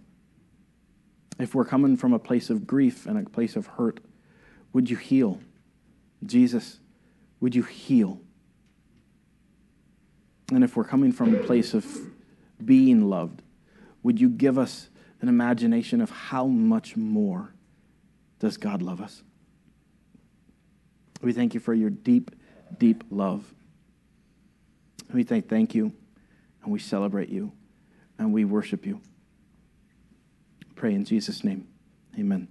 if 1.43 1.55
we're 1.55 1.65
coming 1.65 1.97
from 1.97 2.13
a 2.13 2.19
place 2.19 2.51
of 2.51 2.67
grief 2.67 3.07
and 3.07 3.19
a 3.19 3.29
place 3.29 3.57
of 3.57 3.67
hurt, 3.67 4.01
would 4.73 4.89
you 4.89 4.97
heal? 4.97 5.41
Jesus, 6.25 6.79
would 7.41 7.55
you 7.55 7.63
heal? 7.63 8.21
And 10.53 10.63
if 10.63 10.77
we're 10.77 10.85
coming 10.85 11.13
from 11.13 11.35
a 11.35 11.39
place 11.39 11.75
of 11.75 11.87
being 12.65 13.09
loved, 13.09 13.43
would 14.03 14.21
you 14.21 14.29
give 14.29 14.59
us 14.59 14.89
an 15.21 15.29
imagination 15.29 16.01
of 16.01 16.11
how 16.11 16.47
much 16.47 16.97
more 16.97 17.53
does 18.39 18.57
God 18.57 18.83
love 18.83 19.01
us? 19.01 19.23
We 21.23 21.33
thank 21.33 21.55
you 21.55 21.61
for 21.61 21.75
your 21.75 21.91
deep, 21.91 22.33
deep 22.79 23.05
love. 23.11 23.53
We 25.13 25.25
say 25.25 25.41
thank 25.41 25.75
you, 25.75 25.93
and 26.63 26.73
we 26.73 26.79
celebrate 26.79 27.29
you, 27.29 27.53
and 28.19 28.33
we 28.33 28.45
worship 28.45 28.87
you 28.87 29.01
pray 30.83 30.95
in 30.95 31.05
Jesus' 31.05 31.45
name. 31.45 31.69
Amen. 32.19 32.49